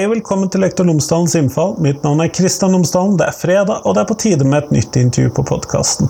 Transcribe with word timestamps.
Hei 0.00 0.06
og 0.08 0.14
velkommen 0.14 0.48
til 0.48 0.62
Lektor 0.64 0.86
Lomsdalens 0.88 1.34
innfall. 1.36 1.74
Mitt 1.84 1.98
navn 2.00 2.22
er 2.24 2.30
Kristian 2.32 2.72
Lomsdalen. 2.72 3.18
Det 3.20 3.26
er 3.26 3.34
fredag, 3.36 3.82
og 3.84 3.92
det 3.92 4.00
er 4.00 4.06
på 4.08 4.14
tide 4.22 4.46
med 4.48 4.62
et 4.62 4.70
nytt 4.72 4.96
intervju 4.96 5.32
på 5.36 5.42
podkasten. 5.50 6.08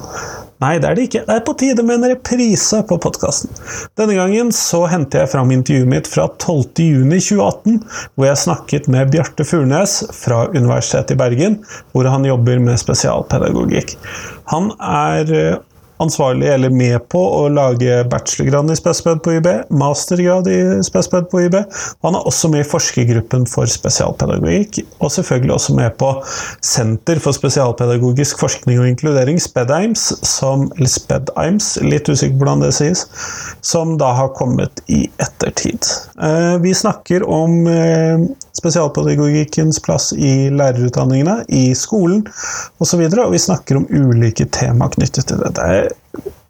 Nei, 0.62 0.76
det 0.78 0.86
er 0.86 0.94
det 0.94 1.06
ikke. 1.08 1.22
Det 1.26 1.34
er 1.34 1.42
på 1.42 1.54
tide 1.58 1.82
med 1.82 1.96
en 1.96 2.12
reprise 2.12 2.78
på 2.86 3.00
podkasten. 3.02 3.50
Denne 3.98 4.14
gangen 4.14 4.52
så 4.54 4.84
henter 4.92 5.24
jeg 5.24 5.32
fram 5.32 5.50
intervjuet 5.56 5.90
mitt 5.90 6.10
fra 6.12 6.28
12.6.2018, 6.36 7.80
hvor 8.14 8.28
jeg 8.28 8.42
snakket 8.44 8.86
med 8.94 9.10
Bjarte 9.10 9.48
Furnes 9.48 9.96
fra 10.14 10.44
Universitetet 10.54 11.16
i 11.16 11.18
Bergen, 11.24 11.58
hvor 11.90 12.06
han 12.14 12.30
jobber 12.30 12.62
med 12.62 12.78
spesialpedagogikk. 12.78 13.96
Han 14.54 14.70
er 14.78 15.34
eh, 15.34 15.58
ansvarlig 16.00 16.48
eller 16.48 16.72
med 16.74 16.98
på 17.12 17.20
å 17.20 17.44
lage 17.52 18.00
bachelorgrad 18.10 18.72
i 18.72 18.76
spesped 18.78 19.22
på 19.24 19.36
UiB, 19.36 19.48
mastergrad 19.82 20.48
i 20.50 20.58
spesped 20.86 21.28
på 21.30 21.44
UiB. 21.44 21.58
Han 22.06 22.16
er 22.16 22.26
også 22.28 22.50
med 22.52 22.64
i 22.64 22.68
forskergruppen 22.68 23.46
for 23.50 23.70
spesialpedagogikk, 23.70 24.82
og 25.00 25.12
selvfølgelig 25.14 25.56
også 25.56 25.76
med 25.78 25.96
på 26.00 26.12
Senter 26.64 27.20
for 27.22 27.36
spesialpedagogisk 27.36 28.40
forskning 28.40 28.80
og 28.82 28.90
inkludering, 28.90 29.40
SPEDIMS, 29.42 30.06
som, 30.26 30.68
eller 30.76 30.92
SPEDIMS, 30.92 31.72
litt 31.86 32.08
usikker 32.08 32.36
på 32.36 32.44
hvordan 32.44 32.64
det 32.64 32.74
sies, 32.76 33.06
som 33.64 33.96
da 34.00 34.12
har 34.16 34.32
kommet 34.38 34.82
i 34.90 35.04
ettertid. 35.22 35.88
Eh, 36.22 36.56
vi 36.64 36.74
snakker 36.76 37.26
om 37.28 37.66
eh, 37.70 38.30
spesialpedagogikkens 38.58 39.80
plass 39.84 40.12
i 40.12 40.50
lærerutdanningene, 40.50 41.44
i 41.48 41.70
skolen 41.78 42.24
osv., 42.78 43.06
og, 43.06 43.18
og 43.24 43.32
vi 43.34 43.42
snakker 43.46 43.80
om 43.80 43.88
ulike 43.90 44.48
tema 44.52 44.90
knyttet 44.92 45.30
til 45.30 45.42
det. 45.42 45.54
Det 45.58 45.68
er 45.70 45.90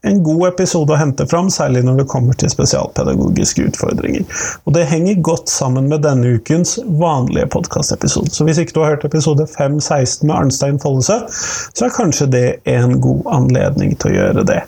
en 0.09 0.23
god 0.25 0.47
episode 0.49 0.95
å 0.95 0.99
hente 1.01 1.27
fram, 1.29 1.51
særlig 1.53 1.83
når 1.85 2.01
det 2.01 2.09
kommer 2.09 2.37
til 2.41 2.53
spesialpedagogiske 2.53 3.67
utfordringer. 3.69 4.25
Og 4.65 4.75
det 4.77 4.87
henger 4.89 5.21
godt 5.27 5.53
sammen 5.53 5.91
med 5.93 6.05
denne 6.07 6.37
ukens 6.39 6.79
vanlige 7.01 7.51
podkastepisode. 7.53 8.33
Så 8.33 8.49
hvis 8.49 8.63
ikke 8.63 8.79
du 8.79 8.83
har 8.85 8.95
hørt 8.95 9.05
episode 9.05 9.47
516 9.53 10.27
med 10.27 10.37
Arnstein 10.39 10.81
Follesø, 10.81 11.21
så 11.29 11.87
er 11.87 11.97
kanskje 11.97 12.31
det 12.33 12.47
en 12.71 12.97
god 13.05 13.29
anledning 13.41 13.97
til 14.01 14.15
å 14.15 14.21
gjøre 14.23 14.47
det. 14.49 14.63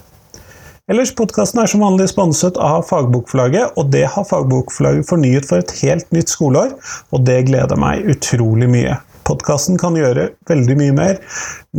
Ellers, 0.91 1.13
podkasten 1.15 1.61
er 1.63 1.69
som 1.71 1.85
vanlig 1.85 2.09
sponset 2.11 2.57
av 2.59 2.81
Fagbokforlaget, 2.89 3.77
og 3.79 3.93
det 3.95 4.03
har 4.11 4.25
Fagbokforlaget 4.27 5.07
fornyet 5.07 5.47
for 5.47 5.63
et 5.63 5.71
helt 5.79 6.09
nytt 6.11 6.33
skoleår, 6.33 6.73
og 7.15 7.23
det 7.29 7.37
gleder 7.47 7.79
meg 7.79 8.09
utrolig 8.11 8.67
mye. 8.67 8.97
Podkasten 9.23 9.79
kan 9.79 9.95
gjøre 9.95 10.33
veldig 10.51 10.77
mye 10.81 10.97
mer 10.97 11.21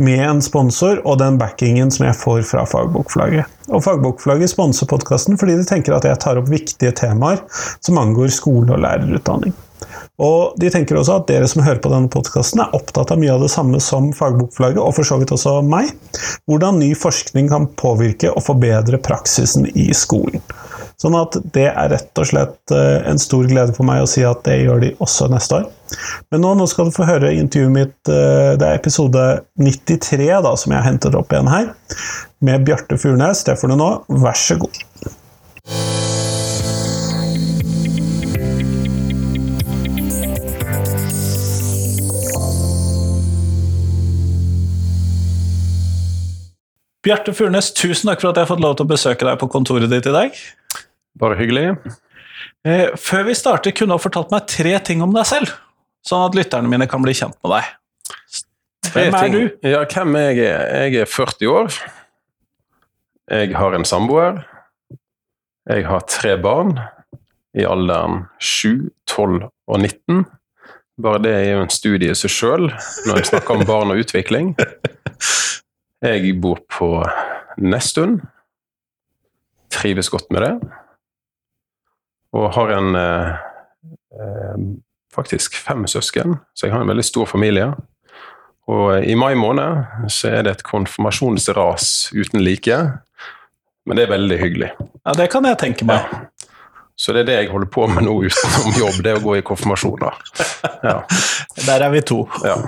med 0.00 0.22
en 0.24 0.40
sponsor 0.40 1.02
og 1.04 1.18
den 1.20 1.36
backingen 1.36 1.92
som 1.92 2.06
jeg 2.08 2.16
får 2.16 2.46
fra 2.48 2.64
Fagbokforlaget. 2.70 3.52
Og 3.68 3.84
Fagbokforlaget 3.84 4.54
sponser 4.54 4.88
podkasten 4.88 5.36
fordi 5.36 5.58
de 5.60 5.68
tenker 5.68 5.98
at 5.98 6.08
jeg 6.08 6.22
tar 6.24 6.40
opp 6.40 6.48
viktige 6.48 6.96
temaer 6.96 7.44
som 7.84 8.00
angår 8.00 8.32
skole 8.32 8.72
og 8.72 8.80
lærerutdanning. 8.86 9.52
Og 10.22 10.54
de 10.62 10.70
tenker 10.70 10.98
også 10.98 11.18
at 11.18 11.26
dere 11.26 11.48
som 11.50 11.64
hører 11.66 11.80
på 11.82 11.90
denne 11.90 12.10
podkasten, 12.12 12.62
er 12.62 12.76
opptatt 12.76 13.10
av 13.10 13.18
mye 13.18 13.32
av 13.34 13.42
det 13.42 13.50
samme 13.50 13.80
som 13.82 14.12
Fagbokflagget, 14.14 14.78
og 14.78 14.94
for 14.94 15.08
så 15.08 15.18
vidt 15.18 15.34
også 15.34 15.56
meg. 15.66 15.90
Hvordan 16.46 16.78
ny 16.78 16.92
forskning 16.98 17.50
kan 17.50 17.66
påvirke 17.80 18.30
og 18.30 18.44
forbedre 18.46 19.00
praksisen 19.02 19.66
i 19.74 19.88
skolen. 19.96 20.44
Sånn 21.00 21.16
at 21.18 21.36
det 21.54 21.66
er 21.72 21.90
rett 21.90 22.20
og 22.22 22.28
slett 22.30 22.72
eh, 22.72 23.00
en 23.10 23.18
stor 23.18 23.48
glede 23.50 23.74
for 23.74 23.86
meg 23.88 24.04
å 24.04 24.08
si 24.08 24.22
at 24.24 24.44
det 24.46 24.60
gjør 24.60 24.84
de 24.84 24.92
også 25.02 25.26
neste 25.32 25.58
år. 25.58 25.66
Men 26.30 26.44
nå, 26.44 26.54
nå 26.60 26.68
skal 26.70 26.88
du 26.88 26.94
få 26.94 27.08
høre 27.08 27.34
intervjuet 27.34 27.74
mitt, 27.74 27.98
eh, 28.06 28.54
det 28.60 28.68
er 28.68 28.78
episode 28.78 29.26
93 29.58 30.30
da, 30.46 30.54
som 30.60 30.76
jeg 30.76 30.86
hentet 30.86 31.18
opp 31.18 31.34
igjen 31.34 31.50
her, 31.50 31.74
med 32.46 32.64
Bjarte 32.68 33.00
Furnes. 33.00 33.42
Det 33.44 33.58
får 33.58 33.74
du 33.74 33.78
nå. 33.82 33.92
Vær 34.22 34.38
så 34.38 34.60
god. 34.62 34.82
Bjarte 47.04 47.34
Furnes, 47.36 47.68
tusen 47.76 48.08
takk 48.08 48.22
for 48.22 48.30
at 48.30 48.38
jeg 48.38 48.46
har 48.46 48.48
fått 48.48 48.62
lov 48.64 48.78
til 48.78 48.86
å 48.86 48.90
besøke 48.94 49.26
deg 49.28 49.36
på 49.40 49.48
kontoret 49.52 49.90
ditt 49.92 50.06
i 50.08 50.12
dag. 50.14 50.38
Bare 51.20 51.36
hyggelig. 51.36 51.66
Eh, 52.64 52.94
før 52.96 53.26
vi 53.28 53.34
starter, 53.36 53.74
kunne 53.76 53.92
du 53.92 53.98
ha 53.98 54.00
fortalt 54.00 54.32
meg 54.32 54.46
tre 54.48 54.72
ting 54.86 55.02
om 55.04 55.12
deg 55.12 55.26
selv, 55.28 55.52
sånn 56.06 56.24
at 56.30 56.38
lytterne 56.38 56.70
mine 56.70 56.88
kan 56.88 57.04
bli 57.04 57.12
kjent 57.16 57.36
med 57.44 57.58
deg. 57.58 57.68
Hvem 58.94 59.18
er 59.18 59.34
du? 59.34 59.42
Ja, 59.66 59.82
hvem 59.84 60.16
er 60.16 60.30
jeg? 60.30 60.48
Jeg 60.48 61.02
er 61.02 61.10
40 61.10 61.52
år. 61.52 61.76
Jeg 63.34 63.52
har 63.58 63.76
en 63.76 63.84
samboer. 63.88 64.40
Jeg 65.68 65.84
har 65.88 66.08
tre 66.08 66.34
barn 66.40 66.78
i 67.56 67.64
alderen 67.68 68.24
7, 68.40 68.88
12 69.12 69.44
og 69.44 69.76
19. 69.80 70.24
Bare 71.04 71.20
det 71.20 71.32
er 71.36 71.46
jo 71.50 71.62
en 71.64 71.72
studie 71.72 72.12
i 72.12 72.16
seg 72.16 72.32
sjøl 72.32 72.68
når 72.70 73.18
jeg 73.18 73.30
snakker 73.32 73.58
om 73.58 73.68
barn 73.68 73.92
og 73.92 74.00
utvikling. 74.04 74.54
Jeg 76.04 76.34
bor 76.40 76.60
på 76.68 76.88
Nesttun. 77.64 78.18
Trives 79.72 80.10
godt 80.12 80.28
med 80.34 80.44
det. 80.44 80.52
Og 82.34 82.50
har 82.56 82.72
en 82.76 82.98
eh, 82.98 83.30
eh, 84.20 84.66
faktisk 85.14 85.56
fem 85.56 85.86
søsken, 85.88 86.36
så 86.54 86.66
jeg 86.66 86.74
har 86.74 86.84
en 86.84 86.90
veldig 86.92 87.06
stor 87.06 87.30
familie. 87.30 87.70
Og 88.68 89.04
i 89.04 89.14
mai 89.16 89.34
måned 89.36 90.08
så 90.12 90.32
er 90.34 90.44
det 90.44 90.56
et 90.58 90.66
konfirmasjonsras 90.66 92.10
uten 92.16 92.42
like. 92.44 92.78
Men 93.84 93.96
det 93.96 94.06
er 94.06 94.14
veldig 94.14 94.38
hyggelig. 94.40 94.70
Ja, 95.04 95.12
Det 95.12 95.30
kan 95.32 95.44
jeg 95.48 95.60
tenke 95.60 95.88
meg. 95.88 96.04
Ja. 96.12 96.50
Så 96.96 97.12
det 97.12 97.24
er 97.24 97.26
det 97.26 97.36
jeg 97.40 97.50
holder 97.50 97.68
på 97.74 97.88
med 97.90 98.04
nå 98.06 98.12
utenom 98.22 98.76
jobb, 98.78 99.00
det 99.02 99.10
er 99.12 99.18
å 99.18 99.24
gå 99.24 99.38
i 99.40 99.46
konfirmasjoner. 99.46 100.20
Ja. 100.84 100.98
Der 101.64 101.80
er 101.80 101.90
vi 101.94 102.00
to. 102.04 102.24
Ja. 102.44 102.58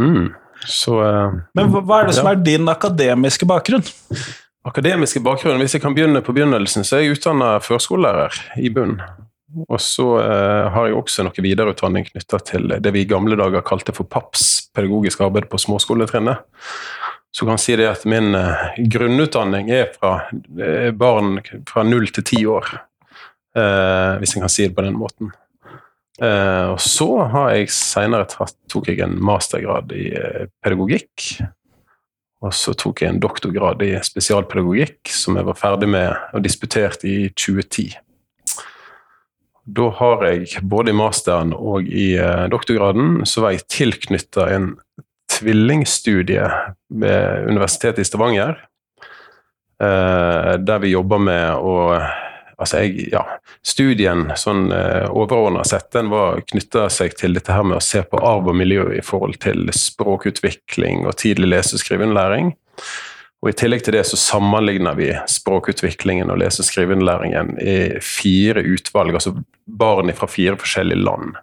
Mm. 0.00 0.30
Så 0.68 0.98
uh, 1.00 1.38
Men 1.56 1.72
hva 1.72 2.02
er 2.02 2.10
det 2.10 2.18
som 2.18 2.28
er 2.28 2.38
din 2.44 2.68
akademiske 2.68 3.48
bakgrunn? 3.48 3.86
Akademiske 4.68 5.22
bakgrunn, 5.24 5.62
Hvis 5.62 5.78
jeg 5.78 5.82
kan 5.82 5.96
begynne 5.96 6.20
på 6.24 6.34
begynnelsen, 6.36 6.84
så 6.84 6.98
er 6.98 7.06
jeg 7.06 7.16
utdanna 7.16 7.56
førskolelærer 7.64 8.36
i 8.60 8.68
bunn. 8.74 8.98
Og 9.64 9.80
så 9.80 10.06
uh, 10.20 10.68
har 10.74 10.90
jeg 10.90 10.98
også 10.98 11.24
noe 11.24 11.44
videreutdanning 11.44 12.04
knytta 12.10 12.42
til 12.44 12.74
det 12.76 12.92
vi 12.92 13.06
i 13.06 13.08
gamle 13.08 13.38
dager 13.40 13.64
kalte 13.64 13.94
for 13.96 14.04
PAPS, 14.04 14.68
pedagogisk 14.76 15.24
arbeid 15.24 15.48
på 15.48 15.60
småskoletrinnet. 15.62 16.44
Så 17.32 17.46
kan 17.46 17.56
jeg 17.56 17.64
si 17.64 17.76
det 17.80 17.88
at 17.88 18.04
min 18.08 18.36
uh, 18.36 18.68
grunnutdanning 18.92 19.72
er 19.72 19.88
fra 19.96 20.18
uh, 20.28 20.90
barn 20.92 21.38
fra 21.68 21.86
null 21.86 22.12
til 22.12 22.28
ti 22.28 22.44
år. 22.46 22.76
hvis 23.58 24.34
jeg 24.36 24.42
kan 24.42 24.52
si 24.52 24.66
det 24.68 24.74
på 24.76 24.82
den 24.84 24.94
måten. 24.94 25.32
Og 26.18 26.80
så 26.82 27.06
har 27.30 27.52
jeg 27.54 27.70
seinere 27.70 28.26
tok 28.26 28.88
jeg 28.90 29.04
en 29.04 29.14
mastergrad 29.22 29.92
i 29.94 30.08
pedagogikk. 30.64 31.38
Og 32.42 32.52
så 32.54 32.74
tok 32.78 33.02
jeg 33.02 33.10
en 33.10 33.20
doktorgrad 33.22 33.80
i 33.82 33.92
spesialpedagogikk, 34.06 35.10
som 35.10 35.38
jeg 35.38 35.46
var 35.48 35.58
ferdig 35.58 35.88
med 35.90 36.12
og 36.34 36.44
disputerte 36.44 37.08
i 37.10 37.30
2010. 37.34 37.88
Da 39.68 39.88
har 39.98 40.22
jeg 40.24 40.62
både 40.62 40.94
i 40.94 40.96
masteren 40.96 41.50
og 41.52 41.88
i 41.90 42.12
doktorgraden 42.50 43.26
så 43.28 43.42
var 43.44 43.56
jeg 43.56 43.66
tilknytta 43.68 44.46
en 44.54 44.70
tvillingstudie 45.34 46.46
ved 46.88 47.50
Universitetet 47.50 48.00
i 48.02 48.08
Stavanger, 48.08 48.56
der 49.78 50.80
vi 50.82 50.94
jobber 50.94 51.20
med 51.22 51.58
å 51.58 51.74
Altså, 52.58 52.80
jeg, 52.82 53.12
ja, 53.12 53.22
studien 53.62 54.32
sånn 54.38 54.72
uh, 54.72 55.06
overordna 55.14 55.62
sett, 55.66 55.92
den 55.94 56.08
var 56.10 56.40
knytta 56.48 56.88
seg 56.90 57.14
til 57.20 57.36
dette 57.36 57.54
her 57.54 57.62
med 57.62 57.78
å 57.78 57.84
se 57.84 58.02
på 58.02 58.18
arv 58.18 58.50
og 58.50 58.58
miljø 58.58 58.88
i 58.96 59.04
forhold 59.04 59.38
til 59.44 59.70
språkutvikling 59.74 61.06
og 61.06 61.14
tidlig 61.22 61.52
lese- 61.52 61.78
og 61.78 61.84
skriveinnlæring. 61.84 62.50
Og 63.38 63.52
I 63.52 63.54
tillegg 63.54 63.84
til 63.86 63.94
det 63.94 64.02
så 64.08 64.18
sammenligner 64.18 64.96
vi 64.98 65.12
språkutviklingen 65.30 66.32
og 66.34 66.40
lese- 66.42 66.64
og 66.64 66.66
skriveinnlæringen 66.66 67.54
i 67.62 67.78
fire 68.02 68.66
utvalg, 68.66 69.14
altså 69.14 69.36
barn 69.70 70.10
fra 70.18 70.26
fire 70.26 70.58
forskjellige 70.58 71.04
land. 71.04 71.38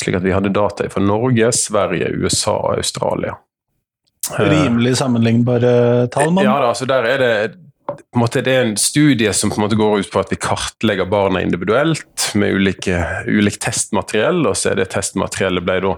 Slik 0.00 0.18
at 0.18 0.26
vi 0.26 0.34
hadde 0.34 0.50
data 0.50 0.88
fra 0.90 1.02
Norge, 1.02 1.52
Sverige, 1.54 2.10
USA 2.18 2.56
og 2.56 2.80
Australia. 2.82 3.36
Rimelig 4.40 4.96
sammenlignbare 4.98 6.08
tall, 6.10 6.32
mann. 6.32 6.46
Ja, 6.46 6.56
da, 6.58 6.72
altså 6.72 6.88
der 6.88 7.06
er 7.06 7.22
det 7.22 7.34
måte, 8.16 8.42
det 8.44 8.54
er 8.54 8.64
en 8.68 8.78
studie 8.80 9.32
som 9.36 9.50
på 9.50 9.58
en 9.58 9.66
måte 9.66 9.78
går 9.78 10.04
ut 10.04 10.12
på 10.12 10.22
at 10.22 10.32
vi 10.32 10.40
kartlegger 10.40 11.08
barna 11.10 11.42
individuelt 11.44 12.30
med 12.38 12.56
ulike, 12.56 13.02
ulikt 13.26 13.62
testmateriell, 13.64 14.44
og 14.48 14.56
så 14.58 14.72
er 14.72 14.82
det 14.82 14.90
testmateriellet 14.94 15.64
ble 15.64 15.76
da 15.84 15.94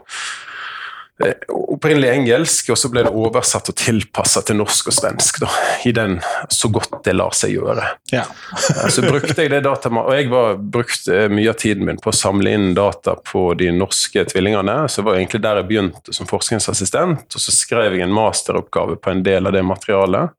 eh, 1.25 1.35
opprinnelig 1.49 2.11
engelsk, 2.13 2.71
og 2.73 2.79
så 2.81 2.91
ble 2.93 3.05
det 3.07 3.13
oversatt 3.17 3.71
og 3.73 3.79
tilpassa 3.81 4.43
til 4.47 4.59
norsk 4.61 4.93
og 4.93 4.97
svensk. 4.99 5.41
Da, 5.43 5.51
I 5.89 5.93
den 5.97 6.19
så 6.53 6.71
godt 6.73 7.03
det 7.07 7.17
lar 7.17 7.35
seg 7.37 7.57
gjøre. 7.57 7.89
Ja. 8.13 8.25
så 8.95 9.05
brukte 9.05 9.37
jeg 9.41 9.53
det 9.53 9.65
data, 9.67 9.93
og 9.93 10.13
jeg 10.17 10.31
var 10.33 10.57
brukte 10.61 11.27
mye 11.33 11.53
av 11.53 11.61
tiden 11.63 11.89
min 11.89 12.01
på 12.03 12.13
å 12.13 12.17
samle 12.17 12.57
inn 12.57 12.73
data 12.79 13.19
på 13.21 13.49
de 13.59 13.73
norske 13.77 14.27
tvillingene. 14.33 14.83
Så 14.89 15.03
det 15.03 15.11
var 15.11 15.21
egentlig 15.21 15.45
der 15.47 15.63
jeg 15.63 15.71
begynte 15.73 16.17
som 16.17 16.31
forskningsassistent, 16.31 17.29
og 17.29 17.47
så 17.47 17.55
skrev 17.55 17.97
jeg 17.97 18.07
en 18.07 18.17
masteroppgave 18.17 19.01
på 19.01 19.15
en 19.15 19.25
del 19.27 19.49
av 19.49 19.57
det 19.57 19.65
materialet. 19.67 20.37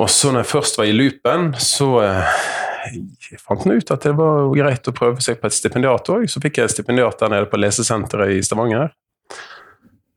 Og 0.00 0.08
så 0.08 0.30
når 0.32 0.44
jeg 0.44 0.52
først 0.54 0.78
var 0.80 0.88
i 0.88 0.96
loopen, 0.96 1.50
så 1.60 1.90
eh, 2.00 2.40
jeg 3.28 3.40
fant 3.42 3.66
jeg 3.68 3.82
ut 3.82 3.92
at 3.92 4.06
det 4.06 4.14
var 4.16 4.48
greit 4.56 4.88
å 4.88 4.96
prøve 4.96 5.20
seg 5.24 5.40
på 5.40 5.50
et 5.50 5.56
stipendiat 5.56 6.08
òg. 6.12 6.24
Så 6.30 6.40
fikk 6.40 6.60
jeg 6.60 6.70
et 6.70 6.74
stipendiat 6.74 7.20
der 7.20 7.34
nede 7.34 7.50
på 7.50 7.60
lesesenteret 7.60 8.38
i 8.38 8.42
Stavanger. 8.44 8.94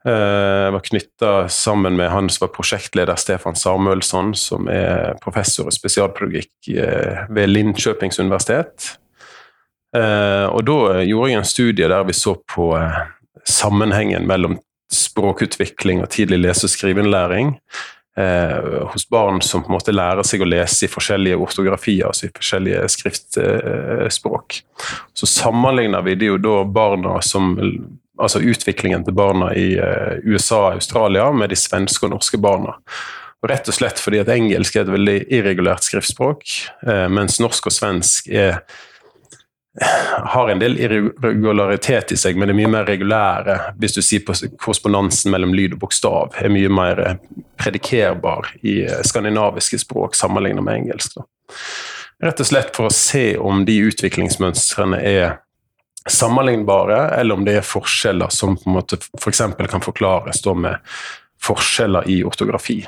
Jeg 0.04 0.72
var 0.76 0.84
knytta 0.84 1.30
sammen 1.48 1.96
med 1.96 2.10
han 2.12 2.28
som 2.28 2.44
var 2.44 2.50
prosjektleder, 2.52 3.16
Stefan 3.16 3.56
Samuelsson, 3.56 4.34
som 4.36 4.68
er 4.68 5.14
professor 5.24 5.70
i 5.72 5.76
spesialpedagogikk 5.76 6.68
ved 7.32 7.48
Linköpings 7.48 8.20
universitet. 8.20 8.90
Og 9.96 10.60
da 10.68 11.06
gjorde 11.08 11.30
jeg 11.32 11.40
en 11.40 11.48
studie 11.48 11.88
der 11.88 12.04
vi 12.10 12.18
så 12.20 12.36
på 12.36 12.68
sammenhengen 13.48 14.28
mellom 14.28 14.58
språkutvikling 14.92 16.04
og 16.04 16.12
tidlig 16.12 16.42
lese- 16.44 16.68
og 16.68 16.76
skriveinnlæring 16.76 17.56
eh, 18.18 18.83
hos 18.94 19.07
barn 19.10 19.42
som 19.42 19.63
på 19.63 19.71
en 19.71 19.77
måte 19.77 19.95
lærer 19.95 20.25
seg 20.27 20.44
å 20.44 20.50
lese 20.50 20.86
i 20.86 20.92
forskjellige 20.92 21.39
ortografier, 21.42 22.10
altså 22.10 22.27
i 22.27 22.36
forskjellige 22.36 22.86
skriftspråk. 22.95 24.62
Så 25.13 25.30
sammenligner 25.30 26.06
vi 26.06 26.15
det 26.19 26.31
jo 26.31 26.39
da 26.42 26.62
barna 26.63 27.19
som 27.25 27.57
Altså 28.24 28.44
utviklingen 28.45 29.01
til 29.01 29.15
barna 29.18 29.48
i 29.57 29.71
eh, 29.81 30.19
USA 30.21 30.60
og 30.68 30.75
Australia 30.77 31.31
med 31.33 31.50
de 31.50 31.57
svenske 31.57 32.06
og 32.06 32.12
norske 32.13 32.38
barna. 32.38 32.75
Rett 33.44 33.68
og 33.68 33.75
slett 33.75 33.98
fordi 34.00 34.21
at 34.21 34.30
engelsk 34.30 34.77
er 34.77 34.86
et 34.86 34.92
veldig 34.94 35.15
irregulært 35.33 35.83
skriftspråk, 35.83 36.44
eh, 36.86 37.07
mens 37.10 37.39
norsk 37.42 37.71
og 37.71 37.74
svensk 37.74 38.30
er 38.30 38.62
har 39.81 40.50
en 40.50 40.60
del 40.60 40.78
irregularitet 40.80 42.12
i 42.12 42.18
seg, 42.18 42.38
men 42.38 42.48
det 42.48 42.54
er 42.54 42.60
mye 42.62 42.74
mer 42.75 42.86
regulære. 42.86 43.56
Hvis 43.81 43.96
du 43.98 44.02
sier 44.06 44.22
på 44.25 44.36
korrespondansen 44.62 45.34
mellom 45.34 45.56
lyd 45.58 45.78
og 45.78 45.81
bokstav 45.86 46.36
er 46.38 46.54
mye 46.54 46.70
mer 46.70 47.02
predikerbar 47.58 48.52
i 48.62 48.84
skandinaviske 49.06 49.81
språk 49.81 50.18
sammenlignet 50.18 50.66
med 50.66 50.84
engelsk. 50.84 51.18
Rett 52.24 52.40
og 52.40 52.48
slett 52.48 52.75
for 52.75 52.88
å 52.88 52.94
se 52.94 53.34
om 53.42 53.64
de 53.66 53.80
utviklingsmønstrene 53.90 55.00
er 55.02 55.40
sammenlignbare, 56.10 57.08
eller 57.18 57.40
om 57.40 57.46
det 57.48 57.58
er 57.58 57.66
forskjeller 57.66 58.30
som 58.34 58.58
på 58.60 58.70
en 58.70 58.78
måte 58.78 59.00
f.eks. 59.18 59.42
For 59.56 59.72
kan 59.72 59.84
forklares 59.84 60.44
med 60.54 60.94
forskjeller 61.44 62.10
i 62.12 62.22
ortografi. 62.24 62.84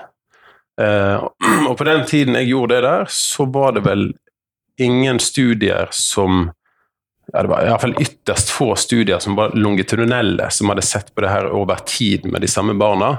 Eh, 0.82 1.26
og 1.70 1.78
på 1.80 1.88
den 1.88 2.06
tiden 2.06 2.38
jeg 2.38 2.52
gjorde 2.52 2.76
det 2.76 2.86
der, 2.86 3.10
så 3.10 3.48
var 3.50 3.74
det 3.76 3.86
vel 3.88 4.06
ingen 4.78 5.20
studier 5.20 5.88
som 5.96 6.52
ja, 7.36 7.42
det 7.44 7.52
var 7.52 7.66
i 7.66 7.68
hvert 7.68 7.84
fall 7.84 7.98
ytterst 8.00 8.52
få 8.56 8.70
studier 8.80 9.20
som 9.20 9.36
var 9.36 9.52
longitudinelle, 9.60 10.48
som 10.56 10.70
hadde 10.72 10.86
sett 10.88 11.10
på 11.12 11.26
det 11.26 11.34
her 11.34 11.50
over 11.52 11.82
tid 11.84 12.24
med 12.32 12.46
de 12.46 12.48
samme 12.48 12.78
barna, 12.80 13.18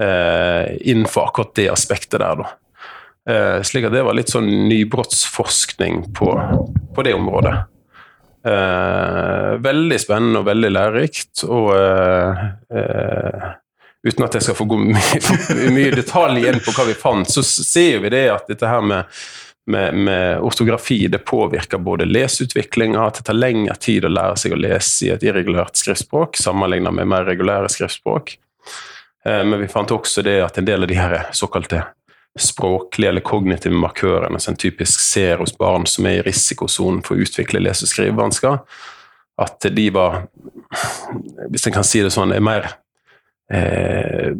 eh, 0.00 0.72
innenfor 0.80 1.28
akkurat 1.28 1.52
det 1.60 1.68
aspektet 1.68 2.22
der. 2.22 2.40
da. 2.40 2.48
Eh, 3.28 3.58
slik 3.62 3.84
at 3.84 3.92
det 3.92 4.06
var 4.06 4.16
litt 4.16 4.32
sånn 4.32 4.48
nybrottsforskning 4.70 6.14
på, 6.16 6.32
på 6.96 7.04
det 7.04 7.12
området. 7.14 7.54
Eh, 8.46 9.50
veldig 9.62 10.00
spennende 10.00 10.40
og 10.40 10.48
veldig 10.48 10.70
lærerikt. 10.72 11.44
Og 11.44 11.70
eh, 11.76 12.42
eh, 12.72 13.52
uten 14.08 14.26
at 14.26 14.38
jeg 14.38 14.48
skal 14.48 14.58
få 14.58 14.66
gå 14.72 14.80
mye, 14.80 15.22
mye 15.76 15.92
detalj 15.94 16.48
inn 16.48 16.64
på 16.64 16.74
hva 16.74 16.88
vi 16.88 16.96
fant, 16.98 17.28
så 17.28 17.44
ser 17.44 18.00
vi 18.02 18.16
det 18.16 18.26
at 18.32 18.48
dette 18.48 18.72
her 18.72 18.80
med 18.80 19.22
med, 19.66 19.94
med, 19.94 20.40
ortografi 20.40 21.06
det 21.06 21.18
påvirker 21.18 21.78
både 21.78 22.04
leseutviklinga, 22.04 23.06
at 23.06 23.20
det 23.20 23.26
tar 23.28 23.38
lengre 23.38 23.76
tid 23.78 24.04
å 24.04 24.10
lære 24.10 24.36
seg 24.40 24.56
å 24.56 24.60
lese 24.60 25.06
i 25.06 25.10
et 25.14 25.22
irregulært 25.22 25.78
skriftspråk 25.78 26.36
sammenlignet 26.40 26.94
med 26.94 27.10
mer 27.12 27.26
regulære 27.28 27.70
skriftspråk. 27.70 28.36
Eh, 29.24 29.42
men 29.44 29.60
vi 29.60 29.70
fant 29.70 29.94
også 29.94 30.24
det 30.26 30.40
at 30.42 30.58
en 30.58 30.66
del 30.66 30.86
av 30.86 30.90
de 30.90 30.98
her 30.98 31.18
såkalte 31.36 31.84
språklige 32.38 33.12
eller 33.12 33.26
kognitive 33.26 33.76
markørene 33.76 34.40
som 34.40 34.54
en 34.54 34.60
typisk 34.60 35.00
ser 35.04 35.42
hos 35.42 35.52
barn 35.58 35.84
som 35.86 36.08
er 36.08 36.22
i 36.22 36.26
risikosonen 36.26 37.02
for 37.04 37.14
å 37.14 37.26
utvikle 37.26 37.60
lese- 37.60 37.84
og 37.84 37.92
skrivevansker, 37.92 38.60
at 39.42 39.66
de 39.76 39.88
var, 39.92 40.24
hvis 41.52 41.66
en 41.68 41.74
kan 41.76 41.86
si 41.86 42.00
det 42.02 42.12
sånn, 42.14 42.32
er 42.34 42.44
mer 42.44 42.72
Eh, 43.52 44.32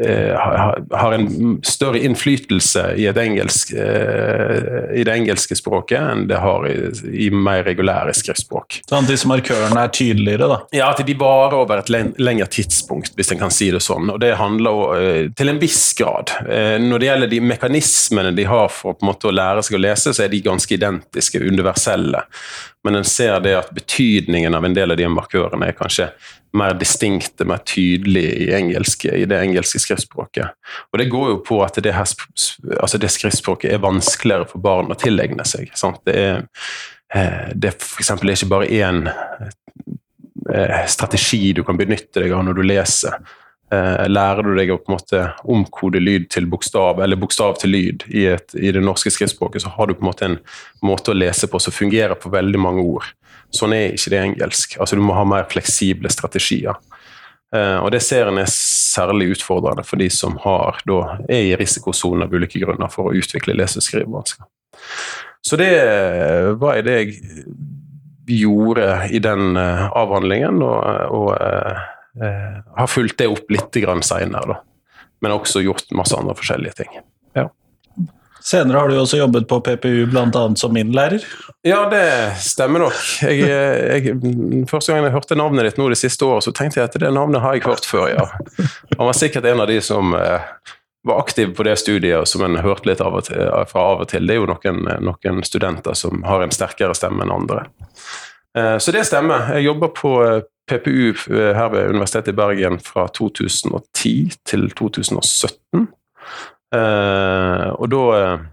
har 0.00 1.12
en 1.12 1.58
større 1.62 2.00
innflytelse 2.00 2.94
i, 2.96 3.06
engelsk, 3.06 3.72
eh, 3.72 4.96
i, 4.96 5.04
det 5.04 5.12
engelske 5.12 5.56
språket 5.58 6.00
enn 6.00 6.24
det 6.30 6.38
har 6.40 6.64
i, 6.68 6.76
i 7.26 7.28
mer 7.30 7.64
regulære 7.66 8.14
skriftspråk. 8.16 8.80
Sånn 8.88 9.08
disse 9.08 9.28
markørene 9.28 9.84
er 9.84 9.92
tydeligere, 9.92 10.48
da? 10.48 10.58
Ja, 10.72 10.88
at 10.94 11.04
de 11.04 11.16
varer 11.18 11.58
over 11.60 11.82
et 11.82 11.92
lengre 11.92 12.48
tidspunkt, 12.52 13.12
hvis 13.18 13.34
en 13.34 13.42
kan 13.42 13.52
si 13.52 13.68
det 13.74 13.82
sånn. 13.84 14.08
Og 14.14 14.20
det 14.22 14.32
handler 14.40 14.82
uh, 14.96 15.30
til 15.36 15.52
en 15.52 15.60
viss 15.60 15.84
grad. 15.98 16.32
Når 16.82 17.02
det 17.02 17.08
gjelder 17.08 17.30
de 17.32 17.40
mekanismene 17.52 18.32
de 18.36 18.46
har 18.48 18.70
for 18.72 18.96
å 18.96 19.34
lære 19.34 19.64
seg 19.66 19.76
å 19.76 19.82
lese, 19.82 20.12
så 20.14 20.24
er 20.24 20.32
de 20.32 20.40
ganske 20.44 20.74
identiske, 20.74 21.40
universelle. 21.42 22.24
Men 22.84 22.98
en 22.98 23.06
ser 23.06 23.40
det 23.44 23.54
at 23.58 23.74
betydningen 23.74 24.54
av 24.54 24.64
en 24.64 24.74
del 24.74 24.94
av 24.94 24.98
de 24.98 25.08
markørene 25.10 25.68
er 25.68 25.76
kanskje 25.78 26.08
mer 26.58 26.74
distinkte, 26.76 27.46
mer 27.48 27.62
tydelige 27.66 28.32
i, 28.44 28.48
engelske, 28.56 29.12
i 29.16 29.24
det 29.28 29.40
engelske 29.40 29.80
skriftspråket. 29.80 30.52
Og 30.92 30.98
Det 30.98 31.08
går 31.12 31.28
jo 31.30 31.38
på 31.46 31.60
at 31.64 31.80
det, 31.82 31.94
her, 31.96 32.08
altså 32.80 33.00
det 33.00 33.12
skriftspråket 33.12 33.72
er 33.72 33.84
vanskeligere 33.84 34.48
for 34.50 34.64
barn 34.64 34.92
å 34.92 34.98
tilegne 34.98 35.46
seg. 35.48 35.72
Sant? 35.78 36.02
Det 36.06 36.16
er, 36.16 36.42
eh, 37.14 37.52
det 37.54 37.72
er 37.72 37.78
for 37.80 38.04
eksempel 38.04 38.34
ikke 38.34 38.50
bare 38.52 38.68
én 38.68 39.06
eh, 39.08 40.82
strategi 40.86 41.54
du 41.56 41.64
kan 41.64 41.80
benytte 41.80 42.20
deg 42.20 42.36
av 42.36 42.44
når 42.44 42.60
du 42.60 42.66
leser. 42.68 43.16
Eh, 43.72 44.04
lærer 44.10 44.44
du 44.44 44.52
deg 44.58 44.74
å 44.74 44.76
på 44.82 44.90
en 44.90 44.98
måte 44.98 45.22
omkode 45.48 46.00
lyd 46.02 46.28
til 46.32 46.44
bokstav, 46.50 47.00
eller 47.00 47.16
bokstav 47.16 47.56
til 47.62 47.72
lyd 47.72 48.04
i, 48.10 48.26
et, 48.34 48.52
i, 48.58 48.68
det 48.74 48.82
norske 48.84 49.08
skriftspråket, 49.14 49.64
så 49.64 49.72
har 49.72 49.88
du 49.88 49.94
på 49.96 50.04
en 50.04 50.10
måte 50.10 50.28
en 50.28 50.36
måte 50.84 51.14
å 51.14 51.16
lese 51.16 51.48
på 51.48 51.60
som 51.62 51.72
fungerer 51.72 52.18
på 52.20 52.32
veldig 52.34 52.60
mange 52.60 52.84
ord. 52.84 53.08
Sånn 53.52 53.74
er 53.76 53.92
ikke 53.92 54.12
det 54.14 54.22
engelsk. 54.22 54.78
Altså 54.80 54.96
Du 54.96 55.04
må 55.04 55.16
ha 55.16 55.24
mer 55.28 55.44
fleksible 55.50 56.10
strategier. 56.12 56.78
Eh, 57.54 57.78
og 57.78 57.90
Det 57.92 58.02
ser 58.02 58.30
en 58.30 58.40
er 58.40 58.48
særlig 58.50 59.34
utfordrende 59.36 59.84
for 59.84 60.00
de 60.00 60.08
som 60.10 60.38
har, 60.44 60.80
da, 60.88 61.18
er 61.28 61.50
i 61.50 61.56
risikosonen 61.60 62.24
av 62.24 62.32
ulike 62.32 62.62
grunner 62.62 62.90
for 62.92 63.10
å 63.10 63.16
utvikle 63.16 63.56
lese- 63.56 63.82
og 63.82 63.86
skrivevansker. 63.86 64.48
Så 65.42 65.58
det 65.58 65.72
var 66.60 66.80
det 66.86 66.98
jeg 67.00 67.16
gjorde 68.42 69.08
i 69.10 69.18
den 69.18 69.56
uh, 69.58 69.90
avhandlingen. 69.98 70.62
og, 70.62 70.84
og 71.10 71.32
eh, 71.34 72.60
har 72.76 72.90
fulgt 72.90 73.18
det 73.18 73.28
opp 73.32 73.50
litt 73.50 73.74
seinere, 74.04 74.60
men 75.20 75.32
også 75.32 75.62
gjort 75.64 75.90
masse 75.96 76.16
andre 76.16 76.36
forskjellige 76.38 76.84
ting. 76.84 77.00
Senere 78.44 78.78
har 78.78 78.88
du 78.90 78.96
også 78.98 79.20
jobbet 79.20 79.46
på 79.48 79.60
PPU, 79.62 80.06
bl.a. 80.10 80.42
som 80.58 80.72
min 80.74 80.90
lærer? 80.94 81.22
Ja, 81.62 81.84
det 81.90 82.02
stemmer 82.42 82.82
nok. 82.82 82.98
Jeg, 83.22 83.46
jeg, 83.46 84.16
første 84.70 84.92
gang 84.92 85.06
jeg 85.06 85.14
hørte 85.14 85.38
navnet 85.38 85.68
ditt 85.68 85.78
nå 85.78 85.86
det 85.92 86.00
siste 86.00 86.26
året, 86.26 86.46
så 86.46 86.54
tenkte 86.56 86.80
jeg 86.80 86.90
at 86.90 86.98
det 86.98 87.12
navnet 87.14 87.44
har 87.44 87.54
jeg 87.54 87.66
hørt 87.68 87.86
før, 87.86 88.08
ja. 88.10 88.26
Han 88.96 89.06
var 89.06 89.18
sikkert 89.18 89.46
en 89.46 89.62
av 89.62 89.70
de 89.70 89.78
som 89.84 90.16
eh, 90.18 90.50
var 91.06 91.22
aktiv 91.22 91.54
på 91.54 91.66
det 91.68 91.76
studiet, 91.78 92.18
og 92.18 92.26
som 92.28 92.42
en 92.46 92.58
hørte 92.64 92.90
litt 92.90 93.04
av 93.04 93.20
til, 93.28 93.46
fra 93.70 93.86
av 93.94 94.02
og 94.02 94.10
til. 94.10 94.26
Det 94.26 94.34
er 94.34 94.42
jo 94.42 94.50
noen, 94.50 94.82
noen, 95.06 95.42
studenter 95.46 95.94
som 95.98 96.26
har 96.26 96.42
en 96.42 96.54
sterkere 96.54 96.98
stemme 96.98 97.22
enn 97.22 97.34
andre. 97.34 97.68
Eh, 98.58 98.76
så 98.82 98.94
det 98.94 99.06
stemmer. 99.06 99.52
Jeg 99.54 99.70
jobber 99.70 99.94
på 99.94 100.16
eh, 100.26 100.42
PPU 100.70 101.14
her 101.30 101.70
ved 101.70 101.94
Universitetet 101.94 102.34
i 102.34 102.38
Bergen 102.42 102.82
fra 102.82 103.06
2010 103.14 104.14
til 104.50 104.70
2017. 104.78 105.86
Eh, 106.72 107.68
og 107.76 107.90
da 107.92 108.02
eh, 108.18 108.44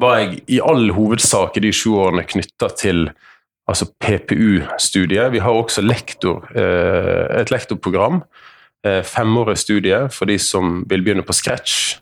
var 0.00 0.18
jeg 0.20 0.40
i 0.50 0.60
all 0.62 0.90
hovedsak 0.96 1.58
i 1.58 1.64
de 1.66 1.72
sju 1.74 1.94
årene 2.02 2.26
knytta 2.26 2.70
til 2.78 3.08
altså 3.66 3.88
PPU-studiet. 4.02 5.32
Vi 5.34 5.42
har 5.42 5.54
også 5.54 5.82
lektor, 5.82 6.44
et 6.54 7.50
lektorprogram. 7.50 8.20
Femårig 9.02 9.56
studie 9.58 10.04
for 10.14 10.30
de 10.30 10.36
som 10.38 10.84
vil 10.86 11.02
begynne 11.02 11.24
på 11.26 11.34
scratch. 11.34 11.96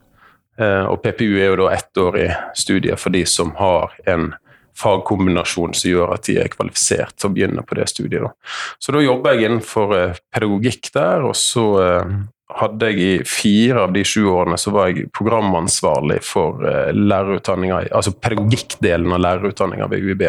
Og 0.60 0.98
PPU 1.00 1.38
er 1.38 1.54
jo 1.54 1.62
da 1.62 1.70
ettårig 1.72 2.26
studie 2.52 2.98
for 3.00 3.16
de 3.16 3.24
som 3.24 3.54
har 3.56 3.96
en 4.12 4.34
fagkombinasjon 4.78 5.74
som 5.76 5.90
gjør 5.90 6.14
at 6.16 6.26
de 6.28 6.38
er 6.42 6.50
kvalifisert 6.52 7.16
til 7.18 7.30
å 7.30 7.34
begynne 7.34 7.64
på 7.66 7.78
det 7.78 7.86
studiet. 7.90 8.34
Så 8.82 8.94
da 8.94 9.02
jobber 9.02 9.34
jeg 9.34 9.48
innenfor 9.48 9.94
eh, 9.96 10.22
pedagogikk 10.34 10.90
der, 10.94 11.26
og 11.28 11.36
så 11.38 11.66
eh, 11.82 12.14
hadde 12.52 12.90
jeg 12.90 13.00
i 13.00 13.12
fire 13.24 13.86
av 13.86 13.92
de 13.94 14.02
sju 14.04 14.26
årene 14.28 14.58
så 14.60 14.72
var 14.74 14.90
jeg 14.90 15.08
programansvarlig 15.16 16.18
for 16.24 16.64
eh, 16.68 16.90
lærerutdanninga, 16.92 17.86
altså 17.88 18.12
pedagogikkdelen 18.12 19.14
av 19.16 19.22
lærerutdanninga 19.24 19.88
ved 19.92 20.04
UiB. 20.04 20.26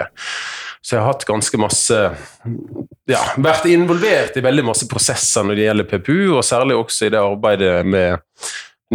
Så 0.85 0.95
jeg 0.95 1.01
har 1.01 1.11
hatt 1.11 1.25
ganske 1.27 1.59
masse 1.59 1.97
Ja, 3.09 3.21
vært 3.41 3.65
involvert 3.69 4.37
i 4.37 4.43
veldig 4.45 4.63
masse 4.67 4.87
prosesser 4.89 5.45
når 5.45 5.57
det 5.57 5.67
gjelder 5.67 5.89
PPU, 5.89 6.37
og 6.37 6.45
særlig 6.45 6.77
også 6.79 7.07
i 7.07 7.13
det 7.13 7.21
arbeidet 7.21 7.75
med 7.85 8.21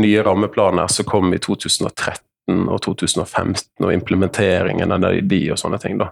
nye 0.01 0.25
rammeplaner 0.25 0.91
som 0.91 1.07
kom 1.09 1.35
i 1.35 1.41
2013 1.43 2.25
og 2.71 2.81
2015 2.83 3.85
og 3.85 3.93
implementeringen 3.95 4.95
av 4.95 5.05
de 5.05 5.41
og 5.53 5.59
sånne 5.61 5.79
ting. 5.83 5.99
Da. 6.01 6.11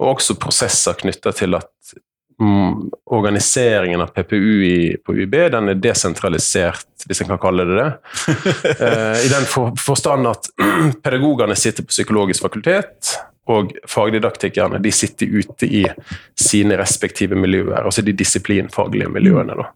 Og 0.00 0.16
også 0.16 0.36
prosesser 0.40 0.96
knytta 0.98 1.32
til 1.36 1.56
at 1.60 1.70
organiseringen 3.06 4.00
av 4.00 4.06
PPU 4.06 4.64
i, 4.64 4.96
på 5.06 5.14
UiB 5.14 5.34
den 5.50 5.72
er 5.72 5.80
desentralisert, 5.82 6.86
hvis 7.06 7.22
en 7.24 7.32
kan 7.32 7.40
kalle 7.42 7.66
det 7.66 7.78
det. 7.80 7.88
eh, 8.84 9.24
I 9.26 9.32
den 9.32 9.48
for, 9.50 9.74
forstand 9.80 10.28
at 10.30 10.50
pedagogene 11.02 11.56
sitter 11.58 11.86
på 11.86 11.94
psykologisk 11.94 12.46
fakultet, 12.46 13.16
og 13.48 13.72
fagdidaktikerne 13.88 14.76
de 14.84 14.90
sitter 14.92 15.30
ute 15.40 15.66
i 15.66 15.82
sine 16.38 16.76
respektive 16.76 17.36
miljøer, 17.38 17.80
altså 17.80 18.04
de 18.04 18.12
disiplinfaglige 18.12 19.08
miljøene, 19.08 19.56
da, 19.56 19.70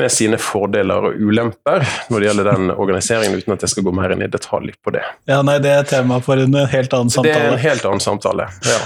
med 0.00 0.12
sine 0.12 0.38
fordeler 0.40 1.10
og 1.10 1.20
ulemper 1.20 1.84
når 2.08 2.16
det 2.16 2.30
gjelder 2.30 2.48
den 2.48 2.72
organiseringen, 2.72 3.36
uten 3.36 3.56
at 3.58 3.66
jeg 3.66 3.74
skal 3.74 3.86
gå 3.86 3.92
mer 3.94 4.16
inn 4.16 4.24
i 4.24 4.30
detalj 4.32 4.72
på 4.80 4.94
det. 4.96 5.04
Ja, 5.28 5.42
nei, 5.44 5.58
Det 5.64 5.74
er 5.76 5.90
tema 5.90 6.22
for 6.24 6.40
en 6.40 6.56
helt 6.56 6.96
annen 6.96 7.12
samtale. 7.12 7.36
Det 7.36 7.44
er 7.44 7.58
en 7.58 7.66
helt 7.66 7.84
annen 7.90 8.02
samtale, 8.02 8.48
ja. 8.64 8.80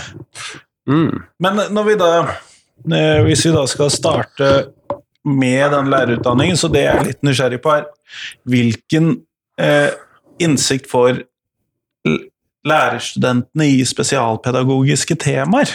Mm. 0.88 1.22
Men 1.38 1.62
når 1.70 1.84
vi 1.84 1.96
da, 2.00 2.12
hvis 2.85 3.47
vi 3.47 3.54
da 3.54 3.64
skal 3.68 3.90
starte 3.92 4.50
med 5.28 5.73
den 5.73 5.90
lærerutdanningen, 5.90 6.56
så 6.56 6.70
det 6.73 6.85
jeg 6.85 6.94
er 6.94 7.08
litt 7.11 7.25
nysgjerrig 7.26 7.61
på, 7.64 7.75
er 7.75 7.88
hvilken 8.49 9.11
eh, 9.61 9.90
innsikt 10.40 10.88
får 10.90 11.25
lærerstudentene 12.68 13.68
i 13.75 13.82
spesialpedagogiske 13.87 15.18
temaer? 15.20 15.73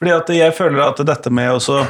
Fordi 0.00 0.14
at 0.14 0.32
jeg 0.32 0.56
føler 0.56 0.86
at 0.86 1.02
dette 1.06 1.32
med 1.34 1.52
å 1.58 1.82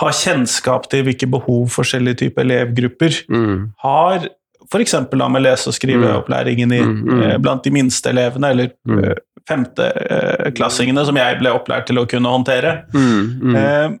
ha 0.00 0.10
kjennskap 0.16 0.88
til 0.90 1.04
hvilke 1.06 1.28
behov 1.30 1.68
forskjellige 1.74 2.22
typer 2.24 2.46
elevgrupper 2.46 3.18
mm. 3.28 3.56
har, 3.84 4.28
f.eks. 4.70 4.94
med 5.12 5.42
lese- 5.44 5.70
og 5.70 5.76
skriveopplæringen 5.76 6.72
i, 6.72 6.80
mm, 6.80 7.00
mm. 7.04 7.22
Eh, 7.26 7.36
blant 7.42 7.64
de 7.66 7.74
minste 7.74 8.10
elevene, 8.10 8.54
eller 8.54 8.72
mm. 8.88 9.02
Eh, 9.04 9.18
femteklassingene, 9.48 11.04
som 11.06 11.18
jeg 11.18 11.40
ble 11.40 11.52
opplært 11.54 11.88
til 11.90 12.00
å 12.00 12.06
kunne 12.10 12.32
håndtere. 12.32 12.80
Mm, 12.94 13.24
mm. 13.40 13.56
Eh, 13.60 13.98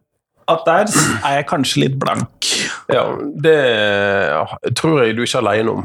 at 0.50 0.66
der 0.66 0.92
er 1.24 1.40
jeg 1.40 1.48
kanskje 1.50 1.84
litt 1.84 1.96
blank. 2.00 2.48
Ja, 2.90 3.04
det 3.44 3.58
tror 4.78 5.04
jeg 5.04 5.16
du 5.16 5.24
ikke 5.24 5.38
er 5.38 5.44
aleine 5.44 5.74
om. 5.78 5.84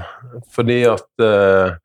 Fordi 0.56 0.80
at 0.90 1.06
uh, 1.22 1.76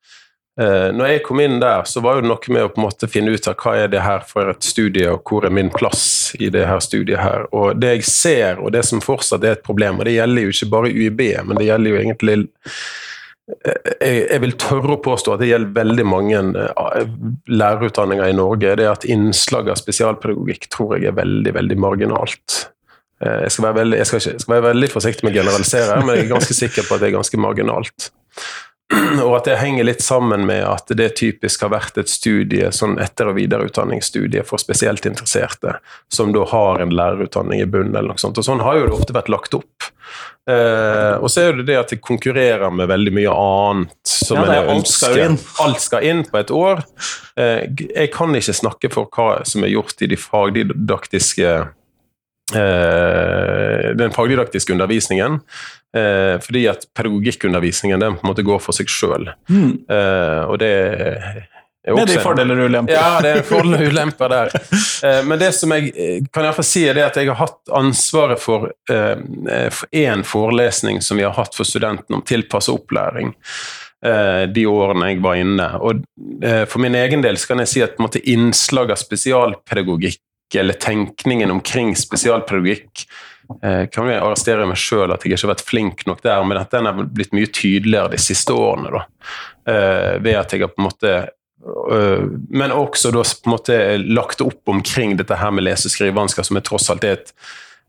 uh, 0.60 0.88
når 0.96 1.12
jeg 1.12 1.24
kom 1.26 1.42
inn 1.44 1.58
der, 1.60 1.84
så 1.88 2.02
var 2.04 2.20
det 2.20 2.30
noe 2.30 2.54
med 2.54 2.64
å 2.64 2.70
på 2.72 2.80
en 2.80 2.86
måte 2.86 3.10
finne 3.10 3.34
ut 3.34 3.50
av 3.50 3.58
hva 3.60 3.76
er 3.82 3.92
det 3.92 4.00
her 4.04 4.24
for 4.26 4.52
et 4.52 4.64
studie, 4.64 5.10
og 5.12 5.28
hvor 5.28 5.46
er 5.46 5.54
min 5.54 5.72
plass 5.74 6.32
i 6.40 6.48
det 6.52 6.64
her 6.70 6.80
studiet 6.84 7.20
her. 7.20 7.46
Og 7.52 7.76
det 7.80 7.98
jeg 7.98 8.08
ser, 8.08 8.64
og 8.64 8.72
det 8.76 8.86
som 8.88 9.04
fortsatt 9.04 9.44
er 9.44 9.58
et 9.58 9.66
problem, 9.66 10.00
og 10.00 10.08
det 10.08 10.16
gjelder 10.16 10.48
jo 10.48 10.56
ikke 10.56 10.72
bare 10.72 10.94
UiB, 10.94 11.22
men 11.44 11.60
det 11.60 11.68
gjelder 11.68 11.94
jo 11.94 12.02
egentlig 12.02 12.40
jeg, 14.00 14.40
vil 14.42 14.56
tørre 14.60 14.96
å 14.96 15.02
påstå 15.02 15.34
at 15.34 15.42
det 15.42 15.50
gjelder 15.50 15.74
veldig 15.76 16.06
mange 16.08 16.40
eh, 16.60 17.00
lærerutdanninger 17.50 18.30
i 18.30 18.36
Norge. 18.36 18.74
det 18.78 18.88
at 18.88 19.06
Innslaget 19.08 19.74
av 19.74 19.80
spesialpedagogikk 19.80 20.68
tror 20.72 20.96
jeg 20.96 21.10
er 21.10 21.18
veldig 21.18 21.54
veldig 21.56 21.78
marginalt. 21.80 22.58
Eh, 23.24 23.44
jeg 23.46 23.54
skal 23.54 23.68
være 23.68 23.78
veldig, 23.82 24.00
jeg 24.00 24.10
skal 24.10 24.22
ikke, 24.22 24.42
skal 24.44 24.56
være 24.56 24.66
veldig 24.70 24.90
forsiktig 24.94 25.26
med 25.26 25.34
å 25.34 25.40
generalisere, 25.42 26.00
men 26.04 26.16
jeg 26.16 26.26
er 26.26 26.34
ganske 26.34 26.58
sikker 26.62 26.88
på 26.88 26.96
at 26.96 27.04
det 27.04 27.10
er 27.10 27.16
ganske 27.18 27.40
marginalt. 27.40 28.10
Og 29.26 29.36
at 29.36 29.46
det 29.46 29.58
henger 29.60 29.86
litt 29.86 30.02
sammen 30.02 30.46
med 30.48 30.64
at 30.66 30.90
det 30.98 31.12
typisk 31.20 31.62
har 31.62 31.72
vært 31.74 32.00
et 32.00 32.10
studie, 32.10 32.72
sånn 32.74 32.98
etter- 33.02 33.30
og 33.30 33.36
videreutdanningsstudie 33.38 34.42
for 34.46 34.62
spesielt 34.62 35.06
interesserte, 35.06 35.76
som 36.12 36.32
da 36.34 36.42
har 36.50 36.82
en 36.82 36.94
lærerutdanning 36.94 37.62
i 37.62 37.68
bunnen, 37.70 37.94
eller 37.94 38.14
noe 38.14 38.22
sånt. 38.22 38.40
Og 38.40 38.46
sånn 38.46 38.64
har 38.66 38.80
jo 38.80 38.88
det 38.88 38.98
ofte 38.98 39.16
vært 39.16 39.30
lagt 39.30 39.54
opp. 39.58 39.90
Eh, 40.50 41.14
og 41.20 41.30
så 41.30 41.44
er 41.44 41.60
det 41.60 41.68
det 41.68 41.78
at 41.78 41.92
det 41.92 42.00
konkurrerer 42.02 42.72
med 42.74 42.90
veldig 42.90 43.12
mye 43.14 43.34
annet 43.34 44.14
som 44.16 44.40
ja, 44.40 44.62
en 44.62 44.72
alt 44.74 44.90
skal 44.90 45.18
inn. 45.22 45.36
Alt 45.62 45.84
skal 45.84 46.06
inn 46.10 46.24
på 46.26 46.40
et 46.40 46.50
år. 46.54 46.82
Eh, 47.38 47.68
jeg 47.86 48.10
kan 48.14 48.34
ikke 48.34 48.56
snakke 48.56 48.90
for 48.92 49.10
hva 49.14 49.44
som 49.46 49.66
er 49.66 49.74
gjort 49.76 50.02
i 50.02 50.10
de 50.10 50.18
fagdidaktiske 50.18 51.52
den 52.54 54.14
fagdidaktiske 54.14 54.72
undervisningen. 54.74 55.40
Eh, 55.96 56.40
fordi 56.40 56.68
at 56.70 56.84
pedagogikkundervisningen 56.94 58.00
den 58.00 58.16
på 58.16 58.26
en 58.26 58.30
måte 58.30 58.46
går 58.46 58.60
for 58.62 58.76
seg 58.76 58.90
sjøl. 58.90 59.32
Mm. 59.50 59.72
Eh, 59.90 60.42
og 60.46 60.60
det 60.62 60.70
er 60.70 61.48
de 62.06 62.18
fordeler 62.20 62.60
og 62.60 62.68
ulemper. 62.68 62.92
Ja, 62.94 63.18
det 63.24 63.30
er 63.32 63.46
fordeler 63.48 63.86
og 63.86 63.90
ulemper 63.94 64.30
der. 64.30 64.54
Eh, 65.00 65.22
men 65.24 65.40
det 65.40 65.48
som 65.56 65.72
jeg 65.72 65.90
eh, 65.96 66.18
kan 66.28 66.44
iallfall 66.44 66.66
si, 66.68 66.84
er 66.86 66.98
det 66.98 67.06
at 67.08 67.18
jeg 67.18 67.30
har 67.30 67.40
hatt 67.40 67.72
ansvaret 67.72 68.38
for 68.42 68.68
én 68.86 70.24
forelesning 70.28 71.00
som 71.02 71.16
vi 71.16 71.24
har 71.24 71.32
hatt 71.38 71.56
for 71.56 71.64
studentene 71.64 72.20
om 72.20 72.26
tilpassa 72.26 72.74
opplæring 72.76 73.32
de 74.00 74.62
årene 74.64 75.10
jeg 75.10 75.18
var 75.20 75.36
inne. 75.36 75.66
Og 75.84 75.98
for 76.72 76.80
min 76.80 76.94
egen 76.96 77.20
del 77.24 77.36
så 77.36 77.50
kan 77.50 77.60
jeg 77.60 77.68
si 77.68 77.82
at 77.84 77.98
måte, 78.00 78.22
innslag 78.32 78.94
av 78.94 79.00
spesialpedagogikk 79.00 80.22
eller 80.58 80.78
tenkningen 80.80 81.50
omkring 81.50 81.94
spesialpedagogikk 81.98 83.04
kan 83.90 84.06
vi 84.06 84.14
arrestere 84.14 84.62
meg 84.68 84.78
sjøl 84.78 85.10
at 85.10 85.24
jeg 85.26 85.32
ikke 85.32 85.42
har 85.42 85.50
vært 85.50 85.64
flink 85.66 86.02
nok 86.06 86.20
der, 86.22 86.44
men 86.46 86.60
at 86.60 86.70
den 86.70 86.86
har 86.86 87.00
blitt 87.02 87.32
mye 87.34 87.48
tydeligere 87.50 88.12
de 88.12 88.20
siste 88.22 88.54
årene. 88.54 88.92
da, 88.94 89.00
Ved 90.22 90.36
at 90.38 90.54
jeg 90.54 90.62
har 90.62 90.70
på 90.70 90.78
en 90.78 90.86
måte 90.86 91.14
Øh, 91.90 92.24
men 92.48 92.72
også 92.72 93.10
da 93.12 93.22
på 93.22 93.48
en 93.48 93.54
måte 93.54 93.78
lagt 94.00 94.40
opp 94.40 94.68
omkring 94.68 95.16
dette 95.18 95.36
her 95.36 95.50
med 95.52 95.66
lese- 95.66 95.88
og 95.88 95.94
skrivevansker, 95.94 96.46
som 96.46 96.56
er 96.56 96.64
tross 96.64 96.88
alt 96.92 97.04
er 97.04 97.18
et, 97.18 97.34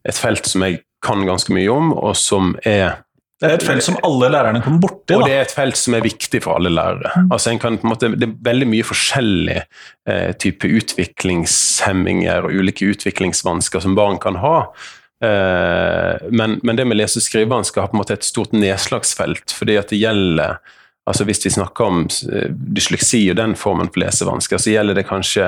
et, 0.07 0.17
felt 0.17 0.45
som 0.45 0.65
jeg 0.65 0.81
kan 1.03 1.23
ganske 1.25 1.53
mye 1.55 1.71
om, 1.71 1.93
og 1.93 2.15
som 2.19 2.55
er 2.67 3.01
Det 3.41 3.49
er 3.49 3.57
et 3.57 3.65
felt 3.65 3.81
som 3.81 3.97
alle 4.05 4.29
lærerne 4.29 4.61
kommer 4.61 4.83
borti. 4.83 5.15
Og 5.17 5.25
det 5.25 5.33
er 5.33 5.47
et 5.47 5.53
felt 5.55 5.77
som 5.79 5.95
er 5.97 6.03
viktig 6.05 6.43
for 6.43 6.59
alle 6.59 6.69
lærere. 6.69 7.09
Mm. 7.15 7.31
Altså 7.33 7.49
en 7.49 7.61
kan 7.61 7.79
på 7.81 7.87
en 7.87 7.93
måte, 7.93 8.09
Det 8.13 8.27
er 8.27 8.35
veldig 8.45 8.67
mye 8.69 8.85
forskjellig 8.85 9.57
eh, 9.57 10.31
type 10.37 10.69
utviklingshemminger 10.69 12.45
og 12.45 12.53
ulike 12.53 12.85
utviklingsvansker 12.93 13.81
som 13.81 13.97
barn 13.97 14.21
kan 14.21 14.37
ha. 14.43 14.57
Eh, 15.25 16.29
men, 16.29 16.59
men, 16.61 16.77
det 16.77 16.85
med 16.85 17.01
lese- 17.01 17.17
og 17.17 17.25
skrivevansker 17.25 17.81
har 17.81 17.89
på 17.89 17.97
en 17.97 18.03
måte 18.03 18.13
et 18.13 18.29
stort 18.29 18.53
nedslagsfelt, 18.53 19.57
fordi 19.57 19.79
at 19.81 19.89
det 19.89 20.03
gjelder 20.03 20.61
Altså 21.09 21.25
Hvis 21.25 21.41
vi 21.43 21.49
snakker 21.49 21.83
om 21.83 22.03
eh, 22.29 22.51
dysleksi 22.77 23.23
og 23.31 23.35
den 23.39 23.55
formen 23.57 23.89
for 23.89 24.03
lesevansker, 24.03 24.59
så 24.61 24.69
gjelder 24.69 24.99
det 24.99 25.07
kanskje 25.09 25.47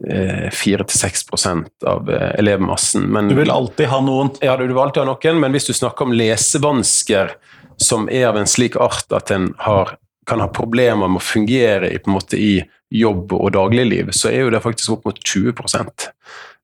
4-6% 0.00 1.84
av 1.86 2.10
eh, 2.10 2.38
elevmassen. 2.38 3.02
Men, 3.02 3.28
du 3.28 3.34
vil 3.34 3.50
alltid 3.50 3.88
ha 3.90 4.00
noen? 4.04 4.30
Ja, 4.44 4.56
du 4.56 4.66
vil 4.66 4.78
alltid 4.78 5.02
ha 5.02 5.12
noen, 5.12 5.40
men 5.42 5.54
hvis 5.56 5.68
du 5.68 5.74
snakker 5.76 6.08
om 6.08 6.14
lesevansker 6.16 7.34
som 7.78 8.08
er 8.10 8.28
av 8.30 8.38
en 8.38 8.50
slik 8.50 8.76
art 8.76 9.12
at 9.14 9.30
en 9.34 9.52
har, 9.62 9.96
kan 10.26 10.42
ha 10.42 10.48
problemer 10.50 11.08
med 11.08 11.22
å 11.22 11.24
fungere 11.24 11.92
i, 11.94 12.00
måte, 12.10 12.38
i 12.38 12.58
jobb 12.90 13.32
og 13.36 13.52
dagligliv, 13.54 14.12
så 14.16 14.30
er 14.32 14.46
jo 14.46 14.54
det 14.54 14.62
faktisk 14.64 14.96
opp 14.96 15.08
mot 15.08 15.18
20 15.18 15.52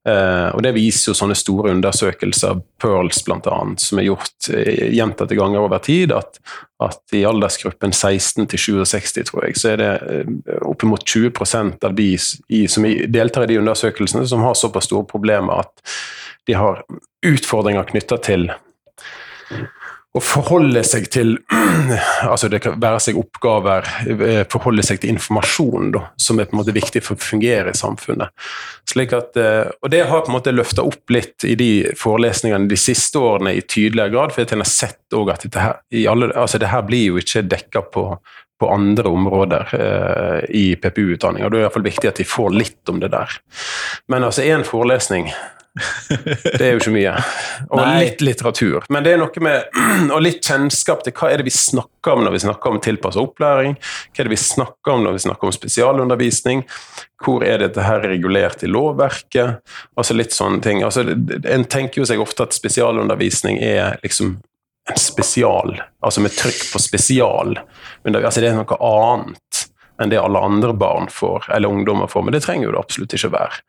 Uh, 0.08 0.50
og 0.52 0.60
Det 0.62 0.74
viser 0.76 1.10
jo 1.10 1.16
sånne 1.16 1.36
store 1.38 1.72
undersøkelser, 1.72 2.58
Pearls 2.82 3.22
bl.a., 3.24 3.60
som 3.80 4.00
er 4.00 4.08
gjort 4.10 4.50
uh, 4.52 4.90
gjentatte 4.92 5.38
ganger 5.38 5.64
over 5.64 5.80
tid, 5.84 6.12
at, 6.12 6.36
at 6.84 7.16
i 7.16 7.22
aldersgruppen 7.24 7.94
16 7.94 8.50
til 8.52 8.60
67, 8.84 9.22
tror 9.30 9.46
jeg, 9.46 9.56
så 9.56 9.72
er 9.72 9.80
det 9.80 9.92
uh, 10.04 10.58
oppimot 10.68 11.06
20% 11.08 11.88
av 11.88 11.96
de 11.96 12.10
i, 12.12 12.66
som 12.68 12.84
deltar 12.84 13.46
i 13.46 13.54
de 13.54 13.58
undersøkelsene, 13.62 14.26
som 14.28 14.44
har 14.44 14.58
såpass 14.60 14.90
store 14.90 15.08
problemer 15.08 15.64
at 15.64 15.96
de 16.44 16.58
har 16.60 16.84
utfordringer 17.24 17.88
knytta 17.88 18.20
til 18.20 18.50
å 20.14 20.20
forholde 20.22 20.82
seg 20.86 21.08
til 21.12 21.32
altså 22.32 22.48
Det 22.50 22.60
kan 22.62 22.76
være 22.82 23.00
seg 23.02 23.18
oppgaver, 23.18 23.88
eh, 24.14 24.42
forholde 24.50 24.84
seg 24.86 25.00
til 25.02 25.14
informasjon 25.14 25.90
da, 25.96 26.04
som 26.20 26.38
er 26.38 26.46
på 26.48 26.54
en 26.54 26.60
måte 26.60 26.74
viktig 26.76 27.02
for 27.02 27.18
å 27.18 27.24
fungere 27.24 27.74
i 27.74 27.78
samfunnet. 27.78 28.30
At, 29.04 29.40
eh, 29.40 29.72
og 29.82 29.90
Det 29.90 30.04
har 30.06 30.22
på 30.22 30.30
en 30.30 30.36
måte 30.36 30.54
løfta 30.54 30.86
opp 30.86 31.10
litt 31.10 31.46
i 31.48 31.56
de 31.58 31.70
forelesningene 31.98 32.70
de 32.70 32.78
siste 32.78 33.18
årene 33.18 33.56
i 33.56 33.64
tydeligere 33.66 34.14
grad. 34.14 34.34
For 34.34 34.44
jeg 34.44 34.54
har 34.54 34.70
sett 34.70 35.00
at 35.14 35.44
dette 35.46 35.62
her, 35.62 35.82
alle, 36.10 36.30
altså 36.34 36.58
det 36.62 36.70
blir 36.86 37.10
jo 37.10 37.18
ikke 37.18 37.44
dekka 37.50 37.84
på, 37.94 38.06
på 38.60 38.70
andre 38.70 39.10
områder 39.10 39.74
eh, 39.80 40.40
i 40.54 40.64
PPU-utdanninga. 40.78 41.48
Da 41.48 41.56
er 41.56 41.58
det 41.58 41.64
i 41.64 41.66
hvert 41.66 41.78
fall 41.80 41.90
viktig 41.90 42.12
at 42.12 42.22
de 42.22 42.28
får 42.28 42.54
litt 42.54 42.92
om 42.92 43.02
det 43.02 43.10
der. 43.14 43.34
Men 44.08 44.26
altså 44.30 44.46
én 44.46 44.66
forelesning 44.66 45.32
det 46.58 46.60
er 46.62 46.74
jo 46.74 46.80
ikke 46.80 46.92
mye. 46.94 47.12
Og 47.66 47.80
Nei. 47.80 47.94
litt 48.04 48.22
litteratur. 48.22 48.84
Men 48.94 49.06
det 49.06 49.14
er 49.14 49.20
noe 49.22 49.42
med 49.42 49.80
og 50.14 50.22
litt 50.22 50.38
kjennskap 50.46 51.02
til 51.06 51.14
hva 51.18 51.32
er 51.32 51.42
det 51.42 51.48
vi 51.48 51.54
snakker 51.54 52.14
om 52.14 52.24
når 52.26 52.36
vi 52.36 52.42
snakker 52.44 52.70
om 52.70 52.80
tilpasset 52.84 53.22
opplæring. 53.22 53.74
Hva 53.80 54.22
er 54.22 54.28
det 54.28 54.34
vi 54.36 54.40
snakker 54.40 54.94
om 54.94 55.04
når 55.06 55.18
vi 55.18 55.24
snakker 55.26 55.50
om 55.50 55.56
spesialundervisning? 55.56 56.64
Hvor 57.24 57.44
er 57.46 57.62
dette 57.64 57.84
her 57.86 58.04
regulert 58.06 58.62
i 58.62 58.70
lovverket? 58.70 59.62
Altså 59.98 60.16
litt 60.16 60.34
sånne 60.36 60.62
ting. 60.62 60.84
Altså, 60.86 61.06
en 61.08 61.68
tenker 61.70 62.02
jo 62.02 62.08
seg 62.08 62.22
ofte 62.22 62.46
at 62.46 62.56
spesialundervisning 62.56 63.58
er 63.64 63.98
liksom 64.04 64.36
en 64.84 64.98
spesial, 65.00 65.78
altså 66.04 66.20
med 66.20 66.34
trykk 66.36 66.66
på 66.74 66.80
spesial. 66.82 67.54
Altså 68.04 68.42
det 68.42 68.50
er 68.50 68.58
noe 68.58 68.76
annet 68.84 69.62
enn 70.02 70.10
det 70.10 70.18
alle 70.20 70.42
andre 70.42 70.74
barn 70.76 71.06
får, 71.08 71.46
eller 71.54 71.72
ungdommer 71.72 72.10
får. 72.10 72.26
Men 72.26 72.34
det 72.36 72.42
trenger 72.44 72.68
jo 72.68 72.74
det 72.74 72.82
absolutt 72.82 73.14
ikke 73.16 73.32
være. 73.32 73.62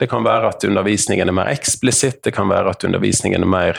Det 0.00 0.08
kan 0.10 0.24
være 0.26 0.52
at 0.52 0.64
undervisningen 0.68 1.28
er 1.28 1.36
mer 1.36 1.52
eksplisitt, 1.52 2.22
det 2.26 2.34
kan 2.36 2.50
være 2.50 2.74
at 2.74 2.84
undervisningen 2.84 3.46
er 3.46 3.48
mer 3.50 3.78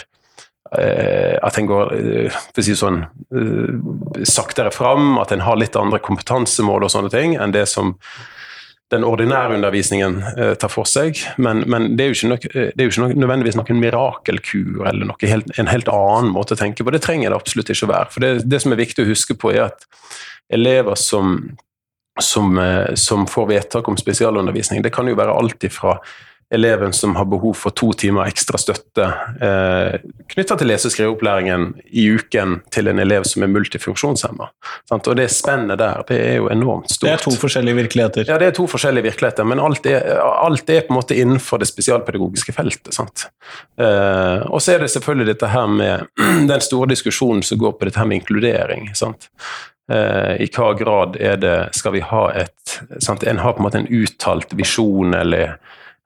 eh, 0.78 1.38
At 1.46 1.60
en 1.60 1.70
går 1.70 1.94
eh, 1.98 2.40
for 2.50 2.64
å 2.64 2.66
si 2.66 2.78
sånn, 2.78 3.04
eh, 3.30 4.26
saktere 4.26 4.74
fram, 4.74 5.20
at 5.22 5.32
en 5.36 5.46
har 5.46 5.60
litt 5.60 5.78
andre 5.78 6.02
kompetansemål 6.04 6.88
og 6.88 6.94
sånne 6.94 7.14
ting 7.14 7.38
enn 7.38 7.54
det 7.56 7.68
som 7.70 7.96
den 8.94 9.04
ordinære 9.04 9.58
undervisningen 9.58 10.22
eh, 10.38 10.54
tar 10.60 10.72
for 10.72 10.88
seg. 10.88 11.20
Men, 11.44 11.66
men 11.68 11.92
det 12.00 12.06
er 12.06 12.12
jo 12.12 12.18
ikke, 12.18 12.32
nok, 12.32 12.48
eh, 12.54 12.70
er 12.72 12.86
jo 12.86 12.94
ikke 12.94 13.04
nok, 13.04 13.16
nødvendigvis 13.20 13.60
noen 13.60 13.82
mirakelkur 13.84 14.88
eller 14.88 15.10
noe 15.10 15.32
helt, 15.32 15.52
en 15.60 15.72
helt 15.72 15.92
annen 15.92 16.32
måte 16.36 16.56
å 16.56 16.60
tenke 16.60 16.86
på. 16.86 16.94
Det 16.96 17.04
trenger 17.04 17.34
det 17.34 17.40
absolutt 17.40 17.72
ikke 17.74 17.90
å 17.90 17.92
være. 17.92 18.12
For 18.14 18.24
det, 18.24 18.32
det 18.48 18.62
som 18.64 18.74
er 18.74 18.80
viktig 18.80 19.04
å 19.04 19.10
huske 19.10 19.36
på, 19.40 19.52
er 19.56 19.68
at 19.68 19.88
elever 20.54 20.96
som 21.00 21.36
som, 22.20 22.58
eh, 22.60 22.96
som 22.96 23.28
får 23.28 23.48
vedtak 23.48 23.88
om 23.88 23.98
spesialundervisning. 23.98 24.82
Det 24.82 24.94
kan 24.94 25.08
jo 25.08 25.18
være 25.18 25.36
alt 25.36 25.64
ifra 25.64 25.98
eleven 26.50 26.94
som 26.94 27.16
har 27.16 27.26
behov 27.26 27.54
for 27.54 27.76
to 27.76 27.90
timer 27.94 28.28
ekstra 28.30 28.60
støtte 28.60 29.04
eh, 29.44 29.98
knytta 30.32 30.56
til 30.60 30.70
lese- 30.72 30.88
og 30.88 30.94
skriveopplæringen 30.94 31.66
i 31.92 32.06
uken 32.16 32.62
til 32.72 32.88
en 32.88 33.02
elev 33.04 33.26
som 33.28 33.44
er 33.44 33.52
multifunksjonshemma. 33.52 34.48
Og 34.96 35.10
det 35.20 35.28
spennet 35.34 35.80
der, 35.82 36.06
det 36.08 36.20
er 36.24 36.36
jo 36.40 36.48
enormt 36.54 36.92
stort. 36.92 37.10
Det 37.10 37.16
er 37.18 37.24
to 37.26 37.36
forskjellige 37.42 37.80
virkeligheter. 37.82 38.28
Ja, 38.32 38.40
det 38.40 38.52
er 38.52 38.56
to 38.56 38.68
forskjellige 38.72 39.10
virkeligheter, 39.10 39.48
men 39.48 39.60
alt 39.60 39.90
er, 39.92 40.08
alt 40.24 40.72
er 40.72 40.86
på 40.88 40.96
en 40.96 41.02
måte 41.02 41.20
innenfor 41.20 41.60
det 41.60 41.68
spesialpedagogiske 41.68 42.56
feltet. 42.56 42.94
sant? 42.96 43.28
Eh, 43.80 44.48
og 44.48 44.64
så 44.64 44.78
er 44.78 44.86
det 44.86 44.94
selvfølgelig 44.96 45.34
dette 45.34 45.52
her 45.52 45.68
med 45.68 46.08
den 46.54 46.64
store 46.64 46.94
diskusjonen 46.96 47.44
som 47.44 47.60
går 47.60 47.76
på 47.76 47.90
dette 47.90 48.00
her 48.00 48.08
med 48.08 48.22
inkludering. 48.22 48.94
sant? 48.96 49.28
Uh, 49.88 50.36
I 50.44 50.50
hva 50.52 50.74
grad 50.76 51.16
er 51.16 51.40
det 51.40 51.58
skal 51.78 51.96
vi 51.96 52.04
ha 52.04 52.28
et 52.36 52.80
sant? 53.00 53.24
En 53.24 53.40
har 53.40 53.56
på 53.56 53.64
en 53.64 53.68
måte 53.70 53.80
en 53.80 53.88
uttalt 53.88 54.52
visjon 54.60 55.16
eller 55.16 55.54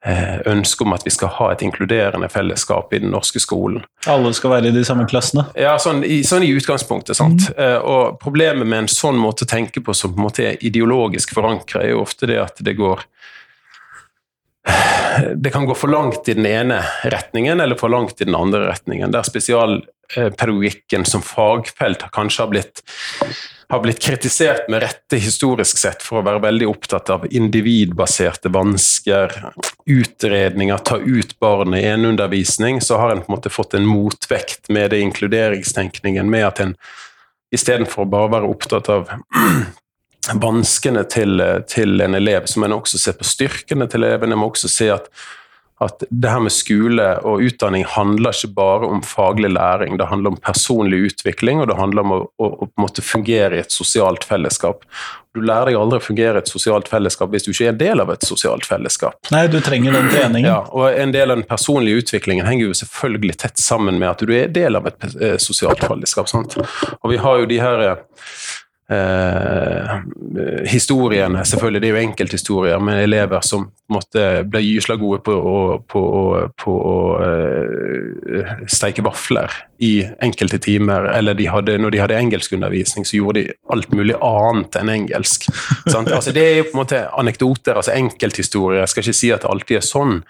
uh, 0.06 0.38
ønske 0.52 0.86
om 0.86 0.94
at 0.94 1.02
vi 1.06 1.10
skal 1.10 1.32
ha 1.40 1.48
et 1.50 1.64
inkluderende 1.66 2.28
fellesskap 2.30 2.94
i 2.94 3.00
den 3.02 3.10
norske 3.10 3.42
skolen. 3.42 3.82
Alle 4.06 4.30
skal 4.38 4.54
være 4.54 4.70
i 4.70 4.76
de 4.76 4.84
samme 4.86 5.08
klassene? 5.10 5.48
Ja, 5.58 5.74
sånn 5.82 6.04
i, 6.06 6.20
sånn 6.26 6.46
i 6.46 6.52
utgangspunktet. 6.54 7.18
sant? 7.18 7.48
Mm. 7.56 7.82
Og 7.82 8.20
Problemet 8.22 8.68
med 8.68 8.84
en 8.84 8.92
sånn 8.92 9.18
måte 9.18 9.46
å 9.46 9.50
tenke 9.50 9.82
på 9.82 9.96
som 9.98 10.14
på 10.14 10.22
en 10.22 10.28
måte 10.28 10.46
er 10.52 10.62
ideologisk 10.62 11.34
forankra, 11.34 11.82
er 11.82 11.96
jo 11.96 12.04
ofte 12.06 12.30
det 12.30 12.38
at 12.42 12.62
det 12.62 12.78
går 12.78 13.02
det 15.34 15.50
kan 15.54 15.66
gå 15.66 15.74
for 15.74 15.92
langt 15.92 16.28
i 16.28 16.34
den 16.34 16.46
ene 16.46 16.82
retningen 17.04 17.60
eller 17.60 17.78
for 17.80 17.92
langt 17.92 18.20
i 18.20 18.28
den 18.28 18.36
andre 18.38 18.66
retningen. 18.68 19.12
Der 19.14 19.26
spesialpedagogikken 19.26 21.06
som 21.08 21.24
fagfelt 21.24 22.06
kanskje 22.12 22.46
har 22.46 22.54
blitt 22.54 22.84
har 23.72 23.80
blitt 23.80 24.02
kritisert 24.04 24.66
med 24.68 24.82
rette 24.82 25.16
historisk 25.16 25.78
sett 25.80 26.02
for 26.04 26.20
å 26.20 26.24
være 26.26 26.42
veldig 26.44 26.66
opptatt 26.68 27.08
av 27.14 27.22
individbaserte 27.32 28.50
vansker, 28.52 29.32
utredninger, 29.88 30.82
ta 30.84 30.98
ut 31.00 31.32
barnet 31.40 31.80
i 31.80 31.86
en 31.94 32.04
undervisning, 32.04 32.82
så 32.84 33.00
har 33.00 33.14
en 33.14 33.22
på 33.24 33.32
en 33.32 33.36
måte 33.38 33.54
fått 33.54 33.78
en 33.78 33.88
motvekt 33.88 34.68
med 34.68 34.92
det 34.92 35.00
inkluderingstenkningen, 35.06 36.28
med 36.28 36.44
at 36.50 36.60
en 36.60 36.76
istedenfor 37.48 38.10
bare 38.12 38.28
å 38.28 38.34
være 38.34 38.50
opptatt 38.52 38.92
av 38.92 39.08
vanskene 40.30 41.02
til, 41.10 41.42
til, 41.66 42.00
en 42.04 42.14
elev, 42.14 42.46
så 42.46 42.60
må 42.60 42.68
en 42.68 42.78
også 42.78 43.00
se 43.00 43.14
på 43.16 43.26
styrkene 43.26 43.88
til 43.90 44.04
eleven. 44.04 44.32
En 44.32 44.42
må 44.42 44.52
også 44.52 44.70
se 44.70 44.92
at 44.94 45.10
at 45.84 46.04
det 46.10 46.30
her 46.30 46.42
med 46.42 46.52
skole 46.54 47.06
og 47.26 47.42
utdanning 47.42 47.84
handler 47.88 48.34
ikke 48.36 48.52
bare 48.56 48.88
om 48.88 49.02
faglig 49.06 49.50
læring. 49.52 49.96
Det 49.98 50.06
handler 50.06 50.34
om 50.34 50.36
personlig 50.36 51.00
utvikling, 51.08 51.60
og 51.60 51.68
det 51.70 51.78
handler 51.78 52.06
om 52.06 52.14
å, 52.14 52.20
å, 52.38 52.50
å 52.64 52.68
måte 52.80 53.04
fungere 53.04 53.58
i 53.58 53.62
et 53.64 53.74
sosialt 53.74 54.24
fellesskap. 54.28 54.86
Du 55.32 55.40
lærer 55.40 55.72
deg 55.72 55.80
aldri 55.80 55.98
å 55.98 56.04
fungere 56.04 56.38
i 56.38 56.44
et 56.44 56.50
sosialt 56.50 56.90
fellesskap 56.92 57.32
hvis 57.32 57.46
du 57.46 57.50
ikke 57.54 57.70
er 57.70 57.72
en 57.72 57.80
del 57.80 58.04
av 58.04 58.12
et 58.12 58.26
sosialt 58.28 58.68
fellesskap. 58.68 59.16
Nei, 59.32 59.46
du 59.50 59.58
trenger 59.64 59.96
den 59.96 60.10
treningen. 60.12 60.50
Ja, 60.50 60.60
og 60.70 60.92
En 60.92 61.14
del 61.14 61.32
av 61.32 61.40
den 61.40 61.48
personlige 61.48 62.04
utviklingen 62.04 62.46
henger 62.46 62.68
jo 62.68 62.80
selvfølgelig 62.82 63.38
tett 63.46 63.62
sammen 63.62 63.98
med 63.98 64.10
at 64.12 64.22
du 64.22 64.34
er 64.36 64.52
del 64.52 64.78
av 64.78 64.90
et 64.92 65.08
eh, 65.14 65.38
sosialt 65.42 65.82
fellesskap. 65.82 66.30
Sant? 66.30 66.58
Og 67.00 67.14
vi 67.14 67.20
har 67.22 67.40
jo 67.42 67.48
de 67.48 67.62
her 67.62 67.86
eh, 68.90 70.64
historiene. 70.70 71.44
Selvfølgelig, 71.44 71.82
det 71.82 71.88
er 71.88 71.94
jo 71.94 72.02
enkelthistorier 72.02 72.82
med 72.82 73.02
elever 73.04 73.44
som 73.46 73.68
måtte 73.92 74.42
ble 74.48 74.62
gysla 74.64 74.96
gode 75.00 75.20
på, 75.26 75.34
å 76.72 76.96
uh, 77.20 78.52
steike 78.70 79.04
vafler 79.04 79.52
i 79.84 79.92
enkelte 80.24 80.58
timer. 80.62 81.10
Eller 81.12 81.36
de 81.38 81.48
hadde, 81.52 81.76
når 81.82 81.94
de 81.94 82.02
hadde 82.02 82.18
engelskundervisning, 82.18 83.06
så 83.08 83.18
gjorde 83.18 83.42
de 83.42 83.54
alt 83.74 83.92
mulig 83.92 84.16
annet 84.16 84.80
enn 84.80 84.92
engelsk. 84.96 85.48
altså, 85.92 86.32
det 86.32 86.44
er 86.46 86.58
jo 86.60 86.68
på 86.70 86.76
en 86.76 86.82
måte 86.82 87.04
anekdoter, 87.20 87.76
altså 87.76 87.94
enkelthistorier. 87.96 88.82
Jeg 88.82 88.94
skal 88.94 89.06
ikke 89.06 89.20
si 89.20 89.32
at 89.34 89.44
det 89.44 89.52
alltid 89.52 89.80
er 89.82 89.88
sånn, 89.88 90.20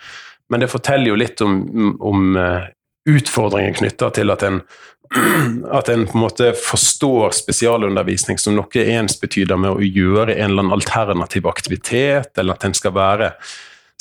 men 0.50 0.64
det 0.64 0.72
forteller 0.72 1.12
jo 1.12 1.20
litt 1.20 1.40
om, 1.44 1.60
om 2.02 2.32
uh, 2.36 2.66
utfordringen 3.08 3.74
knytta 3.78 4.10
til 4.14 4.30
at 4.34 4.44
en 4.46 4.60
at 5.78 5.88
en 5.88 6.06
på 6.06 6.16
en 6.16 6.24
måte 6.24 6.52
forstår 6.58 7.34
spesialundervisning 7.36 8.40
som 8.40 8.56
noe 8.56 8.86
ensbetyder 8.96 9.60
med 9.60 9.76
å 9.76 9.82
gjøre 9.84 10.36
en 10.36 10.50
eller 10.50 10.66
annen 10.66 10.78
alternativ 10.78 11.46
aktivitet, 11.50 12.32
eller 12.38 12.56
at 12.56 12.66
en 12.68 12.76
skal 12.76 12.96
være 12.96 13.32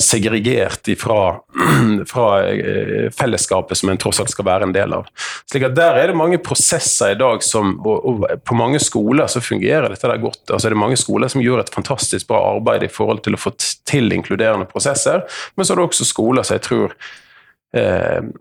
segregert 0.02 0.88
fra, 0.98 1.40
fra 2.12 2.26
eh, 2.50 3.10
fellesskapet 3.14 3.78
som 3.78 3.92
en 3.92 4.00
tross 4.00 4.20
alt 4.20 4.32
skal 4.32 4.46
være 4.48 4.68
en 4.68 4.74
del 4.74 4.94
av. 4.96 5.08
Slik 5.50 5.68
at 5.68 5.76
Der 5.76 5.98
er 6.00 6.10
det 6.10 6.18
mange 6.18 6.40
prosesser 6.42 7.14
i 7.14 7.18
dag 7.18 7.42
som 7.46 7.74
og, 7.80 8.08
og 8.08 8.26
På 8.44 8.56
mange 8.58 8.80
skoler 8.82 9.30
så 9.30 9.42
fungerer 9.44 9.92
dette 9.92 10.08
der 10.08 10.22
godt. 10.22 10.42
altså 10.48 10.68
Det 10.68 10.76
er 10.76 10.84
mange 10.84 11.00
skoler 11.00 11.30
som 11.32 11.44
gjør 11.44 11.62
et 11.62 11.74
fantastisk 11.74 12.28
bra 12.28 12.42
arbeid 12.54 12.86
i 12.86 12.92
forhold 12.92 13.22
til 13.26 13.36
å 13.36 13.40
få 13.40 13.54
til 13.58 14.12
inkluderende 14.12 14.68
prosesser, 14.70 15.22
men 15.56 15.66
så 15.66 15.74
er 15.74 15.80
det 15.82 15.90
også 15.90 16.08
skoler 16.08 16.46
som 16.46 16.58
jeg 16.58 16.66
tror 16.66 16.96
eh, 17.76 18.32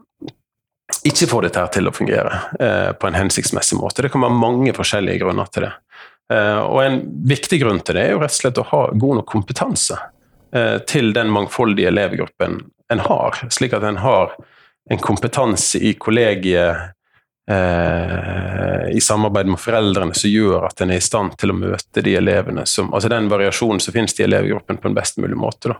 ikke 1.08 1.28
får 1.32 1.48
dette 1.48 1.64
til 1.76 1.90
å 1.90 1.94
fungere 1.96 2.42
eh, 2.60 2.92
på 2.94 3.08
en 3.08 3.18
hensiktsmessig 3.18 3.78
måte. 3.80 4.04
Det 4.06 4.12
kan 4.14 4.26
være 4.26 4.38
mange 4.38 4.74
forskjellige 4.78 5.24
grunner 5.24 5.50
til 5.54 5.66
det. 5.68 5.72
Eh, 6.34 6.60
og 6.62 6.84
en 6.84 7.02
viktig 7.28 7.62
grunn 7.64 7.82
til 7.82 7.98
det 7.98 8.06
er 8.06 8.16
jo 8.16 8.22
rett 8.22 8.36
og 8.36 8.42
slett 8.44 8.62
å 8.62 8.68
ha 8.72 8.84
god 8.94 9.22
nok 9.22 9.30
kompetanse 9.32 9.98
eh, 10.56 10.78
til 10.88 11.12
den 11.18 11.34
mangfoldige 11.34 11.90
elevgruppen 11.92 12.62
en 12.92 13.00
har, 13.00 13.38
slik 13.50 13.74
at 13.74 13.84
en 13.88 14.02
har 14.04 14.34
en 14.92 15.00
kompetanse 15.00 15.80
i 15.80 15.94
kollegiet 15.94 16.92
eh, 17.52 18.88
i 18.92 19.02
samarbeid 19.02 19.48
med 19.48 19.60
foreldrene 19.60 20.16
som 20.18 20.30
gjør 20.30 20.68
at 20.68 20.82
en 20.84 20.92
er 20.92 21.00
i 21.00 21.06
stand 21.06 21.38
til 21.40 21.54
å 21.54 21.58
møte 21.58 22.04
de 22.04 22.18
elevene 22.20 22.66
som 22.68 22.92
Altså 22.94 23.12
den 23.12 23.30
variasjonen 23.32 23.80
som 23.80 23.96
finnes 23.96 24.18
i 24.20 24.26
elevgruppen, 24.26 24.78
på 24.78 24.90
en 24.90 24.98
best 24.98 25.22
mulig 25.24 25.40
måte. 25.40 25.72
Da. 25.72 25.80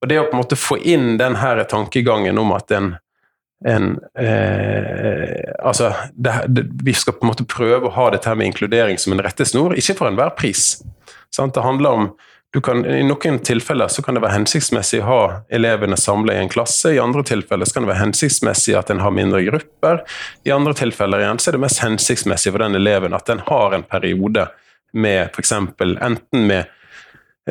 Og 0.00 0.10
det 0.10 0.18
å 0.20 0.26
på 0.26 0.36
en 0.36 0.42
måte 0.42 0.58
få 0.58 0.80
inn 0.82 1.14
den 1.20 1.38
her 1.38 1.62
tankegangen 1.70 2.38
om 2.38 2.52
at 2.56 2.74
en 2.74 2.94
en 3.68 3.98
eh, 4.18 5.52
Altså, 5.64 5.92
det, 6.14 6.32
det, 6.48 6.62
vi 6.84 6.94
skal 6.96 7.12
på 7.12 7.26
en 7.26 7.32
måte 7.32 7.44
prøve 7.44 7.90
å 7.90 7.94
ha 7.94 8.06
dette 8.14 8.32
med 8.34 8.48
inkludering 8.48 8.98
som 8.98 9.12
en 9.12 9.20
rettesnor, 9.20 9.74
ikke 9.76 9.98
for 9.98 10.08
enhver 10.08 10.32
pris. 10.38 10.78
Sant? 11.34 11.54
Det 11.54 11.64
handler 11.64 11.98
om 11.98 12.10
kan, 12.58 12.80
I 12.82 13.04
noen 13.06 13.38
tilfeller 13.46 13.90
så 13.92 14.02
kan 14.02 14.16
det 14.16 14.24
være 14.24 14.40
hensiktsmessig 14.40 15.04
å 15.04 15.06
ha 15.06 15.20
elevene 15.54 15.94
samla 16.00 16.34
i 16.34 16.40
en 16.42 16.50
klasse. 16.50 16.90
I 16.96 16.98
andre 16.98 17.22
tilfeller 17.22 17.68
så 17.68 17.76
kan 17.76 17.84
det 17.84 17.92
være 17.92 18.02
hensiktsmessig 18.08 18.74
at 18.74 18.90
en 18.90 19.04
har 19.04 19.14
mindre 19.14 19.44
grupper. 19.46 20.00
I 20.42 20.50
andre 20.50 20.74
tilfeller 20.74 21.22
igjen 21.22 21.38
så 21.38 21.52
er 21.52 21.58
det 21.58 21.62
mest 21.62 21.84
hensiktsmessig 21.84 22.50
for 22.50 22.64
den 22.64 22.74
eleven 22.80 23.14
at 23.14 23.30
den 23.30 23.44
har 23.46 23.76
en 23.76 23.86
periode 23.86 24.48
med 24.90 25.30
f.eks. 25.30 25.52
enten 25.54 26.48
med 26.48 26.66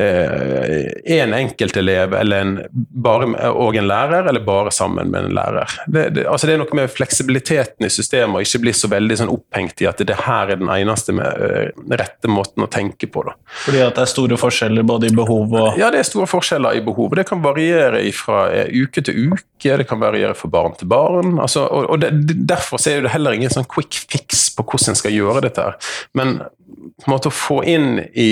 én 0.00 1.34
enkelt 1.34 1.60
enkeltelev 1.60 2.14
eller 2.14 2.40
en, 2.40 2.58
bare, 2.72 3.26
og 3.50 3.76
en 3.76 3.86
lærer, 3.88 4.28
eller 4.28 4.40
bare 4.40 4.70
sammen 4.70 5.10
med 5.10 5.24
en 5.24 5.34
lærer. 5.34 5.70
Det, 5.86 6.08
det, 6.14 6.26
altså 6.26 6.46
det 6.46 6.54
er 6.54 6.62
noe 6.62 6.76
med 6.76 6.90
fleksibiliteten 6.90 7.86
i 7.86 7.90
systemet, 7.90 8.36
og 8.36 8.46
ikke 8.46 8.62
bli 8.64 8.74
så 8.76 8.90
veldig 8.90 9.18
sånn 9.20 9.32
opphengt 9.32 9.82
i 9.82 9.88
at 9.90 10.00
det 10.06 10.16
her 10.24 10.52
er 10.52 10.60
den 10.60 10.70
eneste 10.72 11.14
med, 11.16 11.26
uh, 11.26 11.96
rette 12.00 12.30
måten 12.30 12.64
å 12.64 12.70
tenke 12.70 13.10
på. 13.10 13.24
Da. 13.26 13.36
Fordi 13.66 13.82
at 13.84 13.96
det 13.98 14.04
er 14.04 14.12
store 14.12 14.40
forskjeller 14.40 14.86
både 14.88 15.10
i 15.10 15.14
behov 15.16 15.54
og 15.54 15.80
Ja, 15.80 15.90
det 15.92 16.02
er 16.02 16.08
store 16.08 16.28
forskjeller 16.30 16.78
i 16.78 16.84
behov. 16.84 17.14
Det 17.18 17.26
kan 17.28 17.42
variere 17.44 18.02
fra 18.16 18.44
eh, 18.54 18.70
uke 18.70 19.04
til 19.06 19.30
uke, 19.30 19.76
det 19.76 19.86
kan 19.88 20.00
variere 20.00 20.34
fra 20.38 20.50
barn 20.50 20.76
til 20.78 20.88
barn. 20.90 21.36
Altså, 21.42 21.66
og, 21.66 21.90
og 21.94 22.00
det, 22.02 22.12
Derfor 22.50 22.80
er 22.88 23.04
det 23.04 23.12
heller 23.14 23.36
ingen 23.36 23.52
sånn 23.52 23.68
quick 23.70 24.00
fix 24.10 24.48
på 24.56 24.64
hvordan 24.64 24.94
en 24.94 24.98
skal 24.98 25.14
gjøre 25.14 25.44
dette. 25.46 25.66
her. 25.66 25.94
Men 26.16 26.40
på 26.40 27.08
en 27.08 27.12
måte 27.12 27.30
å 27.30 27.34
få 27.34 27.60
inn 27.68 28.00
i 28.18 28.30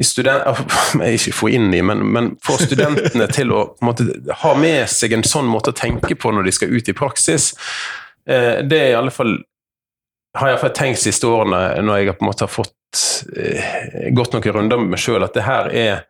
ikke 1.16 1.36
få 1.36 1.50
inn 1.56 1.68
i, 1.76 1.82
men, 1.84 2.02
men 2.14 2.32
få 2.44 2.56
studentene 2.62 3.28
til 3.32 3.52
å 3.52 3.62
måte, 3.84 4.06
ha 4.42 4.54
med 4.58 4.88
seg 4.90 5.16
en 5.16 5.26
sånn 5.26 5.48
måte 5.50 5.74
å 5.74 5.76
tenke 5.76 6.16
på 6.16 6.32
når 6.32 6.48
de 6.48 6.56
skal 6.56 6.72
ut 6.72 6.88
i 6.88 6.96
praksis. 6.96 7.52
Eh, 8.28 8.60
det 8.64 8.80
er 8.80 8.92
i 8.94 8.98
alle 8.98 9.14
fall 9.14 9.36
har 10.38 10.52
jeg 10.52 10.74
tenkt 10.78 11.02
siste 11.02 11.26
årene, 11.26 11.80
når 11.82 12.04
jeg 12.04 12.14
på 12.14 12.24
en 12.24 12.30
måte 12.30 12.46
har 12.46 12.52
fått 12.52 13.02
eh, 13.36 14.10
gått 14.14 14.34
noen 14.34 14.54
runder 14.54 14.78
med 14.80 14.94
meg 14.94 15.02
sjøl, 15.02 15.24
at 15.26 15.36
det 15.36 15.48
her 15.48 15.74
er 15.74 16.06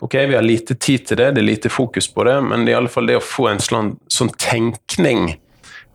Ok, 0.00 0.14
vi 0.14 0.34
har 0.34 0.42
lite 0.42 0.72
tid 0.80 1.02
til 1.04 1.18
det, 1.20 1.26
det 1.36 1.42
er 1.42 1.44
lite 1.44 1.68
fokus 1.68 2.06
på 2.08 2.24
det, 2.24 2.38
men 2.40 2.62
i 2.64 2.72
alle 2.72 2.88
fall 2.88 3.04
det 3.10 3.18
å 3.18 3.22
få 3.22 3.50
en 3.50 3.58
sånn, 3.60 3.90
sånn 4.08 4.30
tenkning 4.40 5.34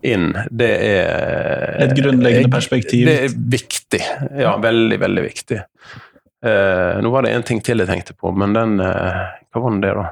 inn, 0.05 0.27
det 0.53 0.69
er 0.85 1.81
Et 1.87 1.95
grunnleggende 1.97 2.51
perspektiv? 2.53 3.07
Det 3.09 3.15
er 3.25 3.33
viktig. 3.33 4.01
Ja, 4.37 4.53
veldig, 4.61 4.99
veldig 5.01 5.23
viktig. 5.25 5.59
Uh, 6.45 7.01
nå 7.01 7.09
var 7.09 7.25
det 7.25 7.33
en 7.33 7.45
ting 7.45 7.59
til 7.65 7.81
jeg 7.81 7.89
tenkte 7.89 8.13
på, 8.13 8.29
men 8.37 8.53
den 8.53 8.77
eh, 8.83 9.21
Hva 9.49 9.61
var 9.63 9.77
det, 9.81 9.93
da? 9.97 10.07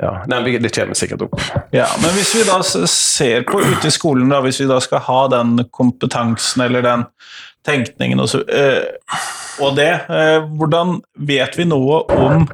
Ja, 0.00 0.12
den, 0.26 0.46
Det 0.62 0.70
kommer 0.74 0.96
sikkert 0.98 1.26
opp. 1.26 1.36
Ja, 1.70 1.86
Men 2.02 2.14
hvis 2.16 2.32
vi 2.34 2.42
da 2.48 2.56
ser 2.90 3.44
på 3.46 3.60
ute 3.60 3.88
i 3.88 3.94
skolen, 3.94 4.32
da, 4.32 4.40
hvis 4.42 4.58
vi 4.62 4.66
da 4.66 4.80
skal 4.82 5.04
ha 5.06 5.20
den 5.36 5.58
kompetansen 5.70 6.64
eller 6.64 6.82
den 6.82 7.04
tenkningen 7.64 8.20
og, 8.20 8.28
så, 8.32 8.40
eh, 8.48 8.82
og 9.62 9.76
det, 9.78 9.92
hvordan 10.58 10.98
vet 11.28 11.54
vi 11.60 11.68
noe 11.68 12.02
om 12.16 12.48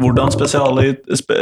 hvordan 0.00 0.30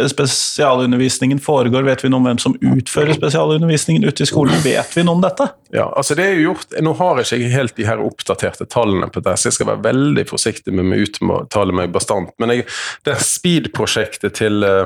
spesialundervisningen 0.09 1.41
foregår? 1.41 1.83
Vet 1.83 2.05
vi 2.05 2.11
noe 2.13 2.21
om 2.21 2.27
hvem 2.29 2.41
som 2.43 2.57
utfører 2.61 3.17
spesialundervisningen 3.17 4.05
ute 4.05 4.27
i 4.27 4.29
skolen? 4.29 4.59
Vet 4.65 4.93
vi 4.97 5.05
noe 5.07 5.17
om 5.17 5.23
dette? 5.25 5.47
Ja, 5.73 5.87
altså 5.97 6.15
det 6.19 6.27
er 6.27 6.37
jo 6.37 6.51
gjort, 6.51 6.77
Nå 6.85 6.93
har 6.99 7.23
jeg 7.23 7.41
ikke 7.41 7.57
helt 7.57 7.77
de 7.81 7.89
her 7.89 8.03
oppdaterte 8.05 8.69
tallene 8.69 9.09
på 9.09 9.25
det, 9.25 9.39
så 9.41 9.49
jeg 9.49 9.57
skal 9.57 9.71
være 9.73 9.87
veldig 9.89 10.27
forsiktig 10.29 10.75
med 10.77 10.93
å 10.93 11.01
uttale 11.07 11.73
meg 11.77 11.95
bastant. 11.97 12.35
Men 12.43 12.53
jeg, 12.53 12.69
det 13.09 13.17
Speed-prosjektet 13.25 14.37
til 14.43 14.61
uh, 14.69 14.85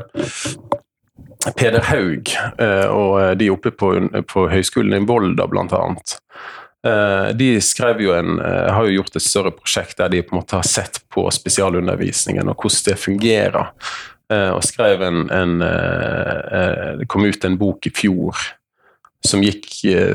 Peder 1.59 1.83
Haug 1.91 2.31
uh, 2.63 2.87
og 2.93 3.19
de 3.41 3.51
oppe 3.51 3.75
på, 3.75 3.97
på 4.31 4.47
Høgskolen 4.53 4.95
i 4.95 5.07
Volda, 5.11 5.51
blant 5.51 5.75
annet. 5.75 6.21
Uh, 6.87 7.33
de 7.35 7.57
skrev 7.65 8.03
jo 8.05 8.13
en, 8.15 8.37
har 8.39 8.87
jo 8.87 8.99
gjort 9.01 9.17
et 9.19 9.25
større 9.25 9.51
prosjekt 9.55 9.99
der 9.99 10.13
de 10.13 10.21
på 10.23 10.35
en 10.35 10.41
måte 10.41 10.59
har 10.59 10.69
sett 10.69 11.01
på 11.13 11.25
spesialundervisningen 11.35 12.53
og 12.53 12.61
hvordan 12.61 12.85
det 12.91 13.01
fungerer. 13.01 13.73
og 14.27 14.63
skrev 14.67 15.03
en, 15.07 15.29
en 15.31 15.59
Det 16.99 17.07
kom 17.07 17.25
ut 17.25 17.45
en 17.45 17.59
bok 17.59 17.87
i 17.87 17.93
fjor 17.95 18.35
som 19.23 19.43
gikk 19.43 19.69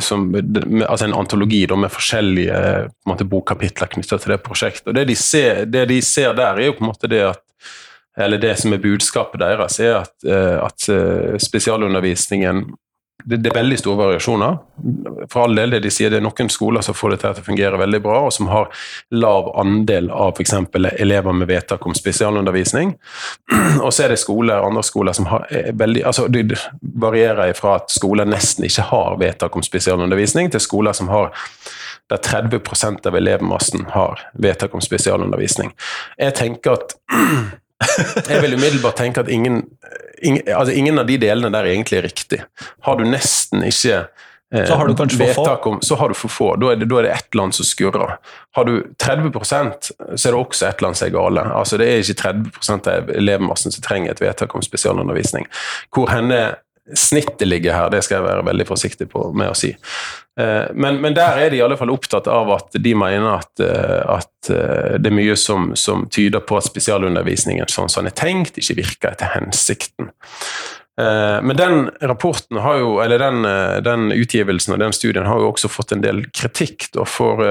som, 0.04 0.26
altså 0.36 1.06
en 1.06 1.16
antologi 1.16 1.62
da, 1.68 1.78
med 1.80 1.92
forskjellige 1.92 2.58
måte, 3.08 3.24
bokkapitler 3.24 3.88
knytta 3.88 4.20
til 4.20 4.34
det 4.34 4.42
prosjektet. 4.44 4.90
Og 4.92 4.96
det 4.96 5.06
de, 5.08 5.16
ser, 5.16 5.64
det 5.66 5.86
de, 5.90 6.02
ser, 6.04 6.36
der, 6.36 6.60
er 6.60 6.68
jo 6.68 6.76
på 6.76 6.84
en 6.84 6.92
måte 6.92 7.12
det 7.12 7.24
at 7.30 7.42
eller 8.18 8.38
det 8.38 8.56
som 8.60 8.74
er 8.74 8.82
budskapet 8.84 9.40
deres, 9.42 9.80
er 9.80 10.02
at, 10.02 10.16
eh, 10.28 10.58
at 10.60 10.88
eh, 10.92 11.38
spesialundervisningen 11.40 12.66
det, 13.26 13.38
det, 13.38 13.50
er 13.52 13.58
veldig 13.60 13.78
store 13.80 14.00
variasjoner. 14.00 14.58
For 15.32 15.44
all 15.44 15.56
del, 15.56 15.76
det 15.76 15.82
de 15.86 15.92
sier, 15.94 16.12
det 16.12 16.20
er 16.22 16.26
noen 16.26 16.50
skoler 16.52 16.86
som 16.86 16.98
får 16.98 17.14
det 17.14 17.20
til 17.24 17.42
å 17.42 17.46
fungere 17.46 17.80
veldig 17.82 18.02
bra, 18.04 18.20
og 18.28 18.34
som 18.36 18.50
har 18.52 18.70
lav 19.14 19.52
andel 19.62 20.10
av 20.14 20.36
f.eks. 20.36 20.56
elever 20.92 21.38
med 21.38 21.50
vedtak 21.52 21.86
om 21.86 21.96
spesialundervisning. 21.98 22.96
Og 23.86 23.92
så 23.94 24.06
er 24.06 24.14
det 24.14 24.20
skoler, 24.22 24.64
andre 24.64 24.84
skoler 24.86 25.16
som 25.18 25.28
har 25.32 25.46
veldig 25.78 26.04
altså 26.08 26.28
Det 26.32 26.44
varierer 26.82 27.54
fra 27.58 27.78
at 27.80 27.92
skoler 27.94 28.28
nesten 28.30 28.66
ikke 28.68 28.90
har 28.92 29.18
vedtak 29.22 29.56
om 29.56 29.64
spesialundervisning, 29.66 30.52
til 30.52 30.64
skoler 30.64 30.98
som 30.98 31.12
har 31.12 31.32
der 32.12 32.18
30% 32.18 33.08
av 33.08 33.16
elevmassen 33.16 33.86
har 33.94 34.20
vedtak 34.34 34.74
om 34.76 34.82
spesialundervisning. 34.84 35.72
Jeg 36.20 36.36
tenker 36.36 36.76
at 36.76 36.96
jeg 38.30 38.42
vil 38.44 38.58
umiddelbart 38.58 39.00
tenke 39.00 39.24
at 39.24 39.30
ingen, 39.32 39.64
ingen, 40.22 40.44
altså 40.54 40.74
ingen, 40.74 41.00
av 41.02 41.08
de 41.10 41.18
delene 41.22 41.52
der 41.54 41.70
egentlig 41.72 42.02
er 42.02 42.08
riktig. 42.08 42.42
Har 42.86 43.00
du 43.00 43.06
nesten 43.10 43.66
ikke 43.68 44.04
eh, 44.54 44.66
så 44.68 44.78
har 44.80 44.88
du 44.88 44.96
kanskje 45.00 45.22
vedtak 45.22 45.68
om, 45.68 45.80
så 45.82 45.98
har 46.00 46.12
du 46.12 46.18
for 46.18 46.34
få. 46.34 46.50
Da 46.62 46.74
er 46.74 46.82
det, 46.82 46.90
da 46.92 47.00
er 47.02 47.08
det 47.08 47.14
ett 47.16 47.38
land 47.38 47.56
som 47.58 47.68
skurrer. 47.68 48.18
Har 48.58 48.68
du 48.68 48.76
30% 49.04 49.92
så 49.92 50.18
er 50.18 50.36
det 50.36 50.40
også 50.40 50.68
ett 50.70 50.84
land 50.86 51.00
som 51.00 51.08
er 51.08 51.16
gale. 51.16 51.46
Altså 51.62 51.80
Det 51.82 51.88
er 51.88 52.04
ikke 52.04 52.20
30% 52.24 52.92
av 52.92 53.14
elevmassen 53.16 53.74
som 53.74 53.86
trenger 53.86 54.14
et 54.14 54.24
vedtak 54.24 54.56
om 54.56 54.66
spesialundervisning. 54.66 55.48
Hvor 55.96 56.12
henne 56.14 56.44
snittet 56.98 57.48
ligger 57.48 57.76
her, 57.76 57.92
det 57.94 58.04
skal 58.06 58.20
jeg 58.20 58.28
være 58.28 58.48
veldig 58.48 58.66
forsiktig 58.68 59.08
på 59.12 59.30
med 59.38 59.52
å 59.52 59.58
si. 59.58 59.72
Eh, 60.40 60.72
men, 60.74 61.00
men, 61.04 61.16
der 61.18 61.40
er 61.40 61.52
de 61.52 61.60
i 61.60 61.64
alle 61.64 61.78
fall 61.80 61.94
opptatt 61.94 62.30
av 62.32 62.52
at 62.56 62.78
de 62.80 62.94
mener 62.98 63.38
at, 63.38 63.52
eh, 63.64 64.02
at 64.18 64.52
eh, 64.52 64.98
det 65.02 65.12
er 65.12 65.18
mye 65.18 65.38
som, 65.40 65.72
som, 65.80 66.06
tyder 66.12 66.44
på 66.46 66.60
at 66.60 66.68
spesialundervisningen 66.70 67.72
sånn 67.72 67.92
som 67.92 68.06
den 68.06 68.14
er 68.14 68.20
tenkt, 68.20 68.62
ikke 68.62 68.80
virker 68.84 69.14
etter 69.14 69.34
hensikten. 69.38 70.14
Men 71.02 71.56
den 71.58 71.88
rapporten 72.06 72.60
har 72.62 72.76
jo, 72.78 72.90
eller 73.02 73.18
den, 73.18 73.46
den 73.82 74.12
utgivelsen 74.14 74.76
og 74.76 74.82
den 74.84 74.94
studien 74.94 75.26
har 75.26 75.40
jo 75.42 75.48
også 75.50 75.72
fått 75.72 75.96
en 75.96 76.04
del 76.04 76.20
kritikk 76.36 76.92
da, 76.94 77.08
for 77.10 77.42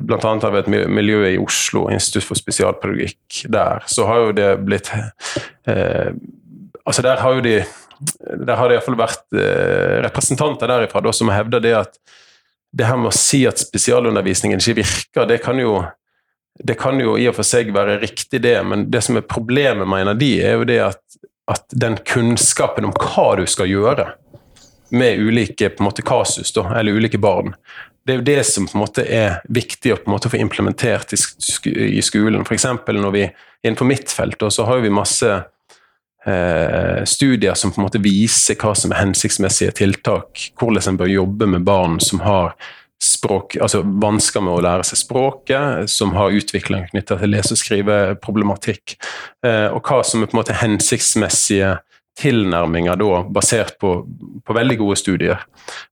bl.a. 0.00 0.32
av 0.42 0.56
et 0.58 0.68
miljø 0.68 1.22
i 1.28 1.38
Oslo, 1.40 1.86
Institutt 1.92 2.26
for 2.26 2.38
spesialpedagogikk 2.38 3.46
der, 3.52 3.84
så 3.90 4.08
har 4.08 4.24
jo 4.24 4.34
det 4.36 4.50
blitt 4.66 4.92
eh, 4.92 6.12
Altså 6.86 7.02
der 7.02 7.18
har 7.18 7.34
jo 7.34 7.42
de 7.42 7.54
der 7.98 8.58
har 8.58 8.68
det 8.68 8.78
iallfall 8.78 8.98
vært 8.98 9.36
eh, 9.36 10.00
representanter 10.04 10.70
derifra 10.70 11.02
da, 11.04 11.12
som 11.16 11.32
hevder 11.32 11.62
det 11.64 11.74
at 11.78 12.00
det 12.76 12.88
her 12.88 12.98
med 13.00 13.12
å 13.12 13.16
si 13.16 13.44
at 13.48 13.60
spesialundervisningen 13.62 14.60
ikke 14.60 14.80
virker, 14.82 15.28
det 15.30 15.40
kan 15.44 15.60
jo 15.60 15.78
det 16.56 16.78
kan 16.80 16.96
jo 17.00 17.18
i 17.20 17.26
og 17.28 17.36
for 17.36 17.44
seg 17.44 17.68
være 17.76 17.98
riktig, 18.00 18.40
det, 18.40 18.56
men 18.64 18.86
det 18.90 19.02
som 19.04 19.18
er 19.18 19.26
problemet, 19.28 19.88
mener 19.88 20.16
de, 20.16 20.30
er 20.40 20.56
jo 20.56 20.68
det 20.68 20.78
at, 20.86 21.02
at 21.52 21.66
den 21.68 21.98
kunnskapen 22.08 22.88
om 22.88 22.94
hva 22.96 23.34
du 23.36 23.44
skal 23.50 23.68
gjøre 23.68 24.06
med 24.96 25.20
ulike 25.20 25.68
på 25.68 25.82
en 25.82 25.88
måte, 25.88 26.04
kasus, 26.06 26.54
da, 26.56 26.64
eller 26.78 26.96
ulike 26.96 27.20
barn, 27.20 27.52
det 28.06 28.14
er 28.14 28.20
jo 28.20 28.26
det 28.28 28.42
som 28.46 28.68
på 28.70 28.78
en 28.78 28.84
måte 28.84 29.02
er 29.02 29.40
viktig 29.50 29.92
å 29.92 29.98
på 29.98 30.08
en 30.08 30.14
måte 30.14 30.30
få 30.30 30.38
implementert 30.38 31.12
i, 31.12 32.00
skolen. 32.06 32.44
F.eks. 32.46 32.66
når 32.86 33.12
vi 33.16 33.24
innenfor 33.66 33.88
mitt 33.88 34.12
felt, 34.14 34.44
så 34.54 34.66
har 34.68 34.84
vi 34.84 34.92
masse 34.94 35.32
eh, 36.26 37.04
studier 37.04 37.54
som 37.54 37.72
på 37.72 37.80
en 37.80 37.86
måte 37.86 38.02
viser 38.02 38.58
hva 38.60 38.74
som 38.76 38.92
er 38.92 39.02
hensiktsmessige 39.04 39.76
tiltak. 39.82 40.50
Hvordan 40.58 40.92
en 40.92 41.00
bør 41.00 41.12
jobbe 41.12 41.48
med 41.54 41.66
barn 41.66 42.00
som 42.02 42.22
har 42.24 42.56
språk, 43.02 43.58
altså 43.60 43.82
vansker 43.84 44.40
med 44.40 44.54
å 44.54 44.62
lære 44.64 44.86
seg 44.88 45.02
språket, 45.02 45.90
som 45.92 46.14
har 46.16 46.34
utvikling 46.34 46.86
knytta 46.90 47.18
til 47.20 47.34
lese- 47.34 47.52
og 47.52 47.60
skriveproblematikk, 47.60 48.96
eh, 49.44 49.68
og 49.68 49.82
hva 49.84 50.00
som 50.04 50.22
er 50.22 50.30
på 50.30 50.36
en 50.36 50.40
måte 50.40 50.56
hensiktsmessige 50.56 51.76
tilnærminger 52.16 52.96
da, 52.96 53.20
basert 53.28 53.76
på, 53.82 53.98
på 54.44 54.56
veldig 54.56 54.78
gode 54.80 54.96
studier. 54.96 55.44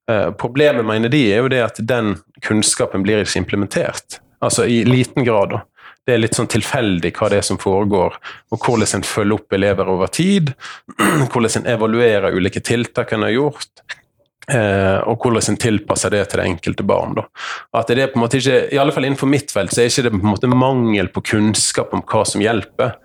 Eh, 0.08 0.30
problemet, 0.40 0.86
mener 0.88 1.12
de, 1.12 1.26
er 1.28 1.44
jo 1.44 1.52
det 1.52 1.60
at 1.66 1.82
den 1.84 2.16
kunnskapen 2.44 3.04
blir 3.04 3.20
ikke 3.20 3.42
implementert. 3.42 4.22
Altså 4.44 4.64
i 4.64 4.80
liten 4.88 5.24
grad. 5.28 5.52
da 5.52 5.62
det 6.04 6.14
er 6.14 6.20
litt 6.20 6.36
sånn 6.36 6.50
tilfeldig 6.52 7.14
hva 7.16 7.30
det 7.32 7.40
er 7.40 7.46
som 7.46 7.58
foregår, 7.60 8.16
og 8.52 8.66
hvordan 8.66 8.98
en 8.98 9.06
følger 9.08 9.38
opp 9.38 9.56
elever 9.56 9.88
over 9.88 10.10
tid. 10.12 10.52
Hvordan 11.32 11.62
en 11.62 11.68
evaluerer 11.74 12.36
ulike 12.36 12.60
tiltak 12.60 13.14
en 13.14 13.24
har 13.24 13.32
gjort. 13.32 13.70
Eh, 14.52 14.98
og 15.08 15.22
hvordan 15.24 15.54
en 15.54 15.56
tilpasser 15.56 16.12
det 16.12 16.26
til 16.28 16.42
det 16.42 16.48
enkelte 16.50 16.84
barn. 16.84 17.14
Da. 17.16 17.24
At 17.80 17.88
det 17.88 18.02
er 18.02 18.10
på 18.12 18.20
en 18.20 18.24
måte 18.26 18.36
ikke, 18.42 18.58
i 18.74 18.80
alle 18.80 18.92
fall 18.92 19.06
Innenfor 19.08 19.30
mitt 19.30 19.54
felt 19.54 19.72
så 19.72 19.80
er 19.80 19.88
ikke 19.88 20.04
det 20.04 20.12
på 20.12 20.20
en 20.20 20.32
måte 20.34 20.50
mangel 20.52 21.08
på 21.12 21.22
kunnskap 21.32 21.94
om 21.96 22.04
hva 22.04 22.24
som 22.28 22.44
hjelper. 22.44 22.98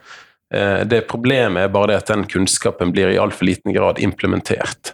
Eh, 0.54 0.82
det 0.90 1.06
Problemet 1.08 1.64
er 1.64 1.74
bare 1.74 1.94
det 1.94 2.02
at 2.02 2.12
den 2.12 2.28
kunnskapen 2.28 2.92
blir 2.92 3.14
i 3.14 3.22
altfor 3.22 3.48
liten 3.48 3.76
grad 3.76 4.04
implementert. 4.04 4.94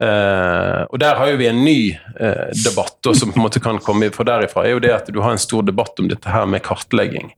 Uh, 0.00 0.86
og 0.88 0.96
Der 0.98 1.18
har 1.18 1.28
jo 1.28 1.36
vi 1.36 1.48
en 1.50 1.64
ny 1.64 1.92
uh, 1.92 2.48
debatt 2.64 3.04
og 3.06 3.16
som 3.16 3.32
på 3.32 3.36
en 3.36 3.44
måte 3.44 3.60
kan 3.60 3.80
komme 3.84 4.08
fra 4.14 4.24
derifra. 4.24 4.64
er 4.64 4.78
jo 4.78 4.80
det 4.80 4.94
at 4.94 5.10
Du 5.12 5.20
har 5.20 5.34
en 5.34 5.42
stor 5.42 5.62
debatt 5.62 6.00
om 6.00 6.08
dette 6.08 6.30
her 6.32 6.46
med 6.46 6.64
kartlegging. 6.64 7.34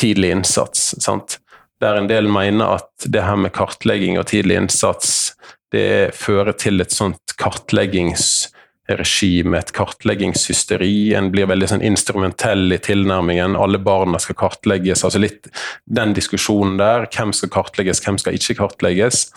Tidlig 0.00 0.32
innsats. 0.34 0.94
sant? 0.98 1.38
Der 1.80 1.98
en 1.98 2.08
del 2.10 2.28
mener 2.28 2.78
at 2.80 3.06
det 3.06 3.22
her 3.22 3.36
med 3.36 3.52
kartlegging 3.54 4.18
og 4.18 4.26
tidlig 4.30 4.56
innsats 4.56 5.34
det 5.72 6.12
fører 6.14 6.52
til 6.52 6.82
et 6.84 6.92
sånt 6.92 7.36
kartleggings 7.40 8.52
regime, 8.88 9.58
et 9.58 9.72
kartleggingshysteri. 9.72 11.14
En 11.14 11.30
blir 11.32 11.46
veldig 11.50 11.68
sånn 11.70 11.84
instrumentell 11.86 12.74
i 12.74 12.80
tilnærmingen. 12.82 13.56
Alle 13.56 13.78
barna 13.78 14.18
skal 14.22 14.36
kartlegges. 14.38 15.04
altså 15.04 15.22
litt 15.22 15.48
Den 15.84 16.14
diskusjonen 16.14 16.78
der. 16.78 17.06
Hvem 17.06 17.32
skal 17.32 17.52
kartlegges, 17.52 18.02
hvem 18.04 18.18
skal 18.18 18.34
ikke 18.34 18.58
kartlegges. 18.58 19.28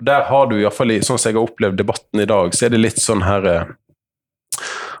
Der 0.00 0.24
har 0.30 0.46
du 0.46 0.56
iallfall, 0.58 0.96
sånn 1.02 1.18
som 1.18 1.30
jeg 1.30 1.36
har 1.36 1.48
opplevd 1.48 1.78
debatten 1.78 2.20
i 2.20 2.28
dag, 2.28 2.54
så 2.54 2.66
er 2.66 2.74
det 2.74 2.82
litt 2.82 3.02
sånn 3.02 3.26
her 3.26 3.46
eh, 3.46 3.64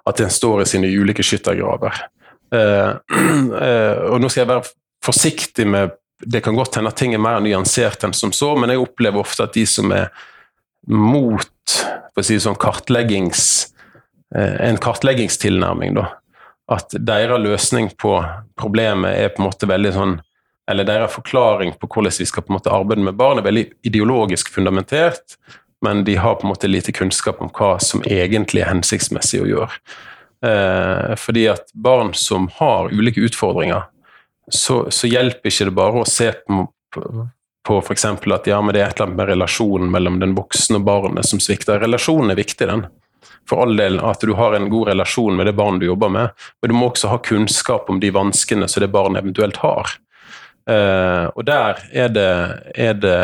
at 0.06 0.20
en 0.20 0.30
står 0.30 0.62
i 0.62 0.70
sine 0.70 0.92
ulike 0.92 1.24
skyttergraver. 1.24 2.04
Uh, 2.54 2.94
og 4.12 4.20
nå 4.22 4.28
skal 4.30 4.44
jeg 4.44 4.52
være 4.52 4.68
forsiktig 5.02 5.64
med 5.66 5.96
Det 6.22 6.38
kan 6.44 6.54
godt 6.54 6.78
hende 6.78 6.92
at 6.92 6.96
ting 6.96 7.12
er 7.12 7.20
mer 7.20 7.40
nyansert 7.42 8.04
enn 8.06 8.14
som 8.16 8.30
så, 8.32 8.54
men 8.56 8.70
jeg 8.70 8.80
opplever 8.80 9.20
ofte 9.20 9.44
at 9.44 9.52
de 9.52 9.66
som 9.68 9.90
er 9.92 10.06
mot 10.88 11.74
si 12.24 12.38
sånn, 12.40 12.56
kartleggings 12.56 13.42
en 14.36 14.78
kartleggingstilnærming. 14.82 15.94
da. 15.96 16.06
At 16.68 16.94
deres 16.98 17.40
løsning 17.40 17.92
på 17.98 18.16
problemet 18.58 19.14
er 19.14 19.30
på 19.30 19.42
en 19.42 19.48
måte 19.48 19.68
veldig 19.70 19.92
sånn 19.94 20.16
Eller 20.66 20.82
deres 20.82 21.12
forklaring 21.14 21.76
på 21.78 21.86
hvordan 21.86 22.16
vi 22.18 22.24
skal 22.26 22.42
på 22.42 22.50
en 22.50 22.56
måte 22.56 22.72
arbeide 22.74 23.04
med 23.06 23.14
barn, 23.14 23.38
er 23.38 23.44
veldig 23.46 23.68
ideologisk 23.86 24.48
fundamentert, 24.50 25.36
men 25.78 26.00
de 26.02 26.16
har 26.18 26.34
på 26.34 26.42
en 26.42 26.50
måte 26.50 26.66
lite 26.66 26.90
kunnskap 26.90 27.38
om 27.38 27.52
hva 27.54 27.76
som 27.78 28.02
egentlig 28.02 28.64
er 28.64 28.72
hensiktsmessig 28.72 29.44
å 29.44 29.46
gjøre. 29.46 29.76
Eh, 30.42 31.14
fordi 31.22 31.46
at 31.52 31.70
barn 31.70 32.10
som 32.18 32.48
har 32.58 32.90
ulike 32.90 33.22
utfordringer, 33.28 33.86
så, 34.50 34.90
så 34.90 35.06
hjelper 35.06 35.54
ikke 35.54 35.68
det 35.70 35.76
bare 35.78 36.02
å 36.02 36.10
se 36.10 36.32
på, 36.34 36.66
på, 36.94 37.28
på 37.62 37.78
f.eks. 37.78 38.08
at 38.10 38.50
ja, 38.50 38.58
men 38.58 38.74
det 38.74 38.82
er 38.82 38.88
et 38.88 38.98
eller 38.98 39.06
annet 39.06 39.20
med 39.22 39.30
relasjonen 39.36 39.94
mellom 39.94 40.18
den 40.22 40.34
voksne 40.34 40.80
og 40.80 40.90
barnet 40.90 41.30
som 41.30 41.38
svikter. 41.38 41.78
Relasjonen 41.82 42.34
er 42.34 42.42
viktig, 42.42 42.66
den 42.66 42.88
for 43.48 43.62
all 43.62 43.76
del 43.78 44.00
at 44.04 44.24
du 44.24 44.34
har 44.38 44.56
en 44.56 44.70
god 44.72 44.90
relasjon 44.92 45.36
med 45.36 45.46
det 45.46 45.56
barnet 45.58 45.84
du 45.84 45.90
jobber 45.90 46.12
med, 46.12 46.48
men 46.60 46.72
du 46.72 46.76
må 46.76 46.90
også 46.90 47.12
ha 47.12 47.20
kunnskap 47.22 47.90
om 47.92 48.00
de 48.02 48.10
vanskene 48.14 48.68
som 48.68 48.84
det 48.84 48.92
barnet 48.94 49.22
eventuelt 49.22 49.60
har. 49.62 49.96
Uh, 50.66 51.30
og 51.38 51.44
der 51.46 51.78
er 51.94 52.08
det, 52.10 52.30
er 52.74 52.96
det 52.98 53.18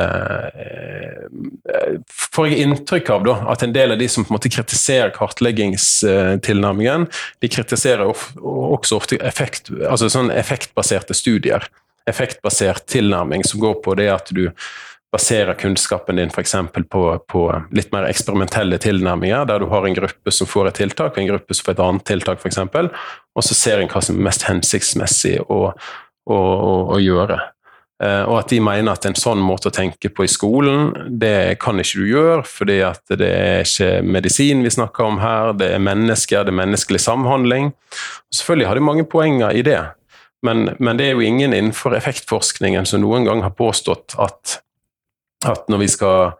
uh, 0.55 1.97
Får 2.07 2.47
jeg 2.47 2.63
inntrykk 2.63 3.09
av 3.11 3.25
da, 3.27 3.35
at 3.51 3.65
en 3.67 3.75
del 3.75 3.91
av 3.97 3.99
de 3.99 4.07
som 4.07 4.23
på 4.23 4.31
en 4.31 4.37
måte 4.37 4.53
kritiserer 4.53 5.11
kartleggingstilnærmingen, 5.17 7.09
de 7.43 7.51
kritiserer 7.51 8.07
of, 8.07 8.29
også 8.39 9.01
ofte 9.01 9.19
effekt, 9.27 9.73
altså 9.89 10.07
sånn 10.13 10.31
effektbaserte 10.31 11.19
studier. 11.19 11.67
effektbasert 12.07 12.87
tilnærming 12.91 13.45
som 13.47 13.61
går 13.63 13.75
på 13.83 13.95
det 13.99 14.09
at 14.11 14.31
du 14.35 14.49
baserer 15.13 15.55
kunnskapen 15.61 16.17
din 16.17 16.31
f.eks. 16.33 16.55
På, 16.89 17.03
på 17.29 17.43
litt 17.77 17.93
mer 17.93 18.09
eksperimentelle 18.09 18.79
tilnærminger, 18.81 19.45
der 19.49 19.63
du 19.63 19.69
har 19.73 19.87
en 19.87 19.97
gruppe 19.97 20.33
som 20.33 20.49
får 20.49 20.71
et 20.71 20.81
tiltak, 20.83 21.15
og 21.15 21.23
en 21.23 21.33
gruppe 21.35 21.57
som 21.57 21.69
får 21.69 21.77
et 21.77 21.83
annet 21.87 22.07
tiltak, 22.09 22.41
f.eks., 22.41 22.63
og 23.33 23.45
så 23.45 23.57
ser 23.57 23.81
en 23.81 23.91
hva 23.93 24.03
som 24.05 24.19
er 24.19 24.29
mest 24.29 24.47
hensiktsmessig 24.49 25.39
å, 25.47 25.65
å, 25.73 26.39
å, 26.39 26.73
å 26.97 27.01
gjøre. 27.03 27.39
Eh, 28.03 28.25
og 28.27 28.41
at 28.41 28.51
de 28.51 28.59
mener 28.65 28.97
at 28.97 29.07
en 29.07 29.17
sånn 29.19 29.41
måte 29.45 29.71
å 29.71 29.75
tenke 29.75 30.11
på 30.11 30.27
i 30.27 30.31
skolen, 30.31 30.91
det 31.21 31.61
kan 31.63 31.79
ikke 31.79 32.03
du 32.03 32.09
gjøre, 32.11 32.43
fordi 32.49 32.81
at 32.89 33.15
det 33.21 33.29
er 33.31 33.67
ikke 33.67 33.91
medisin 34.03 34.65
vi 34.65 34.73
snakker 34.75 35.07
om 35.07 35.21
her, 35.23 35.53
det 35.59 35.71
er 35.77 35.83
mennesker, 35.83 36.43
det 36.43 36.55
er 36.55 36.61
menneskelig 36.65 37.03
samhandling. 37.05 37.71
Og 37.71 38.41
selvfølgelig 38.41 38.71
har 38.71 38.81
de 38.81 38.87
mange 38.89 39.07
poenger 39.13 39.55
i 39.55 39.63
det, 39.67 39.81
men, 40.43 40.73
men, 40.83 40.99
det 40.99 41.07
er 41.07 41.15
jo 41.15 41.23
ingen 41.23 41.55
innenfor 41.55 41.95
effektforskningen 41.95 42.89
som 42.89 43.05
noen 43.05 43.29
gang 43.29 43.45
har 43.45 43.55
påstått 43.55 44.17
at, 44.19 44.59
at 45.49 45.69
når 45.73 45.85
vi 45.85 45.91
skal 45.93 46.33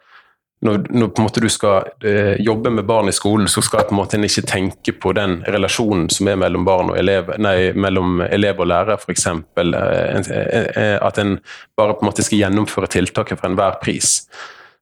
når, 0.63 0.85
når, 0.95 1.09
på 1.11 1.19
en 1.19 1.27
måte 1.27 1.43
du 1.43 1.49
skal 1.51 1.89
eh, 2.07 2.37
jobbe 2.39 2.71
med 2.71 2.87
barn 2.87 3.11
i 3.11 3.15
skolen, 3.15 3.49
så 3.51 3.65
skal 3.67 3.83
på 3.89 3.97
en 3.97 3.99
måte 3.99 4.21
ikke 4.23 4.45
tenke 4.47 4.95
på 4.95 5.11
den 5.19 5.41
relasjonen 5.51 6.07
som 6.15 6.31
er 6.31 6.39
mellom 6.39 6.63
barn 6.65 6.93
og 6.93 6.99
elev, 7.01 7.33
nei, 7.43 7.73
mellom 7.75 8.23
elev 8.29 8.63
og 8.63 8.71
lærer, 8.71 9.03
f.eks. 9.03 9.27
Eh, 9.27 10.31
eh, 10.39 10.99
at 11.03 11.19
en 11.19 11.35
bare 11.77 11.97
på 11.99 12.07
en 12.07 12.13
måte 12.13 12.23
skal 12.23 12.45
gjennomføre 12.45 12.93
tiltaket 12.95 13.41
for 13.41 13.51
enhver 13.51 13.81
pris. 13.83 14.21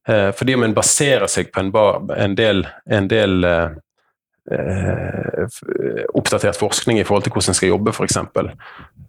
Eh, 0.04 0.28
fordi 0.36 0.58
om 0.58 0.68
en 0.68 0.76
baserer 0.76 1.32
seg 1.32 1.48
på 1.48 1.64
en, 1.64 1.72
bar, 1.72 2.02
en 2.12 2.36
del, 2.36 2.66
en 2.92 3.08
del 3.08 3.48
Eh, 3.48 3.68
oppdatert 6.14 6.58
forskning 6.58 6.98
i 7.00 7.04
forhold 7.06 7.26
til 7.26 7.34
hvordan 7.34 7.52
en 7.52 7.58
skal 7.58 7.70
jobbe, 7.70 7.92
f.eks., 7.94 8.18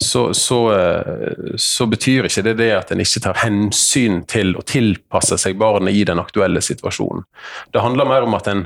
så, 0.01 0.33
så, 0.33 0.59
eh, 0.73 1.55
så 1.61 1.85
betyr 1.85 2.25
ikke 2.25 2.43
det 2.45 2.55
det 2.57 2.69
at 2.73 2.91
en 2.93 3.01
ikke 3.03 3.21
tar 3.21 3.37
hensyn 3.43 4.23
til 4.29 4.55
å 4.57 4.63
tilpasse 4.65 5.37
seg 5.41 5.59
barnet 5.61 5.93
i 5.93 6.05
den 6.07 6.21
aktuelle 6.21 6.61
situasjonen. 6.65 7.25
Det 7.73 7.83
handler 7.83 8.09
mer 8.09 8.25
om 8.25 8.33
at 8.37 8.49
en 8.49 8.63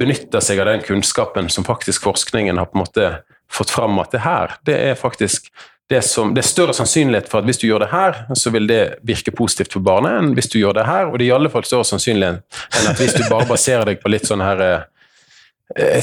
benytter 0.00 0.40
seg 0.44 0.62
av 0.62 0.70
den 0.70 0.84
kunnskapen 0.84 1.50
som 1.52 1.66
faktisk 1.66 2.08
forskningen 2.08 2.60
har 2.60 2.70
på 2.70 2.78
en 2.78 2.84
måte 2.86 3.10
fått 3.52 3.72
fram 3.72 3.98
at 4.00 4.14
det 4.14 4.22
her, 4.24 4.56
det 4.64 4.78
er 4.90 4.96
faktisk 4.96 5.50
det, 5.90 6.00
som, 6.06 6.32
det 6.32 6.44
er 6.44 6.48
større 6.48 6.74
sannsynlighet 6.76 7.28
for 7.28 7.42
at 7.42 7.48
hvis 7.48 7.58
du 7.60 7.66
gjør 7.66 7.82
det 7.82 7.90
her, 7.90 8.22
så 8.38 8.52
vil 8.54 8.68
det 8.70 8.82
virke 9.04 9.34
positivt 9.34 9.74
for 9.74 9.84
barnet, 9.84 10.20
enn 10.20 10.36
hvis 10.38 10.48
du 10.52 10.60
gjør 10.60 10.76
det 10.78 10.86
her. 10.86 11.08
Og 11.10 11.18
det 11.18 11.26
er 11.26 11.32
i 11.32 11.34
alle 11.34 11.50
fall 11.50 11.66
større 11.66 11.88
sannsynlighet 11.88 12.60
enn 12.78 12.90
at 12.92 13.00
hvis 13.02 13.16
du 13.18 13.24
bare 13.26 13.48
baserer 13.50 13.90
deg 13.90 13.98
på 14.00 14.12
litt 14.12 14.28
sånn 14.28 14.44
her 14.44 14.62
eh, 14.62 14.78
Eh, 14.78 14.89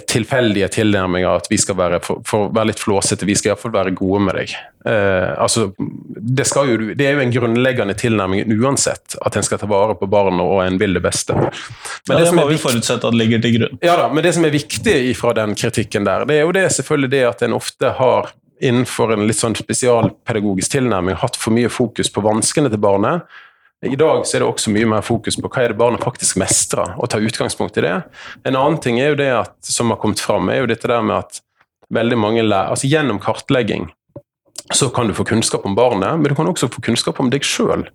tilfeldige 0.07 0.67
tilnærminger, 0.71 1.41
at 1.41 1.47
vi 1.51 1.57
skal 1.59 1.75
være 1.75 1.99
for, 2.03 2.21
for 2.27 2.45
å 2.45 2.51
være 2.55 2.69
litt 2.69 2.79
flåsete, 2.79 3.27
vi 3.27 3.35
skal 3.35 3.51
iallfall 3.51 3.73
være 3.73 3.91
gode 3.97 4.21
med 4.23 4.37
deg. 4.39 4.53
Eh, 4.87 5.31
altså, 5.43 5.65
det, 5.77 6.45
jo, 6.55 6.77
det, 6.93 7.03
er 7.03 7.17
jo 7.17 7.23
en 7.25 7.33
grunnleggende 7.35 7.97
tilnærming 7.99 8.47
uansett, 8.55 9.17
at 9.19 9.35
en 9.35 9.43
skal 9.43 9.59
ta 9.59 9.67
vare 9.67 9.97
på 9.99 10.07
barna 10.07 10.45
og 10.45 10.61
en 10.63 10.79
vil 10.79 10.95
det 10.95 11.03
beste. 11.03 11.35
Men 11.35 11.51
ja, 11.51 12.21
det, 12.21 12.29
det 12.29 12.35
må 12.39 12.47
vi 12.47 12.59
forutsette 12.61 13.11
at 13.11 13.17
ligger 13.19 13.43
til 13.43 13.57
grunn. 13.57 13.79
Ja 13.83 13.97
da, 13.99 14.07
men 14.13 14.23
det 14.23 14.37
som 14.37 14.47
er 14.47 14.55
viktig 14.55 14.97
fra 15.19 15.35
den 15.35 15.57
kritikken 15.59 16.07
der, 16.07 16.23
det 16.29 16.39
er 16.39 16.47
jo 16.47 16.55
det 16.55 16.69
selvfølgelig 16.77 17.11
det 17.17 17.23
at 17.33 17.43
en 17.47 17.57
ofte 17.57 17.91
har 17.99 18.31
innenfor 18.63 19.11
en 19.13 19.27
litt 19.29 19.37
sånn 19.37 19.57
spesialpedagogisk 19.57 20.77
tilnærming 20.77 21.19
hatt 21.21 21.35
for 21.37 21.53
mye 21.53 21.69
fokus 21.69 22.09
på 22.09 22.23
vanskene 22.25 22.71
til 22.73 22.81
barnet 22.81 23.27
i 23.85 23.95
dag 23.95 24.23
så 24.25 24.37
er 24.37 24.41
det 24.41 24.47
også 24.49 24.71
mye 24.73 24.87
mer 24.89 25.03
fokus 25.05 25.37
på 25.37 25.49
hva 25.51 25.63
er 25.63 25.73
det 25.73 25.79
barnet 25.79 26.01
faktisk 26.01 26.39
mestrer, 26.41 26.95
og 26.97 27.11
ta 27.13 27.19
utgangspunkt 27.21 27.77
i 27.77 27.85
det. 27.85 27.97
En 28.47 28.57
annen 28.57 28.79
ting 28.81 28.97
er 29.01 29.13
jo 29.13 29.19
det 29.19 29.29
at, 29.35 29.53
som 29.61 29.93
har 29.93 30.01
kommet 30.01 30.23
fram, 30.23 30.49
er 30.49 30.63
jo 30.63 30.71
dette 30.71 30.89
der 30.89 31.05
med 31.05 31.19
at 31.21 31.43
veldig 31.93 32.17
mange 32.19 32.43
lærer, 32.43 32.73
altså 32.73 32.89
Gjennom 32.89 33.21
kartlegging 33.23 33.91
så 34.73 34.89
kan 34.89 35.07
du 35.07 35.13
få 35.15 35.23
kunnskap 35.23 35.65
om 35.65 35.75
barnet, 35.75 36.19
men 36.19 36.23
du 36.27 36.35
kan 36.35 36.47
også 36.49 36.67
få 36.67 36.81
kunnskap 36.83 37.19
om 37.23 37.29
deg 37.31 37.45
sjøl. 37.45 37.85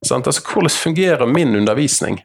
Altså, 0.00 0.40
hvordan 0.46 0.70
fungerer 0.70 1.26
min 1.26 1.56
undervisning? 1.56 2.20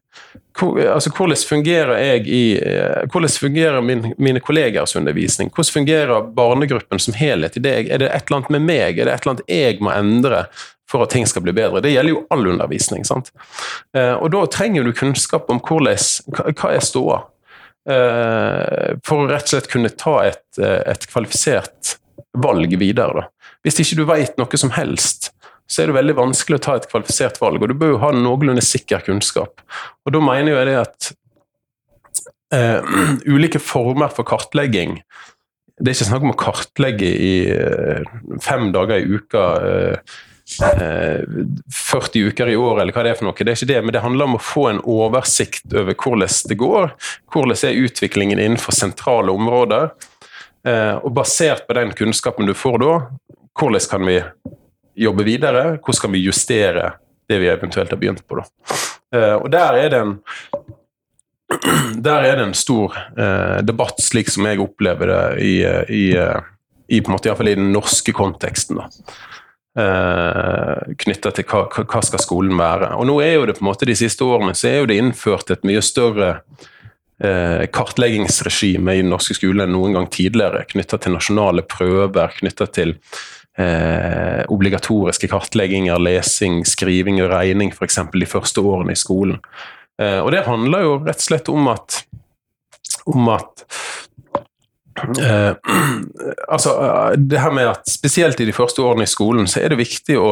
Hvor, 0.60 0.78
altså, 0.80 1.10
hvordan 1.10 1.42
fungerer 1.48 1.98
jeg 2.00 2.28
i 2.28 2.44
eh, 2.56 3.02
Hvordan 3.12 3.30
fungerer 3.30 3.82
min, 3.82 4.14
mine 4.18 4.40
kollegers 4.40 4.96
undervisning? 4.96 5.50
Hvordan 5.50 5.74
fungerer 5.74 6.30
barnegruppen 6.38 7.02
som 7.02 7.18
helhet 7.18 7.58
i 7.58 7.64
deg? 7.66 7.90
Er 7.90 8.04
det 8.04 8.12
et 8.14 8.30
eller 8.30 8.38
annet 8.38 8.54
med 8.56 8.64
meg? 8.70 9.00
Er 9.00 9.10
det 9.10 9.16
et 9.16 9.26
eller 9.26 9.34
annet 9.34 9.52
jeg 9.52 9.82
må 9.84 9.92
endre 9.92 10.46
for 10.96 11.04
at 11.04 11.12
ting 11.12 11.28
skal 11.28 11.44
bli 11.44 11.54
bedre. 11.56 11.84
Det 11.84 11.92
gjelder 11.92 12.16
jo 12.16 12.26
all 12.32 12.48
undervisning. 12.56 13.06
sant? 13.08 13.32
Eh, 13.96 14.14
og 14.16 14.32
da 14.32 14.46
trenger 14.52 14.88
du 14.88 14.94
kunnskap 14.96 15.52
om 15.52 15.60
hvordan, 15.60 16.00
hva 16.56 16.72
er 16.72 16.84
ståa. 16.84 17.22
Eh, 17.86 18.96
for 19.06 19.22
å 19.22 19.30
rett 19.30 19.46
og 19.46 19.54
slett 19.54 19.70
kunne 19.70 19.92
ta 19.94 20.18
et, 20.32 20.46
eh, 20.58 20.82
et 20.90 21.08
kvalifisert 21.12 21.98
valg 22.34 22.72
videre. 22.80 23.14
Da. 23.14 23.28
Hvis 23.66 23.80
ikke 23.84 24.00
du 24.00 24.06
veit 24.06 24.38
noe 24.40 24.58
som 24.58 24.72
helst, 24.72 25.32
så 25.68 25.82
er 25.82 25.90
det 25.90 25.98
veldig 25.98 26.16
vanskelig 26.18 26.60
å 26.60 26.64
ta 26.66 26.76
et 26.78 26.88
kvalifisert 26.90 27.40
valg. 27.42 27.62
Og 27.62 27.70
du 27.70 27.78
bør 27.78 27.96
jo 27.96 28.02
ha 28.04 28.12
noenlunde 28.14 28.64
sikker 28.66 29.06
kunnskap. 29.06 29.62
Og 30.06 30.14
da 30.14 30.22
mener 30.22 30.54
jeg 30.54 30.70
det 30.70 30.76
at 30.82 31.12
uh, 32.54 33.16
ulike 33.34 33.62
former 33.62 34.14
for 34.14 34.28
kartlegging 34.28 35.00
Det 35.80 35.90
er 35.90 35.96
ikke 35.96 36.08
snakk 36.08 36.28
om 36.28 36.34
å 36.36 36.38
kartlegge 36.40 37.10
i 37.10 37.34
uh, 37.52 38.06
fem 38.42 38.70
dager 38.72 39.02
i 39.02 39.18
uka. 39.18 39.46
Uh, 39.60 40.20
40 40.60 42.20
eh, 42.22 42.28
uker 42.28 42.48
i 42.48 42.56
år, 42.56 42.82
eller 42.82 42.94
hva 42.96 43.04
det 43.06 43.14
er 43.14 43.20
for 43.20 43.28
noe. 43.28 43.38
Det 43.38 43.52
er 43.52 43.58
ikke 43.58 43.72
det, 43.72 43.82
men 43.84 43.96
det 43.96 44.04
handler 44.04 44.30
om 44.30 44.38
å 44.38 44.44
få 44.44 44.68
en 44.70 44.82
oversikt 44.82 45.74
over 45.74 45.96
hvordan 45.96 46.36
det 46.50 46.58
går. 46.60 46.90
Hvordan 47.34 47.60
er 47.70 47.82
utviklingen 47.86 48.42
innenfor 48.42 48.76
sentrale 48.76 49.34
områder? 49.36 49.92
Eh, 50.68 50.96
og 50.96 51.14
basert 51.18 51.68
på 51.68 51.78
den 51.78 51.94
kunnskapen 51.98 52.50
du 52.50 52.56
får 52.58 52.80
da, 52.82 52.94
hvordan 53.60 53.90
kan 53.92 54.08
vi 54.08 54.18
jobbe 55.06 55.28
videre? 55.28 55.66
Hvordan 55.78 56.02
kan 56.08 56.16
vi 56.16 56.24
justere 56.26 56.90
det 57.30 57.40
vi 57.42 57.52
eventuelt 57.52 57.92
har 57.94 58.02
begynt 58.02 58.26
på? 58.28 58.40
da? 58.42 58.48
Eh, 59.16 59.36
og 59.36 59.50
der 59.54 59.80
er 59.84 59.94
det 59.94 60.02
en 60.02 60.18
der 62.08 62.26
er 62.26 62.40
det 62.40 62.44
en 62.48 62.56
stor 62.58 62.96
debatt, 63.64 64.00
slik 64.02 64.32
som 64.34 64.48
jeg 64.50 64.60
opplever 64.60 65.08
det 65.08 65.20
i, 65.46 65.52
i, 65.94 66.06
i, 66.90 66.98
på 67.00 67.12
en 67.12 67.14
måte, 67.14 67.30
i, 67.30 67.52
i 67.52 67.54
den 67.56 67.70
norske 67.72 68.12
konteksten. 68.18 68.82
da 68.82 68.90
eh, 69.80 70.96
knytta 71.04 71.34
til 71.36 71.48
hva, 71.50 71.66
hva, 71.84 72.02
skal 72.06 72.24
skolen 72.24 72.56
være. 72.60 72.94
Og 73.00 73.10
nå 73.10 73.20
er 73.24 73.38
jo 73.38 73.46
det 73.50 73.58
på 73.60 73.66
en 73.66 73.72
måte 73.72 73.88
De 73.90 73.98
siste 73.98 74.26
årene 74.26 74.56
så 74.58 74.72
er 74.72 74.82
jo 74.82 74.90
det 74.92 75.00
innført 75.02 75.52
et 75.54 75.66
mye 75.68 75.84
større 75.86 76.30
eh, 77.24 77.66
kartleggingsregime 77.76 78.98
i 78.98 79.04
den 79.04 79.14
norske 79.14 79.38
skolen 79.38 79.66
enn 79.68 79.76
noen 79.76 79.98
gang 79.98 80.10
tidligere, 80.12 80.66
knytta 80.72 81.00
til 81.02 81.16
nasjonale 81.18 81.66
prøver, 81.70 82.36
knytta 82.40 82.70
til 82.76 82.96
eh, 83.60 84.44
obligatoriske 84.52 85.30
kartlegginger, 85.32 86.02
lesing, 86.02 86.64
skriving 86.68 87.22
og 87.24 87.32
regning 87.34 87.74
f.eks. 87.76 88.02
de 88.14 88.30
første 88.30 88.64
årene 88.64 88.96
i 88.96 89.00
skolen. 89.00 89.40
Eh, 90.02 90.20
og 90.22 90.32
det 90.36 90.46
handler 90.48 90.88
jo 90.88 90.98
rett 91.06 91.22
og 91.22 91.28
slett 91.30 91.52
om 91.52 91.72
at, 91.72 92.02
om 93.12 93.32
at 93.36 93.68
Eh, 95.04 95.56
altså, 96.48 96.70
eh, 96.84 97.18
det 97.18 97.40
her 97.40 97.52
med 97.52 97.68
at 97.68 97.90
Spesielt 97.90 98.40
i 98.40 98.46
de 98.46 98.54
første 98.56 98.82
årene 98.82 99.04
i 99.04 99.12
skolen 99.12 99.48
så 99.48 99.60
er 99.64 99.74
det 99.74 99.80
viktig 99.82 100.16
å 100.20 100.30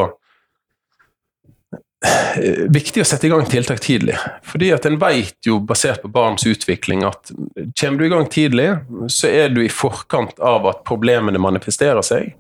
eh, 2.06 2.64
viktig 2.72 3.04
å 3.04 3.08
sette 3.08 3.28
i 3.28 3.34
gang 3.34 3.44
tiltak 3.50 3.84
tidlig. 3.84 4.16
Fordi 4.48 4.72
at 4.76 4.88
En 4.88 5.00
vet 5.02 5.36
jo, 5.48 5.60
basert 5.60 6.04
på 6.04 6.12
barns 6.14 6.48
utvikling, 6.48 7.04
at 7.08 7.34
kommer 7.80 8.00
du 8.00 8.08
i 8.08 8.14
gang 8.14 8.30
tidlig, 8.32 8.70
så 9.12 9.32
er 9.32 9.52
du 9.52 9.64
i 9.64 9.72
forkant 9.72 10.40
av 10.40 10.68
at 10.72 10.86
problemene 10.88 11.42
manifesterer 11.42 12.04
seg. 12.06 12.36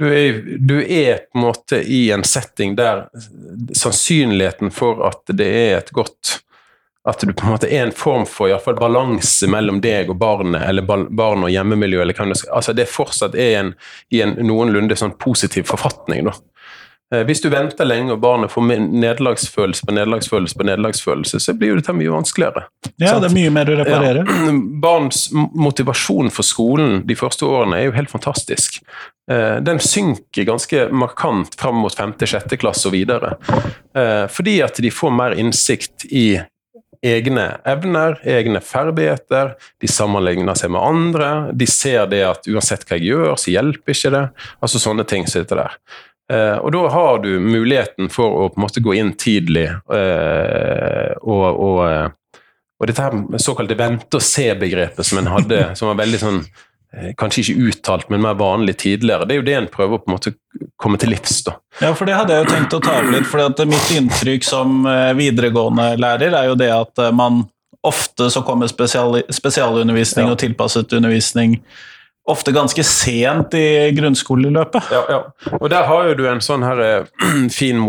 Du 0.00 0.08
er, 0.08 0.40
du 0.58 0.80
er, 0.80 1.26
på 1.30 1.38
en 1.38 1.44
måte 1.44 1.78
i 1.84 2.08
en 2.10 2.24
setting 2.26 2.74
der 2.78 3.04
sannsynligheten 3.76 4.72
for 4.74 5.04
at 5.06 5.30
det 5.36 5.46
er 5.46 5.76
et 5.76 5.92
godt 5.94 6.40
at 7.08 7.20
du 7.20 7.32
på 7.32 7.46
en 7.46 7.54
måte 7.56 7.66
er 7.66 7.82
en 7.86 7.94
form 7.96 8.24
for 8.30 8.50
i 8.50 8.54
fall, 8.62 8.78
balanse 8.78 9.48
mellom 9.50 9.80
deg 9.82 10.10
og 10.12 10.20
barnet, 10.20 10.62
eller 10.68 10.86
barn 10.86 11.42
og 11.42 11.50
hjemmemiljø, 11.50 12.02
eller 12.04 12.14
hva 12.14 12.28
det 12.30 12.38
skal 12.38 12.60
altså 12.60 12.74
Det 12.78 12.86
fortsatt 12.90 13.34
er 13.34 13.58
en, 13.58 13.74
i 14.14 14.22
en 14.22 14.36
noenlunde 14.46 14.96
sånn 14.98 15.16
positiv 15.18 15.66
forfatning. 15.72 16.28
da. 16.30 16.36
Eh, 17.12 17.24
hvis 17.28 17.42
du 17.44 17.48
venter 17.52 17.88
lenge 17.88 18.14
og 18.14 18.20
barnet 18.22 18.52
får 18.52 18.64
nederlagsfølelse 18.80 19.86
på 19.86 19.96
nederlagsfølelse 19.96 20.58
på 20.58 20.66
nederlagsfølelse, 20.68 21.40
så 21.42 21.54
blir 21.58 21.74
jo 21.74 21.80
dette 21.80 21.94
mye 21.96 22.12
vanskeligere. 22.14 22.64
Ja, 22.96 23.18
det 23.18 23.28
er 23.28 23.34
mye 23.34 23.50
mer 23.52 23.72
å 23.72 23.80
reparere. 23.82 24.24
Ja. 24.24 24.54
Barns 24.84 25.26
motivasjon 25.34 26.32
for 26.32 26.46
skolen 26.46 27.02
de 27.08 27.18
første 27.18 27.48
årene 27.48 27.80
er 27.80 27.90
jo 27.90 27.96
helt 27.98 28.12
fantastisk. 28.12 28.80
Eh, 29.30 29.58
den 29.64 29.82
synker 29.82 30.48
ganske 30.48 30.86
markant 30.94 31.58
fram 31.60 31.82
mot 31.84 31.98
femte-sjette 31.98 32.60
klasse 32.62 32.88
og 32.88 32.96
videre. 32.96 33.36
Eh, 33.92 34.24
fordi 34.32 34.60
at 34.64 34.80
de 34.80 34.94
får 34.94 35.14
mer 35.18 35.36
innsikt 35.36 36.08
i 36.08 36.26
egne 37.02 37.48
evner, 37.66 38.16
egne 38.22 38.62
ferdigheter. 38.62 39.56
De 39.82 39.90
sammenligner 39.90 40.56
seg 40.58 40.72
med 40.74 40.82
andre. 40.82 41.28
De 41.58 41.66
ser 41.66 42.06
det 42.12 42.22
at 42.28 42.48
uansett 42.48 42.86
hva 42.86 42.98
jeg 42.98 43.10
gjør, 43.10 43.34
så 43.36 43.52
hjelper 43.54 43.96
ikke 43.96 44.14
det. 44.14 44.24
Altså 44.62 44.82
sånne 44.82 45.06
ting 45.08 45.26
dette 45.26 45.58
der. 45.58 45.76
Eh, 46.32 46.56
og 46.62 46.72
da 46.74 46.82
har 46.94 47.22
du 47.24 47.30
muligheten 47.42 48.10
for 48.12 48.44
å 48.44 48.50
på 48.52 48.60
en 48.60 48.64
måte 48.64 48.82
gå 48.84 48.94
inn 48.96 49.12
tidlig 49.18 49.66
eh, 49.66 51.12
og, 51.18 51.46
og, 51.50 51.80
eh, 51.88 52.40
og 52.78 52.88
dette 52.88 53.04
her 53.04 53.42
såkalte 53.42 53.76
vente-og-se-begrepet 53.78 55.06
som 55.06 55.20
en 55.20 55.32
hadde, 55.34 55.64
som 55.78 55.90
var 55.90 55.98
veldig 56.04 56.20
sånn 56.22 56.40
Kanskje 57.16 57.40
ikke 57.46 57.68
uttalt, 57.70 58.10
men 58.12 58.20
mer 58.20 58.34
vanlig 58.36 58.74
tidligere. 58.82 59.24
Det 59.24 59.34
er 59.36 59.40
jo 59.40 59.46
det 59.46 59.54
en 59.56 59.68
prøver 59.72 59.96
å 59.96 60.02
på 60.02 60.10
en 60.10 60.16
måte 60.16 60.32
komme 60.76 60.98
til 61.00 61.08
livs. 61.14 61.38
da. 61.46 61.54
Ja, 61.80 61.94
for 61.96 62.04
det 62.04 62.18
hadde 62.18 62.36
jeg 62.36 62.44
jo 62.44 62.50
tenkt 62.52 62.76
å 62.76 62.82
ta 62.84 62.98
opp 63.00 63.08
litt. 63.14 63.26
for 63.26 63.64
Mitt 63.70 63.94
inntrykk 63.96 64.44
som 64.44 64.84
eh, 64.86 65.12
videregående 65.16 65.94
lærer 65.96 66.36
er 66.36 66.50
jo 66.50 66.58
det 66.60 66.68
at 66.74 66.98
eh, 67.00 67.14
man 67.16 67.46
ofte 67.82 68.28
så 68.30 68.42
kommer 68.46 68.68
spesial, 68.70 69.22
spesialundervisning 69.32 70.28
Ja. 70.28 70.32
og 70.36 70.38
tilpasset 70.38 70.92
undervisning 70.92 71.62
ofte 72.28 72.52
ganske 72.54 72.84
sent 72.86 73.54
i 73.58 73.90
grunnskoleløpet. 73.96 74.92
Ja, 74.94 75.00
ja. 75.10 75.56
Og 75.58 75.70
der 75.72 75.88
har 75.88 76.04
jo 76.06 76.14
du 76.14 76.28
en 76.30 76.44
sånn 76.44 76.62
her 76.62 76.78
eh, 76.84 77.08
fin 77.50 77.80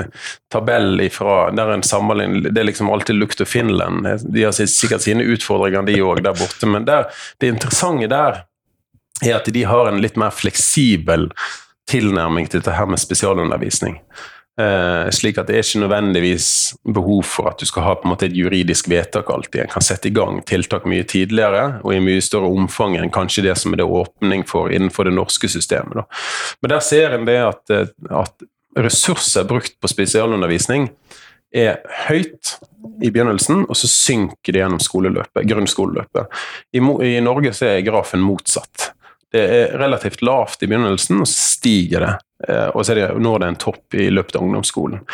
tabell 0.52 1.00
ifra 1.00 1.48
der 1.56 1.72
en 1.74 1.82
sammenligner 1.82 2.50
Det 2.52 2.60
er 2.60 2.68
liksom 2.68 2.90
alltid 2.92 3.18
lukt 3.18 3.40
og 3.42 3.48
Finland. 3.48 4.06
De 4.30 4.44
har 4.46 4.52
sikkert 4.52 5.02
sine 5.02 5.24
utfordringer, 5.26 5.82
de 5.88 5.98
òg, 6.04 6.22
der 6.22 6.36
borte. 6.38 6.68
Men 6.70 6.86
der, 6.86 7.08
det 7.40 7.50
interessante 7.56 8.06
der 8.10 8.44
er 9.24 9.38
at 9.38 9.48
de 9.52 9.64
har 9.68 9.88
en 9.88 10.00
litt 10.02 10.18
mer 10.20 10.34
fleksibel 10.34 11.30
tilnærming 11.90 12.48
til 12.50 12.62
dette 12.62 12.76
her 12.76 12.88
med 12.90 13.02
spesialundervisning. 13.02 13.98
Eh, 14.60 15.10
slik 15.14 15.38
at 15.38 15.48
det 15.48 15.56
er 15.56 15.64
ikke 15.64 15.80
nødvendigvis 15.84 16.48
behov 16.94 17.22
for 17.28 17.48
at 17.48 17.60
du 17.60 17.68
skal 17.68 17.84
ha 17.86 17.94
på 17.96 18.04
en 18.04 18.12
måte 18.12 18.26
et 18.28 18.36
juridisk 18.36 18.90
vedtak 18.90 19.30
alltid. 19.32 19.62
En 19.62 19.72
kan 19.72 19.84
sette 19.84 20.10
i 20.10 20.14
gang 20.14 20.40
tiltak 20.46 20.88
mye 20.90 21.06
tidligere 21.08 21.80
og 21.80 21.94
i 21.94 22.02
mye 22.04 22.20
større 22.24 22.50
omfang 22.50 22.98
enn 22.98 23.12
kanskje 23.14 23.46
det 23.46 23.56
som 23.60 23.72
er 23.72 23.80
det 23.80 23.88
åpning 23.88 24.44
for 24.48 24.72
innenfor 24.74 25.08
det 25.08 25.14
norske 25.16 25.48
systemet. 25.48 26.02
Da. 26.02 26.04
Men 26.60 26.74
der 26.74 26.84
ser 26.84 27.16
en 27.16 27.28
det 27.28 27.38
at, 27.46 27.62
eh, 27.72 27.94
at 28.10 28.48
ressurser 28.78 29.48
brukt 29.48 29.78
på 29.80 29.90
spesialundervisning 29.90 30.90
er 31.50 31.80
høyt 32.06 32.56
i 33.02 33.10
begynnelsen, 33.10 33.64
og 33.66 33.76
så 33.76 33.88
synker 33.90 34.54
det 34.54 34.62
gjennom 34.62 34.80
skoleløpet, 34.82 35.46
grunnskoleløpet. 35.48 36.40
I, 36.76 36.82
I 37.16 37.20
Norge 37.24 37.52
så 37.56 37.72
er 37.72 37.86
grafen 37.86 38.22
motsatt. 38.22 38.92
Det 39.32 39.42
er 39.44 39.76
relativt 39.78 40.24
lavt 40.26 40.62
i 40.64 40.68
begynnelsen, 40.70 41.20
og 41.22 41.28
så 41.28 41.44
stiger 41.58 42.06
det. 42.06 42.14
Eh, 42.48 42.66
og 42.74 42.86
så 42.86 42.96
det, 42.98 43.12
når 43.20 43.38
det 43.38 43.46
er 43.46 43.54
en 43.54 43.62
topp 43.66 43.94
i 43.94 44.08
løpet 44.10 44.38
av 44.38 44.46
ungdomsskolen. 44.46 45.04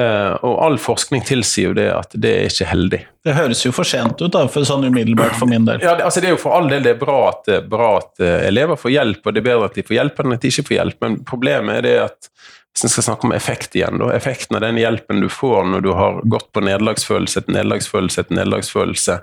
Eh, 0.00 0.32
og 0.44 0.58
all 0.60 0.74
forskning 0.82 1.22
tilsier 1.24 1.70
jo 1.70 1.76
det 1.76 1.86
at 1.88 2.12
det 2.20 2.32
er 2.36 2.50
ikke 2.50 2.68
heldig. 2.68 3.00
Det 3.24 3.36
høres 3.36 3.64
jo 3.64 3.72
for 3.72 3.88
sent 3.88 4.20
ut, 4.20 4.28
da, 4.34 4.44
for 4.52 4.68
sånn 4.68 4.84
umiddelbart 4.84 5.38
for 5.40 5.48
min 5.48 5.64
del. 5.64 5.80
Ja, 5.84 5.94
altså 5.96 6.20
det 6.20 6.30
er 6.30 6.36
jo 6.36 6.42
for 6.42 6.58
all 6.58 6.68
del 6.68 6.84
det 6.84 6.92
er 6.94 7.00
bra 7.00 7.20
at, 7.30 7.48
bra 7.70 7.94
at 8.02 8.20
eh, 8.20 8.44
elever 8.50 8.76
får 8.80 8.92
hjelp, 8.92 9.22
og 9.24 9.34
det 9.34 9.40
er 9.40 9.48
bedre 9.48 9.70
at 9.70 9.78
de 9.78 9.86
får 9.88 9.96
hjelp 9.96 10.20
enn 10.20 10.36
at 10.36 10.44
de 10.44 10.52
ikke 10.52 10.66
får 10.68 10.76
hjelp, 10.76 10.98
men 11.06 11.18
problemet 11.32 11.80
er 11.80 11.86
det 11.88 11.96
at 12.04 12.30
hvis 12.76 12.84
en 12.84 12.92
skal 12.92 13.06
snakke 13.06 13.24
om 13.24 13.32
effekt 13.32 13.72
igjen, 13.78 13.96
da, 14.02 14.10
effekten 14.12 14.58
av 14.58 14.66
den 14.66 14.76
hjelpen 14.76 15.22
du 15.24 15.30
får 15.32 15.64
når 15.64 15.86
du 15.86 15.94
har 15.96 16.18
gått 16.28 16.50
på 16.52 16.60
nederlagsfølelse 16.60 17.40
etter 17.40 17.56
nederlagsfølelse 17.56 18.20
etter 18.20 18.36
nederlagsfølelse 18.36 19.16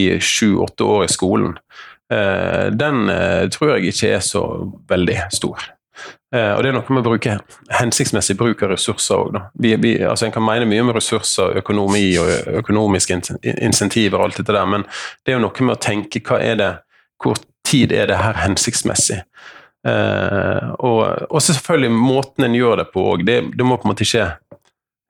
i 0.00 0.06
sju-åtte 0.16 0.86
år 0.88 1.04
i 1.04 1.10
skolen, 1.12 1.58
den 2.10 3.08
eh, 3.10 3.48
tror 3.50 3.74
jeg 3.74 3.90
ikke 3.90 4.12
er 4.14 4.22
så 4.22 4.44
veldig 4.90 5.16
stor. 5.34 5.64
Eh, 6.34 6.52
og 6.52 6.62
det 6.62 6.70
er 6.70 6.76
noe 6.76 6.94
med 6.94 7.04
å 7.04 7.12
bruke 7.12 7.36
hensiktsmessig 7.78 8.36
bruk 8.38 8.64
av 8.66 8.72
ressurser 8.74 9.16
òg, 9.16 9.38
altså 10.08 10.26
en 10.26 10.34
kan 10.34 10.44
mene 10.44 10.68
mye 10.68 10.84
med 10.88 10.98
ressurser, 10.98 11.56
økonomi 11.62 12.08
og 12.20 12.32
økonomiske 12.62 13.20
insentiver 13.54 14.18
og 14.18 14.28
alt 14.28 14.40
dette 14.42 14.56
der, 14.56 14.66
men 14.68 14.86
det 15.24 15.32
er 15.32 15.38
jo 15.38 15.44
noe 15.46 15.68
med 15.68 15.76
å 15.76 15.84
tenke 15.88 16.24
hva 16.26 16.42
er 16.42 16.60
det 16.60 16.72
Hvor 17.16 17.38
tid 17.64 17.92
er 17.96 18.10
det 18.10 18.18
her 18.20 18.36
hensiktsmessig? 18.36 19.22
Eh, 19.88 20.66
og, 20.84 20.98
og 21.30 21.40
selvfølgelig 21.42 21.94
måten 21.94 22.44
en 22.44 22.54
gjør 22.54 22.82
det 22.82 22.84
på 22.92 23.00
òg. 23.14 23.24
Det, 23.24 23.38
det 23.56 23.64
må 23.64 23.78
på 23.80 23.88
en 23.88 23.94
måte 23.94 24.04
ikke 24.04 24.26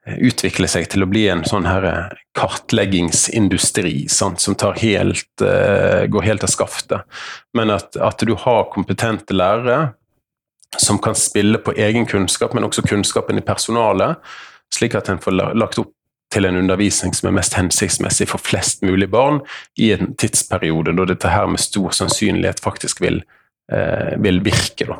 utvikle 0.06 0.68
seg 0.70 0.86
til 0.92 1.02
å 1.02 1.08
bli 1.10 1.26
en 1.32 1.42
sånn 1.48 1.66
her 1.66 1.86
eh, 1.88 2.16
kartleggingsindustri 2.38 4.06
sant, 4.12 4.40
som 4.40 4.54
helt, 4.78 5.42
eh, 5.42 6.06
går 6.06 6.26
helt 6.28 6.46
av 6.46 6.52
skaftet. 6.52 7.02
Men 7.54 7.74
at, 7.74 7.96
at 7.96 8.22
du 8.22 8.34
har 8.38 8.70
kompetente 8.74 9.34
lærere 9.34 9.94
som 10.78 10.98
kan 10.98 11.14
spille 11.14 11.58
på 11.58 11.74
egen 11.76 12.06
kunnskap, 12.06 12.54
men 12.54 12.64
også 12.64 12.84
kunnskapen 12.86 13.38
i 13.38 13.44
personalet, 13.44 14.18
slik 14.74 14.94
at 14.98 15.08
en 15.08 15.22
får 15.22 15.54
lagt 15.56 15.78
opp 15.78 15.92
til 16.34 16.44
en 16.44 16.58
undervisning 16.58 17.14
som 17.14 17.30
er 17.30 17.36
mest 17.38 17.54
hensiktsmessig 17.56 18.26
for 18.28 18.42
flest 18.42 18.82
mulig 18.84 19.08
barn 19.12 19.40
i 19.78 19.92
en 19.94 20.12
tidsperiode 20.18 20.94
da 20.98 21.06
dette 21.08 21.30
her 21.30 21.46
med 21.50 21.62
stor 21.62 21.94
sannsynlighet 21.94 22.60
faktisk 22.64 23.00
vil, 23.00 23.22
eh, 23.22 23.35
vil 23.66 24.36
virke. 24.46 24.86
Da. 24.86 24.96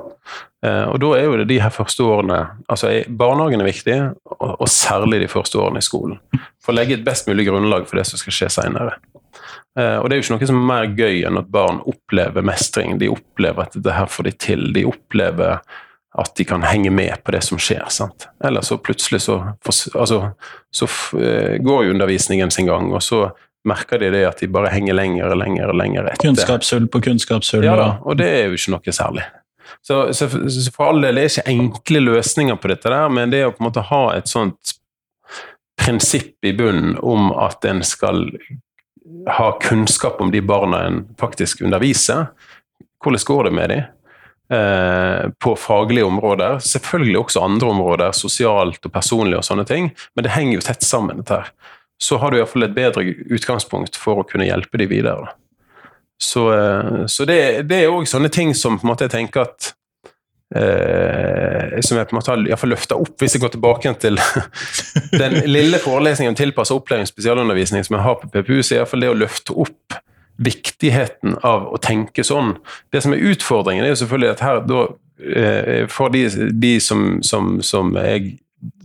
Eh, 0.66 0.84
og 0.90 0.98
da 1.02 1.12
er 1.16 1.26
jo 1.26 1.36
det 1.40 1.48
de 1.50 1.58
her 1.62 1.72
første 1.74 2.04
årene 2.06 2.38
altså 2.72 2.90
Barnehagen 3.18 3.62
er 3.62 3.68
viktig, 3.68 3.96
og, 4.38 4.52
og 4.64 4.68
særlig 4.70 5.22
de 5.22 5.30
første 5.30 5.60
årene 5.60 5.82
i 5.82 5.86
skolen. 5.86 6.18
For 6.64 6.72
å 6.72 6.78
legge 6.78 6.96
et 6.96 7.06
best 7.06 7.28
mulig 7.30 7.46
grunnlag 7.48 7.86
for 7.88 8.00
det 8.00 8.06
som 8.08 8.20
skal 8.20 8.34
skje 8.34 8.52
seinere. 8.58 8.96
Eh, 9.78 9.96
og 10.00 10.08
det 10.08 10.16
er 10.16 10.20
jo 10.20 10.26
ikke 10.26 10.38
noe 10.38 10.50
som 10.50 10.60
er 10.62 10.70
mer 10.72 10.92
gøy 10.96 11.24
enn 11.28 11.40
at 11.42 11.50
barn 11.52 11.82
opplever 11.86 12.46
mestring. 12.46 12.96
De 13.02 13.10
opplever 13.12 13.66
at 13.66 13.76
dette 13.76 13.98
her 13.98 14.08
får 14.10 14.30
de 14.30 14.36
til. 14.46 14.70
De 14.76 14.86
opplever 14.88 15.60
at 16.16 16.32
de 16.38 16.46
kan 16.48 16.64
henge 16.64 16.90
med 16.96 17.20
på 17.24 17.34
det 17.34 17.42
som 17.44 17.60
skjer. 17.60 17.84
sant? 17.92 18.30
Eller 18.44 18.64
så 18.64 18.78
plutselig 18.80 19.20
så, 19.26 19.42
altså, 19.92 20.22
så 20.72 20.88
eh, 21.20 21.58
går 21.60 21.84
jo 21.84 21.96
undervisningen 21.96 22.50
sin 22.50 22.70
gang, 22.70 22.88
og 22.94 23.04
så 23.04 23.28
merker 23.68 24.00
de 24.02 24.12
det 24.14 24.22
at 24.28 24.40
de 24.42 24.48
bare 24.52 24.70
henger 24.74 24.96
lenger 24.96 25.30
og 25.30 25.40
lenger 25.40 25.72
lenger 25.76 26.10
etter. 26.12 26.28
Kunnskapshull 26.28 26.86
på 26.92 27.02
kunnskapshull. 27.08 27.66
Ja 27.66 27.76
da, 27.78 27.90
og 28.02 28.18
det 28.20 28.28
er 28.30 28.48
jo 28.48 28.58
ikke 28.58 28.76
noe 28.76 28.94
særlig. 28.94 29.26
Så, 29.86 30.12
så, 30.14 30.28
så 30.30 30.70
for 30.74 30.90
all 30.90 31.02
del 31.02 31.18
er 31.18 31.26
det 31.26 31.36
ikke 31.36 31.52
enkle 31.52 32.02
løsninger 32.02 32.58
på 32.62 32.70
dette 32.72 32.90
der, 32.90 33.10
men 33.12 33.34
det 33.34 33.44
å 33.46 33.52
på 33.54 33.62
en 33.62 33.68
måte 33.68 33.84
ha 33.90 34.02
et 34.16 34.30
sånt 34.30 34.76
prinsipp 35.78 36.46
i 36.46 36.54
bunnen 36.56 36.96
om 37.04 37.30
at 37.38 37.64
en 37.68 37.82
skal 37.86 38.24
ha 39.30 39.50
kunnskap 39.62 40.20
om 40.20 40.32
de 40.32 40.40
barna 40.42 40.86
en 40.86 41.04
faktisk 41.20 41.60
underviser. 41.62 42.26
Hvordan 43.04 43.26
går 43.26 43.44
det 43.44 43.52
med 43.54 43.70
dem? 43.70 43.84
Eh, 44.48 45.30
på 45.42 45.56
faglige 45.58 46.04
områder. 46.04 46.58
Selvfølgelig 46.58 47.18
også 47.18 47.40
andre 47.42 47.70
områder, 47.70 48.12
sosialt 48.14 48.84
og 48.86 48.92
personlig 48.94 49.38
og 49.40 49.46
sånne 49.46 49.64
ting, 49.66 49.90
men 50.14 50.26
det 50.26 50.34
henger 50.36 50.58
jo 50.58 50.66
tett 50.68 50.86
sammen. 50.86 51.22
dette 51.22 51.40
her. 51.40 51.50
Så 52.02 52.18
har 52.20 52.30
du 52.30 52.38
iallfall 52.38 52.66
et 52.66 52.76
bedre 52.76 53.04
utgangspunkt 53.32 53.96
for 53.96 54.20
å 54.20 54.26
kunne 54.28 54.48
hjelpe 54.48 54.80
dem 54.80 54.90
videre. 54.90 55.32
Så, 56.18 56.48
eh, 56.52 57.06
så 57.06 57.24
det, 57.28 57.40
det 57.68 57.82
er 57.82 57.92
òg 57.92 58.08
sånne 58.08 58.30
ting 58.32 58.54
som 58.56 58.78
på 58.78 58.86
en 58.86 58.92
måte 58.92 59.04
jeg 59.04 59.12
tenker 59.12 59.44
at 59.44 59.72
eh, 60.56 61.76
Som 61.84 61.98
jeg 61.98 62.08
på 62.08 62.14
en 62.14 62.18
måte 62.20 62.32
har 62.32 62.40
i 62.40 62.70
løfta 62.70 62.96
opp, 62.96 63.18
hvis 63.20 63.36
jeg 63.36 63.42
går 63.44 63.52
tilbake 63.56 63.92
til 64.00 64.16
den 65.22 65.42
lille 65.44 65.80
forelesningen 65.82 66.32
om 66.32 66.38
tilpasset 66.38 66.76
opplæring 66.76 67.04
og 67.04 67.12
spesialundervisning 67.12 67.84
som 67.84 67.98
jeg 67.98 68.06
har 68.06 68.20
på 68.22 68.32
PPU, 68.32 68.60
så 68.62 68.74
er 68.74 68.80
iallfall 68.80 69.04
det 69.04 69.12
å 69.12 69.18
løfte 69.24 69.56
opp 69.66 70.00
viktigheten 70.36 71.38
av 71.48 71.68
å 71.72 71.78
tenke 71.80 72.24
sånn. 72.24 72.56
Det 72.92 73.00
som 73.04 73.14
er 73.14 73.24
utfordringen, 73.32 73.84
er 73.84 73.94
jo 73.94 74.00
selvfølgelig 74.02 74.32
at 74.34 74.44
her 74.44 74.58
da 74.68 74.82
eh, 75.16 75.84
For 75.88 76.12
de, 76.12 76.26
de 76.52 76.74
som, 76.80 77.22
som, 77.24 77.56
som 77.64 77.94
jeg 77.96 78.36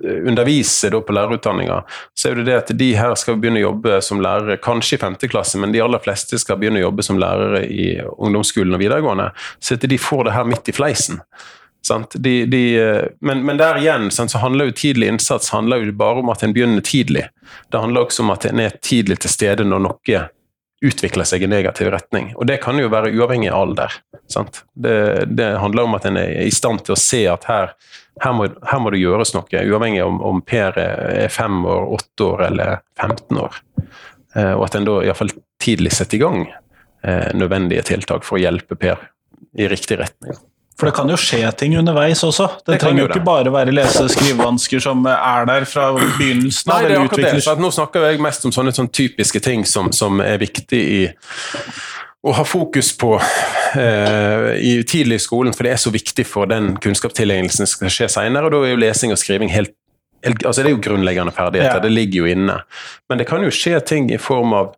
underviser 0.04 0.92
da 0.92 1.00
på 1.02 1.14
lærerutdanninga, 1.16 1.78
så 2.18 2.30
er 2.30 2.40
det 2.40 2.48
det 2.50 2.58
at 2.58 2.74
de 2.78 2.90
her 2.98 3.16
skal 3.20 3.38
begynne 3.40 3.62
å 3.62 3.70
jobbe 3.70 4.02
som 4.04 4.22
lærere, 4.24 4.60
kanskje 4.62 4.98
i 4.98 5.02
femte 5.02 5.30
klasse, 5.32 5.60
men 5.62 5.74
de 5.74 5.82
aller 5.84 6.02
fleste 6.04 6.40
skal 6.42 6.60
begynne 6.60 6.82
å 6.82 6.88
jobbe 6.90 7.06
som 7.08 7.20
lærere 7.22 7.64
i 7.66 7.88
ungdomsskolen 8.02 8.76
og 8.76 8.84
videregående. 8.84 9.32
Så 9.60 9.80
at 9.80 9.88
de 9.88 10.00
får 10.02 10.28
det 10.28 10.36
her 10.36 10.52
midt 10.52 10.70
i 10.70 10.76
fleisen. 10.76 11.22
De, 12.14 12.34
de, 12.46 12.64
men, 13.26 13.46
men 13.46 13.58
der 13.58 13.80
igjen 13.82 14.12
så 14.14 14.28
handler 14.38 14.70
jo 14.70 14.76
tidlig 14.78 15.08
innsats 15.10 15.50
handler 15.50 15.82
jo 15.82 15.96
bare 15.98 16.22
om 16.22 16.30
at 16.30 16.44
en 16.46 16.54
begynner 16.54 16.84
tidlig. 16.86 17.26
Det 17.72 17.82
handler 17.82 18.06
også 18.06 18.22
om 18.22 18.30
at 18.36 18.46
en 18.46 18.62
er 18.62 18.78
tidlig 18.86 19.18
til 19.24 19.34
stede 19.34 19.66
når 19.66 19.88
noe 19.88 20.22
utvikler 20.82 21.28
seg 21.30 21.44
i 21.46 21.50
negativ 21.50 21.92
retning. 21.94 22.32
Og 22.38 22.48
det 22.50 22.58
kan 22.64 22.78
jo 22.80 22.90
være 22.90 23.12
uavhengig 23.14 23.52
av 23.52 23.68
alder. 23.68 23.98
Det, 24.74 24.96
det 25.30 25.50
handler 25.62 25.90
om 25.90 25.98
at 25.98 26.08
en 26.10 26.18
er 26.22 26.32
i 26.42 26.54
stand 26.54 26.82
til 26.86 26.96
å 26.96 27.02
se 27.02 27.22
at 27.30 27.46
her, 27.50 27.76
her, 28.22 28.34
må, 28.36 28.48
her 28.68 28.80
må 28.84 28.92
det 28.94 29.00
gjøres 29.02 29.34
noe, 29.34 29.64
uavhengig 29.66 30.04
om, 30.06 30.20
om 30.22 30.42
Per 30.46 30.78
er 30.78 31.32
fem 31.34 31.64
år, 31.66 31.88
åtte 31.98 32.28
år 32.28 32.46
eller 32.50 32.78
15 33.00 33.38
år. 33.42 33.58
Eh, 34.36 34.54
og 34.54 34.66
at 34.68 34.76
en 34.80 34.86
da 34.88 35.00
iallfall 35.06 35.32
tidlig 35.62 35.92
setter 35.96 36.20
i 36.20 36.22
gang 36.22 36.46
eh, 36.48 37.32
nødvendige 37.38 37.84
tiltak 37.94 38.28
for 38.28 38.38
å 38.40 38.44
hjelpe 38.44 38.78
Per 38.80 39.08
i 39.60 39.68
riktig 39.68 39.98
retning. 40.00 40.38
For 40.80 40.88
det 40.90 40.96
kan 40.98 41.10
jo 41.12 41.18
skje 41.20 41.44
ting 41.60 41.76
underveis 41.78 42.24
også. 42.26 42.48
Det, 42.66 42.74
Det 42.74 42.78
trenger 42.82 43.04
jo 43.04 43.08
ikke 43.10 43.20
det. 43.20 43.26
bare 43.28 43.52
være 43.54 43.74
lese- 43.76 44.06
og 44.06 44.10
skrivevansker 44.10 44.82
som 44.82 45.04
er 45.06 45.46
der 45.46 45.66
fra 45.70 45.92
begynnelsen 45.94 46.72
Nei, 46.72 46.78
av. 46.78 46.88
det 46.88 46.96
er 46.96 47.04
akkurat 47.04 47.36
det. 47.46 47.58
nå 47.62 47.70
snakker 47.76 48.08
jeg 48.08 48.22
mest 48.24 48.48
om 48.50 48.54
sånne, 48.56 48.74
sånne 48.74 48.90
typiske 48.96 49.42
ting 49.46 49.66
som, 49.68 49.92
som 49.94 50.22
er 50.26 50.40
viktig 50.42 50.80
i 50.82 51.02
å 52.22 52.34
ha 52.38 52.44
fokus 52.46 52.92
på 52.98 53.16
eh, 53.18 54.48
i 54.62 54.74
tidlig 54.88 55.18
i 55.18 55.24
skolen, 55.24 55.56
for 55.58 55.66
det 55.66 55.72
er 55.74 55.82
så 55.82 55.94
viktig 55.94 56.26
for 56.30 56.50
den 56.50 56.76
kunnskapstilegnelsen 56.82 57.66
som 57.66 57.72
skal 57.80 57.94
skje 57.94 58.10
seinere. 58.14 58.46
Og 58.46 58.54
da 58.54 58.60
er 58.68 58.76
jo 58.76 58.82
lesing 58.84 59.14
og 59.14 59.18
skriving 59.22 59.50
helt, 59.50 59.74
helt 60.26 60.46
altså 60.46 60.62
Det 60.62 60.70
er 60.70 60.76
jo 60.76 60.84
grunnleggende 60.86 61.34
ferdigheter, 61.34 61.80
Ja. 61.80 61.86
det 61.86 61.92
ligger 61.96 62.22
jo 62.22 62.30
inne. 62.30 62.60
Men 63.10 63.18
det 63.18 63.28
kan 63.28 63.42
jo 63.42 63.50
skje 63.50 63.80
ting 63.86 64.12
i 64.14 64.22
form 64.22 64.54
av 64.54 64.76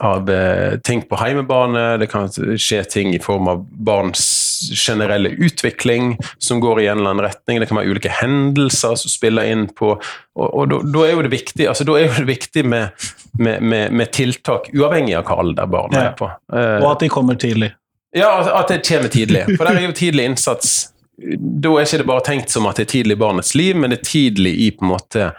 av 0.00 0.28
eh, 0.30 0.76
ting 0.86 1.00
på 1.02 1.16
heimebane, 1.18 1.98
det 1.98 2.06
kan 2.12 2.28
skje 2.30 2.84
ting 2.86 3.14
i 3.16 3.18
form 3.18 3.48
av 3.50 3.64
barns 3.66 4.47
generelle 4.76 5.30
utvikling 5.38 6.16
som 6.38 6.60
går 6.60 6.80
i 6.82 6.86
en 6.90 6.98
eller 6.98 7.10
annen 7.14 7.24
retning, 7.26 7.60
det 7.60 7.68
kan 7.70 7.78
være 7.80 7.90
ulike 7.94 8.12
hendelser 8.20 8.94
som 9.00 9.10
spiller 9.12 9.48
inn 9.52 9.66
på 9.78 9.90
Og, 10.38 10.48
og 10.54 10.68
da, 10.70 11.00
er 11.06 11.12
jo 11.16 11.22
det 11.26 11.32
viktig 11.32 11.66
altså 11.68 11.84
da 11.88 11.96
er 11.98 12.06
jo 12.06 12.14
det 12.20 12.26
viktig 12.28 12.64
med, 12.70 12.90
med, 13.38 13.62
med, 13.62 13.92
med 13.92 14.12
tiltak 14.14 14.68
uavhengig 14.74 15.16
av 15.18 15.24
hva 15.26 15.38
alder 15.42 15.66
barna 15.66 15.98
Ja. 15.98 16.04
er 16.10 16.16
på. 16.18 16.28
Eh, 16.54 16.76
Og 16.84 16.90
at 16.92 17.00
de 17.02 17.08
kommer 17.08 17.34
tidlig. 17.40 17.72
Ja, 18.14 18.28
at- 18.40 18.52
at 18.60 18.68
det 18.68 18.82
kommer 18.88 19.08
tidlig. 19.12 19.42
For 19.56 19.64
der 19.68 19.76
er 19.76 19.86
jo 19.88 19.92
tidlig 19.92 20.24
innsats 20.30 20.92
Da 21.18 21.68
er 21.74 21.82
ikke 21.84 21.98
det 21.98 22.06
bare 22.06 22.22
tenkt 22.24 22.50
som 22.54 22.66
at 22.70 22.76
det 22.78 22.86
er 22.86 22.92
tidlig 22.92 23.16
i 23.18 23.22
barnets 23.24 23.54
liv, 23.58 23.74
men 23.76 23.90
det 23.90 23.98
er 23.98 24.04
tidlig 24.06 24.52
i 24.62 24.70
på 24.70 24.84
en 24.86 24.92
måte 24.92 25.32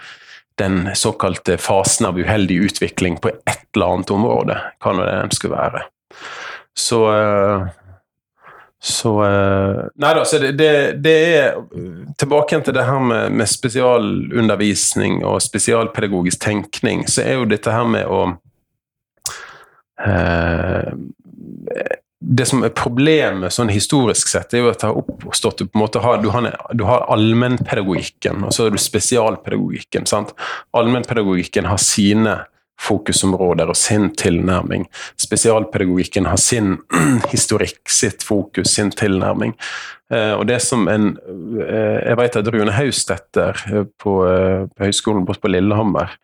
den 0.59 0.89
såkalte 0.93 1.55
fasen 1.57 2.05
av 2.09 2.17
uheldig 2.19 2.57
utvikling 2.67 3.15
på 3.23 3.29
et 3.47 3.61
eller 3.75 3.93
annet 3.93 4.11
område, 4.11 4.57
hva 4.83 4.91
nå 4.91 5.05
det 5.07 5.13
enn 5.21 5.31
skulle 5.31 5.55
være. 5.55 5.85
Så 6.75 6.99
eh, 7.13 7.69
så 8.79 9.11
eh, 9.25 9.79
Nei 9.99 10.13
da, 10.15 10.23
så 10.25 10.39
det, 10.39 10.53
det, 10.55 10.71
det 11.03 11.15
er 11.35 11.57
Tilbake 12.19 12.61
til 12.63 12.75
det 12.75 12.85
her 12.87 13.01
med, 13.03 13.33
med 13.35 13.49
spesialundervisning 13.51 15.19
og 15.27 15.41
spesialpedagogisk 15.43 16.39
tenkning, 16.43 17.03
så 17.11 17.25
er 17.25 17.41
jo 17.41 17.49
dette 17.51 17.73
her 17.75 17.89
med 17.91 18.07
å 18.07 18.21
eh, 19.99 20.93
det 22.19 22.45
som 22.45 22.63
er 22.67 22.73
problemet 22.75 23.53
sånn 23.55 23.71
historisk 23.71 24.27
sett, 24.31 24.53
er 24.53 24.65
jo 24.65 24.71
at 24.71 24.81
det 24.81 24.89
har 24.89 24.99
oppstått 24.99 25.63
på 25.63 25.77
en 25.77 25.81
måte 25.81 26.01
du 26.21 26.27
har, 26.33 26.49
du 26.75 26.83
har 26.87 27.05
allmennpedagogikken, 27.13 28.43
og 28.43 28.53
så 28.53 28.65
har 28.65 28.75
du 28.75 28.81
spesialpedagogikken. 28.81 30.05
sant? 30.09 30.33
Allmennpedagogikken 30.75 31.69
har 31.71 31.79
sine 31.79 32.35
fokusområder 32.79 33.69
og 33.69 33.77
sin 33.77 34.09
tilnærming. 34.15 34.87
Spesialpedagogikken 35.19 36.29
har 36.29 36.39
sin 36.41 36.77
historikk, 37.33 37.81
sitt 37.89 38.23
fokus, 38.23 38.75
sin 38.75 38.91
tilnærming. 38.91 39.55
Eh, 40.13 40.33
og 40.33 40.47
det 40.49 40.61
som 40.65 40.87
en 40.89 41.11
eh, 41.61 41.99
Jeg 42.07 42.17
vet 42.17 42.37
at 42.39 42.47
Rune 42.49 42.73
Haustetter 42.73 43.59
eh, 43.69 43.83
på, 44.01 44.13
på 44.73 44.85
høyskolen 44.87 45.25
borte 45.27 45.43
på 45.43 45.51
Lillehammer 45.51 46.15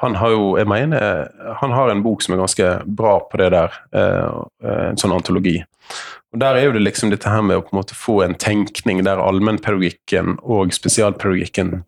han 0.00 0.14
har 0.16 0.32
jo, 0.32 0.44
jeg 0.56 0.64
mener, 0.64 1.26
han 1.60 1.74
har 1.76 1.90
en 1.92 2.00
bok 2.00 2.22
som 2.24 2.32
er 2.32 2.38
ganske 2.40 2.68
bra 2.88 3.18
på 3.20 3.36
det 3.36 3.50
der, 3.52 3.74
en 3.92 4.96
sånn 4.96 5.12
antologi. 5.12 5.58
Og 6.32 6.40
Der 6.40 6.56
er 6.56 6.64
jo 6.64 6.72
det 6.72 6.80
liksom 6.86 7.10
dette 7.12 7.28
her 7.28 7.44
med 7.44 7.58
å 7.58 7.64
på 7.66 7.74
en 7.74 7.80
måte 7.82 7.98
få 7.98 8.14
en 8.24 8.32
tenkning 8.32 9.02
der 9.04 9.20
allmennpedagogikken 9.20 10.38
og 10.40 10.72
spesialpedagogikken 10.72 11.82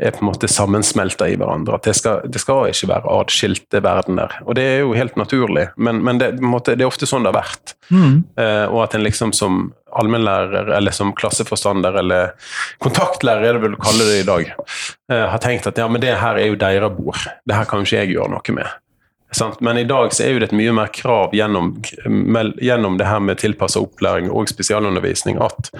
er 0.00 0.14
på 0.14 0.22
en 0.24 0.30
måte 0.30 0.48
sammensmelta 0.48 1.28
i 1.28 1.36
hverandre. 1.38 1.76
At 1.76 1.86
det 1.88 1.94
skal, 1.98 2.24
det 2.24 2.40
skal 2.42 2.70
ikke 2.70 2.88
være 2.90 3.16
atskilte 3.20 3.82
verdener. 3.84 4.38
Og 4.46 4.56
det 4.58 4.64
er 4.64 4.78
jo 4.82 4.94
helt 4.96 5.18
naturlig, 5.20 5.68
men, 5.76 6.00
men 6.06 6.20
det, 6.22 6.32
måte, 6.40 6.76
det 6.78 6.86
er 6.86 6.90
ofte 6.90 7.08
sånn 7.08 7.26
det 7.26 7.32
har 7.34 7.40
vært. 7.42 7.74
Eh, 8.40 8.66
og 8.70 8.84
at 8.86 8.96
en 8.96 9.04
liksom 9.04 9.34
som 9.36 9.62
allmennlærer, 10.00 10.70
eller 10.76 10.94
som 10.94 11.12
klasseforstander, 11.18 11.98
eller 12.02 12.30
kontaktlærer, 12.82 13.48
er 13.48 13.58
det 13.58 13.64
vel 13.64 13.74
å 13.76 13.82
kalle 13.82 14.06
det 14.08 14.20
i 14.22 14.28
dag, 14.28 14.52
eh, 15.12 15.26
har 15.32 15.42
tenkt 15.42 15.68
at 15.70 15.80
ja, 15.80 15.88
men 15.90 16.02
det 16.02 16.14
her 16.22 16.38
er 16.38 16.52
jo 16.52 16.60
deres 16.60 16.94
bord. 16.96 17.26
Det 17.44 17.58
her 17.58 17.68
kan 17.68 17.82
jo 17.82 17.90
ikke 17.90 18.04
jeg 18.04 18.14
gjøre 18.14 18.32
noe 18.36 18.56
med. 18.56 18.78
Sant? 19.36 19.60
Men 19.62 19.78
i 19.78 19.86
dag 19.86 20.14
så 20.14 20.24
er 20.24 20.34
jo 20.34 20.40
det 20.42 20.50
et 20.50 20.56
mye 20.58 20.72
mer 20.74 20.90
krav 20.94 21.34
gjennom, 21.36 21.74
gjennom 22.58 22.96
det 22.98 23.06
her 23.06 23.20
med 23.22 23.38
tilpassa 23.38 23.82
opplæring 23.82 24.30
og 24.30 24.50
spesialundervisning 24.50 25.38
at 25.42 25.70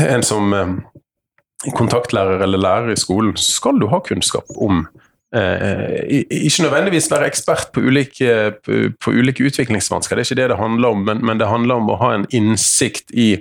en 0.00 0.24
som 0.24 0.54
eh, 0.54 0.72
kontaktlærer 1.76 2.42
eller 2.42 2.60
lærer 2.60 2.92
i 2.94 2.98
skolen, 2.98 3.36
så 3.36 3.52
skal 3.58 3.80
du 3.80 3.88
ha 3.92 4.00
kunnskap 4.04 4.48
om 4.56 4.86
eh, 5.36 6.22
Ikke 6.30 6.64
nødvendigvis 6.64 7.10
være 7.12 7.28
ekspert 7.28 7.68
på 7.74 7.84
ulike, 7.84 8.54
på, 8.64 8.86
på 9.00 9.12
ulike 9.12 9.44
utviklingsvansker, 9.44 10.16
det 10.16 10.24
er 10.24 10.30
ikke 10.30 10.42
det 10.42 10.48
det 10.54 10.62
handler 10.62 10.96
om, 10.96 11.04
men, 11.08 11.24
men 11.26 11.40
det 11.40 11.50
handler 11.50 11.82
om 11.82 11.92
å 11.92 11.98
ha 12.00 12.14
en 12.16 12.26
innsikt 12.32 13.12
i 13.12 13.34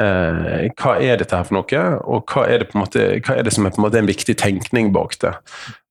eh, 0.00 0.70
hva 0.78 0.96
er 1.02 1.20
dette 1.20 1.36
her 1.36 1.46
for 1.48 1.58
noe, 1.58 1.84
og 2.06 2.30
hva 2.30 2.46
er 2.46 2.62
det, 2.62 2.70
måte, 2.78 3.06
hva 3.26 3.36
er 3.36 3.46
det 3.46 3.54
som 3.56 3.66
er 3.66 3.76
en 3.76 4.00
en 4.04 4.10
viktig 4.10 4.36
tenkning 4.38 4.92
bak 4.94 5.18
det. 5.20 5.34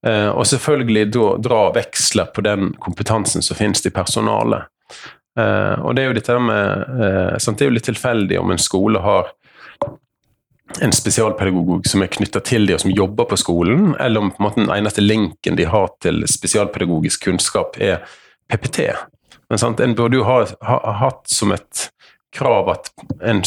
Eh, 0.08 0.30
og 0.30 0.48
selvfølgelig 0.48 1.10
da 1.14 1.30
dra 1.44 1.64
veksler 1.76 2.32
på 2.36 2.46
den 2.46 2.74
kompetansen 2.80 3.44
som 3.46 3.60
finnes 3.60 3.86
i 3.86 3.94
personalet. 3.94 4.72
Eh, 5.40 5.76
og 5.84 5.96
det 5.96 6.04
er 6.04 6.10
jo 6.10 6.18
dette 6.18 6.38
med 6.42 7.02
eh, 7.06 7.38
sant, 7.38 7.60
Det 7.60 7.66
er 7.66 7.70
jo 7.70 7.78
litt 7.78 7.88
tilfeldig 7.88 8.40
om 8.40 8.52
en 8.52 8.62
skole 8.62 9.02
har 9.04 9.34
en 10.82 10.92
spesialpedagog 10.94 11.88
som 11.88 12.04
er 12.04 12.12
knytta 12.14 12.42
til 12.46 12.68
de 12.68 12.76
og 12.76 12.84
som 12.84 12.94
jobber 12.94 13.28
på 13.30 13.38
skolen, 13.40 13.94
eller 14.00 14.22
om 14.22 14.32
på 14.32 14.42
en 14.42 14.48
måte 14.48 14.62
den 14.62 14.74
eneste 14.74 15.04
linken 15.04 15.58
de 15.60 15.68
har 15.70 15.90
til 16.04 16.24
spesialpedagogisk 16.30 17.26
kunnskap, 17.26 17.80
er 17.82 18.04
PPT. 18.50 18.92
Men 19.50 19.62
sant, 19.62 19.80
En 19.80 19.96
burde 19.96 20.20
jo 20.20 20.28
ha, 20.28 20.44
ha, 20.62 20.80
hatt 21.02 21.26
som 21.30 21.52
et 21.52 21.90
krav 22.36 22.70
at 22.70 22.92
en, 23.26 23.42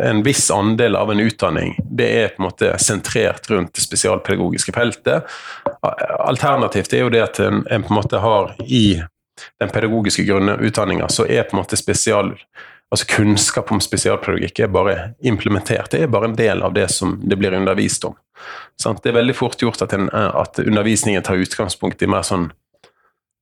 en 0.00 0.22
viss 0.24 0.50
andel 0.50 0.96
av 0.96 1.10
en 1.12 1.20
utdanning 1.20 1.74
det 1.84 2.06
er 2.22 2.30
på 2.32 2.40
en 2.40 2.46
måte 2.46 2.70
sentrert 2.80 3.50
rundt 3.50 3.74
det 3.76 3.84
spesialpedagogiske 3.84 4.72
feltet. 4.72 5.28
Alternativt 6.24 6.94
er 6.96 7.04
jo 7.04 7.12
det 7.12 7.24
at 7.26 7.40
en, 7.44 7.64
en 7.68 7.84
på 7.84 7.92
en 7.92 8.00
måte 8.00 8.22
har 8.24 8.54
i 8.64 9.02
den 9.60 9.72
pedagogiske 9.72 10.24
grunnutdanninga, 10.24 11.08
så 11.08 11.26
er 11.28 11.44
på 11.48 11.56
en 11.56 11.62
måte 11.62 11.76
spesial 11.80 12.32
altså 12.90 13.06
kunnskap 13.06 13.70
om 13.72 13.80
spesialpedagogikk 13.82 14.64
er 14.64 14.72
bare 14.74 14.96
implementert. 15.22 15.90
Det 15.92 16.02
er 16.02 16.10
bare 16.10 16.30
en 16.30 16.38
del 16.38 16.62
av 16.66 16.74
det 16.74 16.88
som 16.90 17.18
det 17.22 17.38
blir 17.38 17.54
undervist 17.54 18.04
om. 18.04 18.16
Sant? 18.80 19.02
Det 19.02 19.12
er 19.12 19.20
veldig 19.20 19.36
fort 19.36 19.62
gjort 19.62 19.82
at, 19.84 19.94
en, 19.94 20.08
at 20.10 20.58
undervisningen 20.58 21.22
tar 21.22 21.38
utgangspunkt 21.38 22.02
i 22.02 22.08
mer 22.10 22.26
sånn 22.26 22.50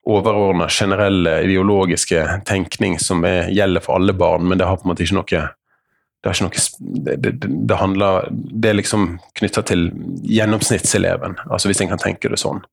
overordna, 0.09 0.69
generelle, 0.73 1.43
ideologiske 1.45 2.25
tenkning 2.49 2.97
som 3.03 3.25
er, 3.29 3.51
gjelder 3.53 3.85
for 3.85 3.99
alle 3.99 4.15
barn, 4.17 4.47
men 4.49 4.61
det 4.61 4.69
har 4.69 4.79
på 4.81 4.87
en 4.87 4.93
måte 4.95 5.05
ikke 5.05 5.19
noe 5.19 5.43
det, 6.19 6.31
er 6.31 6.35
ikke 6.35 6.47
noe, 6.47 6.63
det, 7.05 7.17
det, 7.23 7.51
det 7.69 7.77
handler 7.79 8.25
Det 8.33 8.71
er 8.71 8.79
liksom 8.79 9.05
knytta 9.39 9.63
til 9.69 9.91
gjennomsnittseleven, 10.25 11.37
altså 11.47 11.71
hvis 11.71 11.85
en 11.85 11.93
kan 11.93 12.01
tenke 12.03 12.33
det 12.33 12.41
sånn. 12.41 12.65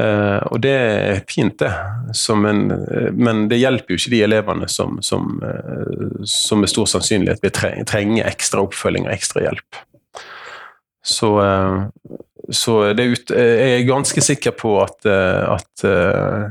Eh, 0.00 0.40
og 0.50 0.58
det 0.64 0.74
er 0.74 1.20
fint, 1.30 1.58
det. 1.60 1.70
En, 2.34 2.64
uh, 2.72 3.10
men 3.14 3.46
det 3.50 3.60
hjelper 3.60 3.94
jo 3.94 4.00
ikke 4.00 4.14
de 4.16 4.22
elevene 4.26 4.68
som, 4.70 4.98
som, 5.06 5.36
uh, 5.44 6.22
som 6.26 6.62
med 6.64 6.72
stor 6.72 6.90
sannsynlighet 6.90 7.42
vil 7.44 7.54
tre, 7.54 7.74
trenge 7.86 8.24
ekstra 8.26 8.64
oppfølging 8.66 9.06
og 9.06 9.14
ekstra 9.14 9.44
hjelp. 9.46 9.84
Så, 11.04 11.40
eh, 11.44 11.84
så 12.48 12.82
ut, 12.90 13.30
eh, 13.30 13.44
jeg 13.44 13.80
er 13.80 13.88
ganske 13.88 14.20
sikker 14.24 14.54
på 14.56 14.78
at, 14.82 15.04
eh, 15.06 15.52
at 15.52 15.84
eh, 15.84 16.50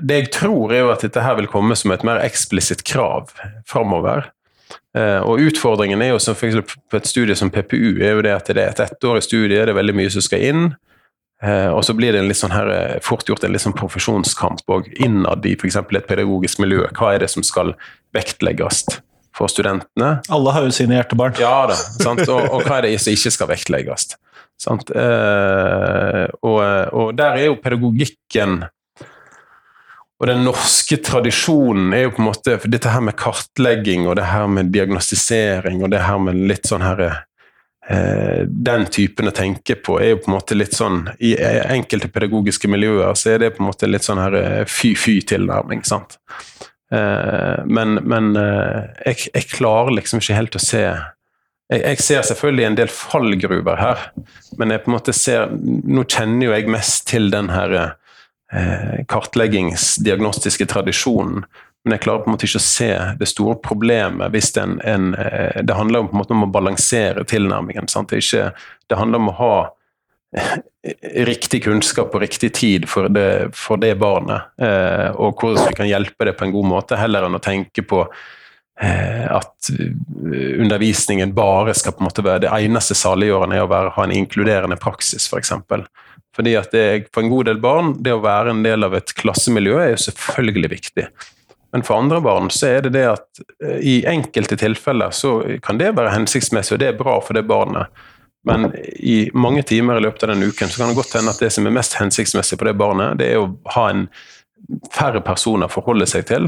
Det 0.00 0.14
jeg 0.16 0.30
tror, 0.32 0.72
er 0.72 0.78
jo 0.80 0.92
at 0.94 1.02
dette 1.04 1.20
her 1.20 1.34
vil 1.36 1.48
komme 1.50 1.74
som 1.76 1.90
et 1.92 2.04
mer 2.06 2.16
eksplisitt 2.22 2.84
krav 2.88 3.28
framover. 3.68 4.30
Eh, 4.96 5.20
og 5.20 5.42
utfordringen 5.44 6.00
er 6.00 6.14
jo 6.14 6.20
som 6.22 6.36
på 6.38 6.96
et 6.96 7.06
studie 7.06 7.36
som 7.36 7.50
PPU, 7.50 8.00
er 8.00 8.14
jo 8.14 8.22
det 8.24 8.32
at 8.32 8.46
det 8.46 8.62
er 8.62 8.70
et 8.70 8.80
ettårig 8.86 9.26
studie, 9.26 9.60
det 9.60 9.74
er 9.74 9.76
veldig 9.76 9.96
mye 9.98 10.12
som 10.14 10.24
skal 10.24 10.40
inn. 10.40 10.62
Eh, 11.42 11.68
og 11.68 11.82
så 11.84 11.94
blir 11.96 12.14
det 12.14 12.22
en 12.22 12.28
litt 12.30 12.38
sånn 12.38 12.54
her, 12.54 12.70
eh, 12.72 13.00
fort 13.04 13.26
gjort 13.28 13.44
en 13.44 13.52
litt 13.52 13.64
sånn 13.64 13.76
profesjonskamp 13.76 14.62
og 14.70 14.86
innad 15.02 15.44
i 15.46 15.56
f.eks. 15.58 15.80
et 15.82 16.06
pedagogisk 16.08 16.62
miljø. 16.62 16.86
Hva 16.94 17.14
er 17.14 17.24
det 17.24 17.30
som 17.32 17.44
skal 17.46 17.74
vektlegges 18.14 18.84
for 19.34 19.50
studentene? 19.50 20.20
Alle 20.32 20.54
har 20.54 20.68
jo 20.68 20.76
sine 20.76 20.96
hjertebarn. 20.98 21.34
Ja 21.42 21.66
da, 21.70 21.78
sant? 21.98 22.22
Og, 22.28 22.40
og 22.48 22.62
hva 22.64 22.78
er 22.78 22.88
det 22.88 23.00
som 23.02 23.16
ikke 23.16 23.34
skal 23.34 23.50
vektlegges? 23.50 24.14
Sant? 24.62 24.94
Eh, 24.94 26.24
og, 26.46 26.62
og 26.94 27.12
der 27.18 27.40
er 27.40 27.50
jo 27.50 27.58
pedagogikken 27.60 28.62
og 30.22 30.28
den 30.30 30.44
norske 30.46 30.96
tradisjonen 31.02 31.92
er 31.92 32.06
jo 32.06 32.14
på 32.14 32.22
en 32.22 32.28
måte 32.30 32.54
for 32.62 32.72
Dette 32.72 32.92
her 32.94 33.02
med 33.04 33.16
kartlegging 33.18 34.06
og 34.08 34.16
det 34.16 34.28
her 34.30 34.46
med 34.48 34.70
diagnostisering 34.72 35.82
og 35.82 35.90
det 35.92 36.04
her 36.06 36.20
med 36.22 36.38
litt 36.48 36.70
sånn 36.70 36.84
her 36.86 37.02
eh, 37.04 37.18
Den 37.84 38.86
typen 38.88 39.28
å 39.28 39.32
tenke 39.36 39.74
på 39.76 39.98
er 40.00 40.14
jo 40.14 40.20
på 40.22 40.30
en 40.30 40.34
måte 40.38 40.56
litt 40.56 40.72
sånn 40.72 41.02
I 41.20 41.34
enkelte 41.36 42.08
pedagogiske 42.08 42.70
miljøer 42.72 43.12
så 43.12 43.34
er 43.34 43.42
det 43.42 43.50
på 43.58 43.60
en 43.60 43.68
måte 43.68 43.90
litt 43.90 44.06
sånn 44.06 44.22
her 44.22 44.36
eh, 44.38 44.62
fy-fy-tilnærming. 44.64 45.82
sant? 45.84 46.16
Eh, 46.92 47.64
men 47.64 47.98
men 48.04 48.36
eh, 48.36 48.88
jeg, 49.06 49.28
jeg 49.34 49.50
klarer 49.52 49.94
liksom 49.96 50.22
ikke 50.22 50.36
helt 50.38 50.56
å 50.56 50.62
se 50.62 50.82
jeg, 50.84 51.80
jeg 51.80 52.00
ser 52.04 52.26
selvfølgelig 52.28 52.66
en 52.68 52.76
del 52.76 52.90
fallgruver 52.92 53.78
her, 53.80 54.02
men 54.60 54.74
jeg 54.74 54.82
på 54.84 54.90
en 54.90 54.96
måte 54.98 55.14
ser 55.16 55.48
Nå 55.56 56.04
kjenner 56.04 56.50
jo 56.50 56.52
jeg 56.52 56.72
mest 56.72 57.06
til 57.08 57.30
den 57.32 57.48
her 57.54 57.76
eh, 57.80 59.00
kartleggingsdiagnostiske 59.10 60.68
tradisjonen. 60.70 61.46
Men 61.84 61.96
jeg 61.98 62.04
klarer 62.06 62.24
på 62.24 62.30
en 62.30 62.34
måte 62.34 62.48
ikke 62.48 62.60
å 62.62 62.64
se 62.64 62.90
det 63.20 63.26
store 63.28 63.58
problemet 63.64 64.32
hvis 64.32 64.54
en, 64.60 64.78
en 64.88 65.10
eh, 65.20 65.60
Det 65.62 65.76
handler 65.76 66.06
på 66.08 66.16
en 66.16 66.22
måte 66.22 66.36
om 66.36 66.46
å 66.46 66.52
balansere 66.52 67.26
tilnærmingen. 67.28 67.90
Det, 67.92 68.20
ikke, 68.22 68.52
det 68.88 69.00
handler 69.00 69.20
om 69.20 69.28
å 69.28 69.34
ha 69.40 69.56
eh, 70.36 70.54
riktig 71.28 71.64
kunnskap 71.66 72.14
og 72.14 72.24
riktig 72.24 72.54
tid 72.56 72.88
for 72.88 73.12
det, 73.12 73.50
for 73.58 73.80
det 73.80 73.92
barnet, 74.00 74.48
eh, 74.56 75.10
og 75.12 75.36
hvordan 75.36 75.68
vi 75.68 75.76
kan 75.76 75.90
hjelpe 75.90 76.30
det 76.30 76.38
på 76.38 76.48
en 76.48 76.56
god 76.56 76.70
måte, 76.72 77.00
heller 77.00 77.28
enn 77.28 77.36
å 77.36 77.44
tenke 77.44 77.84
på 77.84 78.06
at 78.74 79.68
undervisningen 79.70 81.30
bare 81.30 81.70
skal 81.78 81.92
på 81.94 82.02
en 82.02 82.08
måte 82.08 82.24
være 82.26 82.42
det 82.42 82.48
eneste 82.50 82.96
saliggjørende 82.98 83.60
er 83.60 83.62
å 83.62 83.68
være, 83.70 83.92
ha 83.94 84.02
en 84.02 84.14
inkluderende 84.16 84.74
praksis, 84.82 85.28
f.eks. 85.28 85.30
For 85.30 85.38
eksempel. 85.38 85.84
Fordi 86.34 86.56
at 86.58 86.74
det, 86.74 86.82
for 87.14 87.22
en 87.22 87.30
god 87.30 87.46
del 87.46 87.60
barn, 87.62 87.92
det 88.02 88.16
å 88.16 88.22
være 88.24 88.50
en 88.50 88.64
del 88.66 88.82
av 88.86 88.96
et 88.98 89.14
klassemiljø 89.14 89.78
er 89.78 89.92
jo 89.92 90.00
selvfølgelig 90.08 90.72
viktig. 90.72 91.06
Men 91.74 91.82
for 91.82 91.98
andre 91.98 92.20
barn 92.22 92.50
så 92.54 92.68
er 92.70 92.84
det 92.84 92.92
det 92.94 93.06
at 93.10 93.40
eh, 93.64 93.78
i 93.82 93.94
enkelte 94.06 94.54
tilfeller 94.60 95.10
så 95.10 95.40
kan 95.62 95.80
det 95.80 95.96
være 95.98 96.12
hensiktsmessig, 96.14 96.76
og 96.76 96.78
det 96.84 96.92
er 96.92 97.00
bra 97.00 97.16
for 97.18 97.34
det 97.34 97.48
barnet. 97.50 97.90
Men 98.46 98.68
i 98.94 99.30
mange 99.34 99.64
timer 99.66 99.98
i 99.98 100.04
løpet 100.04 100.22
av 100.22 100.30
den 100.34 100.46
uken 100.46 100.70
så 100.70 100.78
kan 100.78 100.92
det 100.92 101.00
godt 101.00 101.16
hende 101.18 101.32
at 101.34 101.42
det 101.42 101.50
som 101.50 101.66
er 101.66 101.74
mest 101.74 101.96
hensiktsmessig 101.98 102.60
for 102.60 102.70
det 102.70 102.76
barnet, 102.78 103.18
det 103.18 103.32
er 103.32 103.42
å 103.42 103.50
ha 103.74 103.88
en 103.90 104.04
færre 104.94 105.24
personer 105.26 105.66
å 105.66 105.74
forholde 105.74 106.06
seg 106.06 106.28
til, 106.30 106.46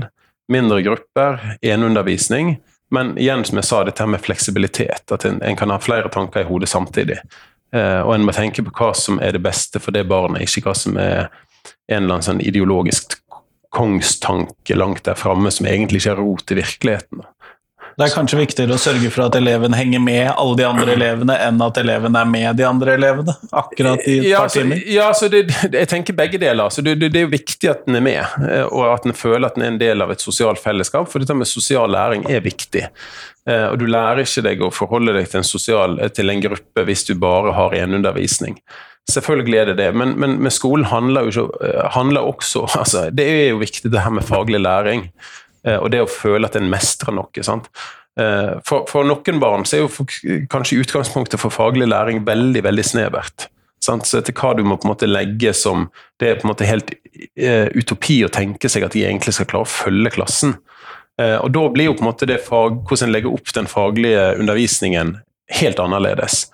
mindre 0.53 0.79
grupper, 0.87 1.43
eneundervisning. 1.59 2.61
Men 2.95 3.16
igjen, 3.18 3.43
som 3.49 3.59
jeg 3.59 3.66
sa, 3.66 3.83
dette 3.83 4.07
med 4.07 4.22
fleksibilitet. 4.22 5.11
At 5.11 5.27
en, 5.27 5.43
en 5.43 5.59
kan 5.59 5.74
ha 5.74 5.81
flere 5.83 6.12
tanker 6.14 6.45
i 6.45 6.51
hodet 6.53 6.70
samtidig. 6.70 7.18
Eh, 7.74 7.99
og 7.99 8.14
en 8.14 8.31
må 8.31 8.37
tenke 8.37 8.62
på 8.62 8.79
hva 8.79 8.95
som 8.95 9.18
er 9.18 9.35
det 9.35 9.43
beste 9.43 9.83
for 9.83 9.91
det 9.97 10.07
barnet, 10.07 10.47
ikke 10.47 10.68
hva 10.68 10.79
som 10.79 10.95
er 11.03 11.27
en 11.91 12.05
eller 12.05 12.20
annen 12.20 12.29
sånn 12.29 12.47
ideologisk 12.47 13.18
kongstanke 13.77 14.77
langt 14.79 15.05
der 15.07 15.18
framme 15.18 15.53
som 15.53 15.68
egentlig 15.68 16.03
ikke 16.03 16.14
har 16.14 16.22
rot 16.24 16.53
i 16.53 16.61
virkeligheten. 16.62 17.27
Det 17.97 18.05
er 18.05 18.12
kanskje 18.12 18.37
viktigere 18.37 18.77
å 18.77 18.81
sørge 18.81 19.09
for 19.09 19.24
at 19.24 19.37
eleven 19.39 19.72
henger 19.72 20.03
med 20.05 20.27
alle 20.29 20.57
de 20.59 20.64
andre 20.68 20.93
elevene, 20.93 21.33
enn 21.47 21.62
at 21.64 21.79
eleven 21.81 22.18
er 22.20 22.27
med 22.29 22.59
de 22.59 22.66
andre 22.68 22.97
elevene, 22.99 23.33
akkurat 23.57 24.03
i 24.05 24.18
et 24.18 24.27
ja, 24.29 24.43
par 24.43 24.53
timer? 24.53 24.83
Så, 24.83 24.91
ja, 24.93 25.07
så 25.16 25.31
det, 25.33 25.41
jeg 25.64 25.89
tenker 25.89 26.18
begge 26.18 26.41
deler. 26.43 26.68
Så 26.68 26.85
det, 26.85 26.99
det, 27.01 27.09
det, 27.14 27.22
er 27.22 27.24
jo 27.24 27.33
viktig 27.33 27.70
at 27.72 27.87
den 27.87 27.97
er 27.97 28.05
med, 28.05 28.35
eh, 28.51 28.66
og 28.66 28.91
at 28.91 29.09
den 29.09 29.16
føler 29.16 29.49
at 29.49 29.57
den 29.57 29.64
er 29.64 29.72
en 29.72 29.81
del 29.81 30.05
av 30.05 30.12
et 30.12 30.20
sosialt 30.20 30.61
fellesskap. 30.61 31.09
For 31.09 31.24
dette 31.24 31.39
med 31.41 31.49
sosial 31.49 31.89
læring 31.97 32.29
er 32.29 32.45
viktig. 32.45 32.85
Eh, 33.49 33.64
og 33.70 33.81
du 33.81 33.87
lærer 33.89 34.27
ikke 34.27 34.45
deg 34.45 34.66
å 34.66 34.72
forholde 34.77 35.16
deg 35.16 35.31
til 35.33 35.41
en, 35.41 35.49
sosial, 35.49 35.97
til 36.12 36.35
en 36.35 36.45
gruppe 36.51 36.85
hvis 36.91 37.07
du 37.09 37.14
bare 37.22 37.57
har 37.57 37.79
eneundervisning. 37.81 38.61
Selvfølgelig 39.07 39.59
er 39.59 39.68
det 39.70 39.76
det, 39.78 39.90
men, 39.94 40.16
men, 40.18 40.38
men 40.42 40.50
skolen 40.50 40.88
handler 40.90 41.28
jo 41.28 41.32
ikke, 41.32 41.66
eh, 41.68 41.90
handler 41.94 42.26
også 42.26 42.64
altså, 42.82 43.11
Det 43.14 43.26
er 43.26 43.48
jo 43.52 43.62
viktig 43.62 43.92
det 43.92 44.02
her 44.02 44.11
med 44.11 44.26
faglig 44.26 44.61
læring. 44.61 45.11
Eh, 45.66 45.78
og 45.78 45.92
det 45.94 46.02
å 46.02 46.11
føle 46.11 46.48
at 46.48 46.59
en 46.59 46.70
mestrer 46.70 47.14
noe. 47.14 47.46
sant? 47.46 47.70
Eh, 48.18 48.57
for, 48.66 48.86
for, 48.90 49.07
noen 49.07 49.42
barn 49.42 49.66
så 49.66 49.78
er 49.78 49.84
jo 49.84 49.92
for, 49.92 50.11
kanskje 50.50 50.80
utgangspunktet 50.82 51.40
for 51.40 51.54
faglig 51.54 51.86
læring 51.86 52.24
veldig 52.26 52.64
veldig 52.66 52.86
snevert. 52.86 53.46
Sant? 53.84 54.09
Så 54.09 54.18
etter 54.18 54.34
hva 54.34 54.57
du 54.59 54.64
må 54.66 54.74
på 54.80 54.88
en 54.88 54.94
måte 54.96 55.07
legge 55.07 55.52
som 55.54 55.86
Det 56.18 56.28
er 56.28 56.40
på 56.40 56.48
en 56.48 56.50
måte 56.50 56.66
helt 56.66 56.90
utopi 57.76 58.16
å 58.24 58.32
tenke 58.32 58.68
seg 58.72 58.82
at 58.82 58.96
de 58.96 59.04
egentlig 59.07 59.36
skal 59.36 59.46
klare 59.46 59.68
å 59.68 59.70
følge 59.70 60.11
klassen. 60.16 60.57
Og 61.16 61.48
da 61.52 61.62
blir 61.72 61.86
jo 61.86 61.94
på 61.96 62.02
en 62.02 62.09
måte 62.09 62.26
det 62.28 62.40
fag, 62.44 62.80
hvordan 62.88 63.07
en 63.07 63.14
legger 63.14 63.36
opp 63.36 63.52
den 63.54 63.68
faglige 63.70 64.24
undervisningen, 64.40 65.14
helt 65.61 65.78
annerledes. 65.78 66.47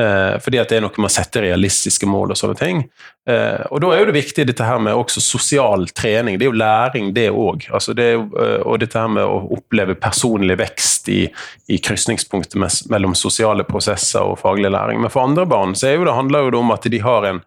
Eh, 0.00 0.38
fordi 0.38 0.60
at 0.60 0.70
det 0.70 0.76
er 0.78 0.82
noe 0.84 0.94
med 0.94 1.08
å 1.08 1.10
sette 1.10 1.40
realistiske 1.42 2.06
mål 2.06 2.30
og 2.30 2.38
sånne 2.38 2.58
ting. 2.58 2.84
Eh, 3.28 3.64
og 3.66 3.80
da 3.82 3.90
er 3.90 4.02
jo 4.02 4.08
det 4.12 4.14
viktig 4.14 4.44
dette 4.46 4.66
her 4.66 4.78
med 4.82 4.94
også 4.94 5.22
sosial 5.24 5.88
trening. 5.90 6.38
Det 6.38 6.46
er 6.46 6.52
jo 6.52 6.60
læring, 6.60 7.10
det 7.16 7.26
òg. 7.34 7.66
Altså 7.74 7.96
det 7.98 8.12
eh, 8.14 8.60
og 8.62 8.78
dette 8.78 9.00
her 9.00 9.10
med 9.10 9.26
å 9.26 9.40
oppleve 9.58 9.98
personlig 9.98 10.58
vekst 10.60 11.10
i, 11.10 11.24
i 11.66 11.80
krysningspunktet 11.82 12.86
mellom 12.92 13.16
sosiale 13.18 13.66
prosesser 13.66 14.22
og 14.22 14.38
faglig 14.44 14.70
læring. 14.70 15.02
Men 15.02 15.10
for 15.10 15.26
andre 15.26 15.48
barn 15.50 15.74
så 15.74 15.96
jo 15.96 16.06
det, 16.06 16.14
handler 16.14 16.46
jo 16.46 16.54
det 16.54 16.62
om 16.62 16.74
at 16.78 16.90
de 16.94 17.02
har 17.02 17.30
en, 17.32 17.44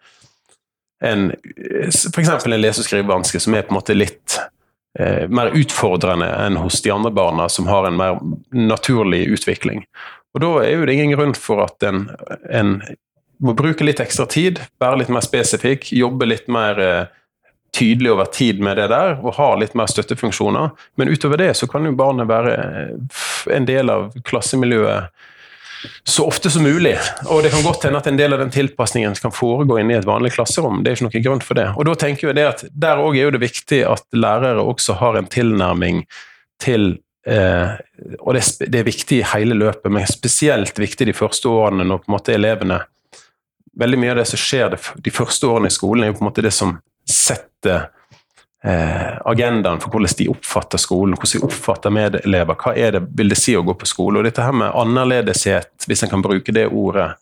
en 1.08 1.28
f.eks. 1.32 2.36
en 2.36 2.60
lese- 2.60 2.84
og 2.84 2.90
skrivevanske 2.90 3.40
som 3.40 3.56
er 3.56 3.64
på 3.64 3.72
en 3.72 3.80
måte 3.80 3.96
litt 3.96 4.42
eh, 5.00 5.24
mer 5.32 5.56
utfordrende 5.56 6.28
enn 6.44 6.60
hos 6.60 6.84
de 6.84 6.92
andre 6.92 7.16
barna 7.16 7.48
som 7.48 7.72
har 7.72 7.88
en 7.88 8.02
mer 8.02 8.20
naturlig 8.52 9.30
utvikling. 9.38 9.86
Og 10.36 10.44
Da 10.44 10.52
er 10.64 10.76
jo 10.78 10.86
det 10.88 10.96
ingen 10.96 11.18
grunn 11.18 11.34
for 11.36 11.64
at 11.66 11.84
en, 11.84 12.06
en 12.50 12.78
må 13.42 13.56
bruke 13.58 13.86
litt 13.86 14.00
ekstra 14.00 14.28
tid, 14.30 14.62
være 14.80 15.02
litt 15.02 15.12
mer 15.12 15.26
spesifikk, 15.26 15.90
jobbe 15.98 16.28
litt 16.30 16.48
mer 16.52 16.80
eh, 16.80 17.10
tydelig 17.76 18.12
over 18.14 18.30
tid 18.32 18.62
med 18.64 18.78
det 18.78 18.88
der, 18.92 19.18
og 19.20 19.36
ha 19.40 19.50
litt 19.60 19.76
mer 19.78 19.90
støttefunksjoner. 19.92 20.72
Men 21.00 21.12
utover 21.12 21.42
det 21.42 21.54
så 21.58 21.68
kan 21.72 21.88
jo 21.88 21.96
barnet 21.98 22.30
være 22.30 22.56
eh, 22.56 23.20
en 23.56 23.68
del 23.68 23.92
av 23.92 24.12
klassemiljøet 24.28 25.28
så 26.04 26.28
ofte 26.30 26.50
som 26.54 26.64
mulig. 26.64 26.94
Og 27.26 27.44
det 27.44 27.50
kan 27.54 27.64
godt 27.66 27.88
hende 27.88 27.98
at 27.98 28.08
en 28.10 28.20
del 28.20 28.36
av 28.36 28.42
den 28.44 28.52
tilpasningen 28.54 29.16
kan 29.18 29.34
foregå 29.34 29.80
inne 29.82 29.96
i 29.96 29.98
et 29.98 30.06
vanlig 30.06 30.36
klasserom. 30.36 30.84
Det 30.84 30.92
er 30.92 31.00
ikke 31.00 31.08
noen 31.08 31.26
grunn 31.26 31.46
for 31.46 31.58
det. 31.58 31.68
Og 31.74 31.88
da 31.90 31.96
tenker 31.98 32.30
jeg 32.30 32.38
det 32.38 32.48
at 32.50 32.66
Der 32.70 33.02
òg 33.02 33.18
er 33.18 33.26
jo 33.26 33.34
det 33.34 33.42
viktig 33.42 33.82
at 33.90 34.06
lærere 34.14 34.62
også 34.62 35.00
har 35.02 35.18
en 35.18 35.30
tilnærming 35.32 36.04
til 36.62 37.00
Eh, 37.28 37.70
og 38.20 38.34
det, 38.34 38.44
det, 38.66 38.80
er 38.80 38.88
viktig 38.88 39.20
i 39.20 39.28
hele 39.34 39.58
løpet, 39.58 39.92
men 39.94 40.08
spesielt 40.10 40.80
viktig 40.80 41.06
de 41.12 41.14
første 41.14 41.50
årene 41.50 41.86
når 41.86 42.02
på 42.02 42.10
en 42.10 42.18
måte 42.18 42.36
elevene 42.38 42.82
Veldig 43.82 43.98
mye 44.02 44.12
av 44.12 44.18
det 44.20 44.26
som 44.28 44.40
skjer 44.42 44.74
de 45.00 45.12
første 45.16 45.48
årene 45.48 45.70
i 45.70 45.72
skolen, 45.72 46.04
er 46.04 46.10
jo 46.10 46.18
på 46.18 46.26
en 46.26 46.28
måte 46.28 46.44
det 46.44 46.50
som 46.52 46.74
setter 47.08 47.86
eh, 48.68 49.14
agendaen 49.32 49.80
for 49.80 49.94
hvordan 49.94 50.18
de 50.20 50.28
oppfatter 50.34 50.82
skolen, 50.82 51.16
hvordan 51.16 51.40
de 51.40 51.48
oppfatter 51.48 51.94
medelever. 51.96 52.58
Hva 52.60 52.74
er 52.76 52.98
det, 52.98 53.02
vil 53.16 53.32
det 53.32 53.38
si 53.40 53.56
å 53.56 53.64
gå 53.64 53.78
på 53.80 53.88
skole? 53.88 54.20
Og 54.20 54.28
dette 54.28 54.44
her 54.44 54.58
med 54.60 54.76
annerledeshet, 54.76 55.88
hvis 55.88 56.04
en 56.04 56.12
kan 56.12 56.26
bruke 56.26 56.52
det 56.52 56.68
ordet, 56.68 57.14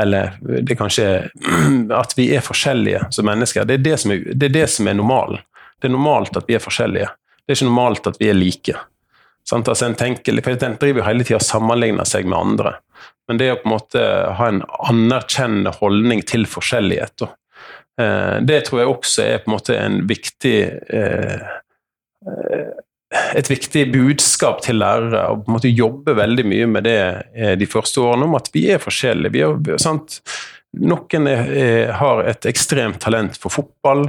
eller 0.00 0.32
det 0.40 0.78
kanskje 0.80 1.06
at 2.02 2.16
vi 2.16 2.30
er 2.32 2.48
forskjellige 2.48 3.10
som 3.12 3.28
mennesker, 3.28 3.68
det 3.68 3.76
er 3.76 3.86
det 3.90 3.96
som 4.00 4.16
er, 4.16 4.24
det 4.32 4.50
er, 4.54 4.64
er 4.64 4.96
normalen. 4.96 5.44
Det 5.76 5.88
er 5.90 5.96
normalt 5.98 6.40
at 6.40 6.48
vi 6.48 6.56
er 6.56 6.64
forskjellige. 6.64 7.12
Det 7.44 7.52
er 7.52 7.60
ikke 7.60 7.68
normalt 7.68 8.08
at 8.08 8.16
vi 8.20 8.32
er 8.32 8.40
like. 8.40 8.80
Sant? 9.48 9.68
Altså 9.68 9.88
en, 9.88 9.96
tenker, 9.98 10.36
en 10.36 10.78
driver 10.80 11.02
jo 11.02 11.06
hele 11.06 11.26
tida 11.26 11.40
og 11.40 11.46
sammenligner 11.46 12.08
seg 12.08 12.28
med 12.28 12.38
andre. 12.38 12.74
Men 13.30 13.38
det 13.38 13.52
å 13.52 13.60
på 13.60 13.68
en 13.68 13.74
måte 13.76 14.04
ha 14.38 14.50
en 14.50 14.64
anerkjennende 14.90 15.72
holdning 15.78 16.24
til 16.26 16.48
forskjellighet, 16.50 17.26
eh, 18.02 18.36
det 18.42 18.64
tror 18.66 18.82
jeg 18.82 18.90
også 18.90 19.26
er 19.26 19.42
på 19.42 19.50
en 19.50 19.56
måte 19.56 19.76
en 19.78 20.00
viktig 20.10 20.56
eh, 20.98 21.50
et 23.30 23.48
viktig 23.50 23.84
budskap 23.94 24.60
til 24.62 24.80
lærere. 24.82 25.22
å 25.30 25.38
på 25.40 25.50
en 25.50 25.56
måte 25.56 25.70
jobbe 25.70 26.14
veldig 26.18 26.44
mye 26.46 26.66
med 26.70 26.86
det 26.86 26.98
eh, 27.34 27.54
de 27.58 27.70
første 27.70 28.02
årene, 28.02 28.26
om 28.26 28.34
at 28.38 28.50
vi 28.54 28.66
er 28.74 28.82
forskjellige. 28.82 29.32
Vi 29.32 29.46
er? 29.46 30.20
Noen 30.86 31.26
er, 31.26 31.94
har 31.98 32.20
et 32.30 32.46
ekstremt 32.46 33.00
talent 33.02 33.38
for 33.38 33.50
fotball. 33.50 34.04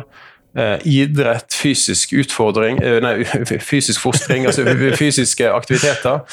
Eh, 0.56 0.80
idrett, 0.84 1.54
fysisk 1.54 2.14
utfordring 2.14 2.78
eh, 2.84 2.98
Nei, 3.00 3.24
fysisk 3.72 4.02
fostring, 4.04 4.46
altså 4.50 4.66
fysiske 5.00 5.48
aktiviteter. 5.48 6.26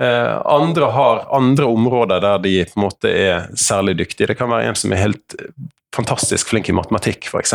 Eh, 0.00 0.40
andre 0.44 0.88
har 0.90 1.26
andre 1.36 1.68
områder 1.70 2.22
der 2.24 2.42
de 2.42 2.54
på 2.66 2.80
en 2.80 2.86
måte 2.88 3.12
er 3.14 3.46
særlig 3.54 3.98
dyktige. 4.00 4.32
Det 4.32 4.38
kan 4.40 4.50
være 4.50 4.72
en 4.72 4.78
som 4.78 4.92
er 4.92 5.04
helt 5.04 5.38
fantastisk 5.94 6.50
flink 6.50 6.70
i 6.70 6.74
matematikk, 6.74 7.26
f.eks. 7.30 7.54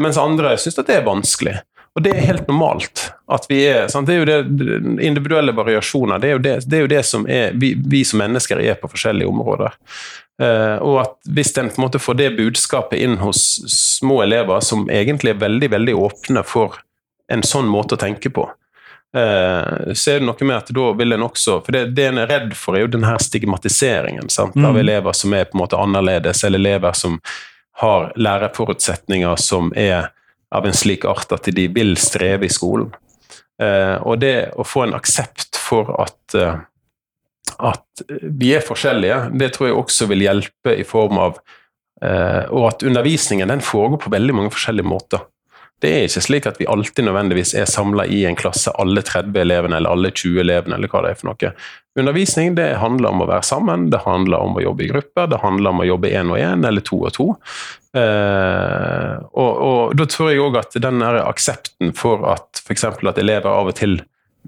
Mens 0.00 0.18
andre 0.20 0.52
syns 0.60 0.76
at 0.78 0.88
det 0.88 0.98
er 0.98 1.06
vanskelig. 1.06 1.54
Og 1.96 2.02
det 2.04 2.12
er 2.12 2.26
helt 2.28 2.48
normalt. 2.48 3.12
at 3.32 3.46
vi 3.48 3.62
er, 3.66 3.86
sant? 3.88 4.06
Det 4.06 4.14
er 4.14 4.18
jo 4.20 4.26
det, 4.28 5.00
individuelle 5.02 5.52
variasjoner. 5.56 6.20
Det 6.20 6.28
er 6.28 6.34
jo 6.34 6.42
det, 6.44 6.54
det, 6.68 6.76
er 6.76 6.84
jo 6.84 6.90
det 6.92 7.02
som 7.08 7.24
er 7.24 7.54
vi, 7.56 7.72
vi, 7.74 8.04
som 8.04 8.20
mennesker 8.20 8.60
er 8.60 8.76
på 8.80 8.90
forskjellige 8.92 9.28
områder. 9.28 9.78
Uh, 10.42 10.76
og 10.84 10.98
at 11.00 11.14
hvis 11.32 11.54
en 11.56 11.70
på 11.72 11.80
en 11.80 11.86
måte 11.86 11.98
får 12.02 12.18
det 12.18 12.34
budskapet 12.36 13.00
inn 13.00 13.16
hos 13.22 13.40
små 13.72 14.20
elever 14.26 14.60
som 14.60 14.84
egentlig 14.92 15.32
er 15.32 15.40
veldig 15.40 15.70
veldig 15.72 15.94
åpne 15.96 16.42
for 16.44 16.76
en 17.32 17.40
sånn 17.42 17.70
måte 17.72 17.96
å 17.96 18.02
tenke 18.02 18.28
på, 18.28 18.44
uh, 18.44 19.94
så 19.96 20.12
er 20.12 20.20
det 20.20 20.28
noe 20.28 20.50
med 20.50 20.58
at 20.58 20.74
da 20.76 20.90
vil 21.00 21.16
en 21.16 21.24
også 21.24 21.62
For 21.64 21.72
det, 21.72 21.86
det 21.96 22.10
en 22.10 22.20
er 22.20 22.28
redd 22.28 22.52
for, 22.52 22.76
er 22.76 22.84
jo 22.84 22.92
den 22.92 23.08
her 23.08 23.16
stigmatiseringen 23.24 24.28
sant, 24.28 24.58
av 24.60 24.76
mm. 24.76 24.82
elever 24.84 25.16
som 25.16 25.32
er 25.32 25.48
på 25.48 25.56
en 25.56 25.64
måte 25.64 25.80
annerledes, 25.80 26.44
eller 26.44 26.60
elever 26.60 26.92
som 26.92 27.16
har 27.80 28.12
læreforutsetninger 28.20 29.40
som 29.40 29.72
er 29.76 30.12
av 30.56 30.66
en 30.66 30.76
slik 30.76 31.04
art 31.08 31.32
at 31.36 31.50
de 31.52 31.68
vil 31.72 31.94
streve 32.00 32.48
i 32.48 32.52
skolen. 32.52 32.90
Uh, 33.60 33.96
og 34.04 34.18
det 34.20 34.50
å 34.56 34.64
få 34.66 34.84
en 34.84 34.96
aksept 34.96 35.56
for 35.60 35.94
at 36.02 36.36
at 37.62 38.02
vi 38.36 38.52
er 38.56 38.64
forskjellige, 38.64 39.30
det 39.38 39.52
tror 39.54 39.70
jeg 39.70 39.78
også 39.78 40.08
vil 40.10 40.24
hjelpe 40.26 40.74
i 40.76 40.84
form 40.86 41.20
av 41.22 41.38
eh, 42.02 42.44
Og 42.52 42.66
at 42.68 42.84
undervisningen 42.86 43.48
den 43.48 43.64
foregår 43.64 44.02
på 44.02 44.12
veldig 44.12 44.34
mange 44.36 44.52
forskjellige 44.52 44.88
måter. 44.88 45.24
Det 45.82 45.90
er 45.92 46.06
ikke 46.06 46.22
slik 46.24 46.46
at 46.48 46.56
vi 46.60 46.68
alltid 46.72 47.04
nødvendigvis 47.04 47.52
er 47.60 47.66
samla 47.68 48.06
i 48.08 48.22
en 48.24 48.38
klasse, 48.38 48.72
alle 48.80 49.02
30 49.04 49.36
elevene 49.42 49.76
eller 49.76 49.92
alle 49.92 50.10
20 50.10 50.40
elevene, 50.40 50.78
eller 50.78 50.88
hva 50.88 51.02
det 51.04 51.10
er 51.12 51.18
for 51.20 51.28
noe. 51.28 51.50
Undervisning 52.00 52.56
det 52.56 52.70
handler 52.80 53.12
om 53.12 53.24
å 53.24 53.28
være 53.28 53.44
sammen, 53.44 53.90
det 53.92 54.00
handler 54.06 54.40
om 54.44 54.56
å 54.56 54.64
jobbe 54.64 54.86
i 54.86 54.88
grupper, 54.88 55.28
det 55.32 55.42
handler 55.44 55.74
om 55.74 55.84
å 55.84 55.88
jobbe 55.88 56.12
én 56.16 56.32
og 56.32 56.40
én 56.40 56.64
eller 56.68 56.84
to 56.84 57.02
og 57.02 57.12
to. 57.16 57.28
Eh, 57.96 59.12
og, 59.32 59.52
og, 59.68 59.94
da 60.00 60.08
tror 60.08 60.32
jeg 60.32 60.44
òg 60.44 60.60
at 60.60 60.76
den 60.80 61.04
aksepten 61.04 61.92
for 61.96 62.24
at 62.32 62.64
f.eks. 62.64 62.88
at 62.96 63.20
elever 63.20 63.52
av 63.52 63.72
og 63.72 63.76
til 63.76 64.00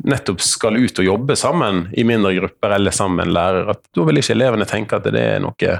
nettopp 0.04 0.40
skal 0.44 0.76
ut 0.76 0.98
og 0.98 1.04
jobbe 1.04 1.36
sammen 1.36 1.86
i 1.92 2.04
mindre 2.06 2.34
grupper 2.36 2.74
eller 2.76 2.94
sammen 2.94 3.16
med 3.16 3.26
en 3.26 3.34
lærer, 3.34 3.70
at 3.72 3.80
da 3.96 4.04
vil 4.06 4.20
ikke 4.20 4.34
elevene 4.36 4.66
tenke 4.68 4.98
at 4.98 5.08
det 5.12 5.22
er 5.22 5.42
noe 5.42 5.74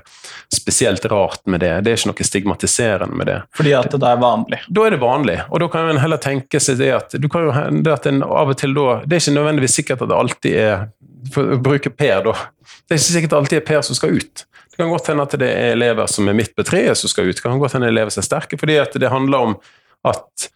spesielt 0.54 1.04
rart 1.12 1.44
med 1.46 1.62
det. 1.64 1.72
Det 1.84 1.92
er 1.92 2.00
ikke 2.00 2.12
noe 2.12 2.28
stigmatiserende 2.28 3.18
med 3.18 3.30
det. 3.30 3.38
Fordi 3.56 3.74
at 3.78 3.94
det 3.94 4.10
er 4.10 4.20
vanlig? 4.22 4.60
Da 4.68 4.86
er 4.86 4.96
det 4.96 5.00
vanlig. 5.02 5.38
Og 5.48 5.62
da 5.62 5.70
kan 5.72 5.92
en 5.92 6.02
heller 6.02 6.22
tenke 6.22 6.60
seg 6.62 6.80
det 6.82 6.90
at, 6.96 7.16
du 7.20 7.28
kan 7.32 7.48
jo, 7.48 7.54
det 7.84 7.94
at 7.94 8.10
en 8.10 8.22
av 8.26 8.52
og 8.52 8.58
til 8.58 8.74
da 8.76 9.00
Det 9.04 9.16
er 9.16 9.24
ikke 9.24 9.36
nødvendigvis 9.38 9.78
sikkert 9.80 10.04
at 10.04 10.10
det 10.10 10.18
alltid 10.18 10.58
er 10.58 10.86
For 11.34 11.56
å 11.56 11.62
bruke 11.62 11.90
Per, 11.90 12.20
da. 12.28 12.34
Det 12.86 12.94
er 12.94 13.00
ikke 13.00 13.14
sikkert 13.16 13.38
alltid 13.38 13.60
er 13.60 13.66
Per 13.66 13.82
som 13.86 13.96
skal 13.98 14.14
ut. 14.18 14.44
Det 14.70 14.78
kan 14.78 14.92
godt 14.92 15.08
hende 15.10 15.24
at 15.26 15.34
det 15.40 15.48
er 15.50 15.72
elever 15.74 16.06
som 16.10 16.28
er 16.30 16.36
midt 16.38 16.54
på 16.54 16.64
treet 16.66 16.98
som 16.98 17.10
skal 17.10 17.26
ut. 17.26 17.36
Det 17.36 17.42
kan 17.42 17.58
godt 17.58 17.74
hende 17.74 17.90
elever 17.90 18.14
som 18.14 18.22
er 18.22 18.28
sterke, 18.28 18.58
fordi 18.60 18.78
at 18.78 18.94
det 18.94 19.10
handler 19.10 19.48
om 19.48 19.56
at 20.06 20.48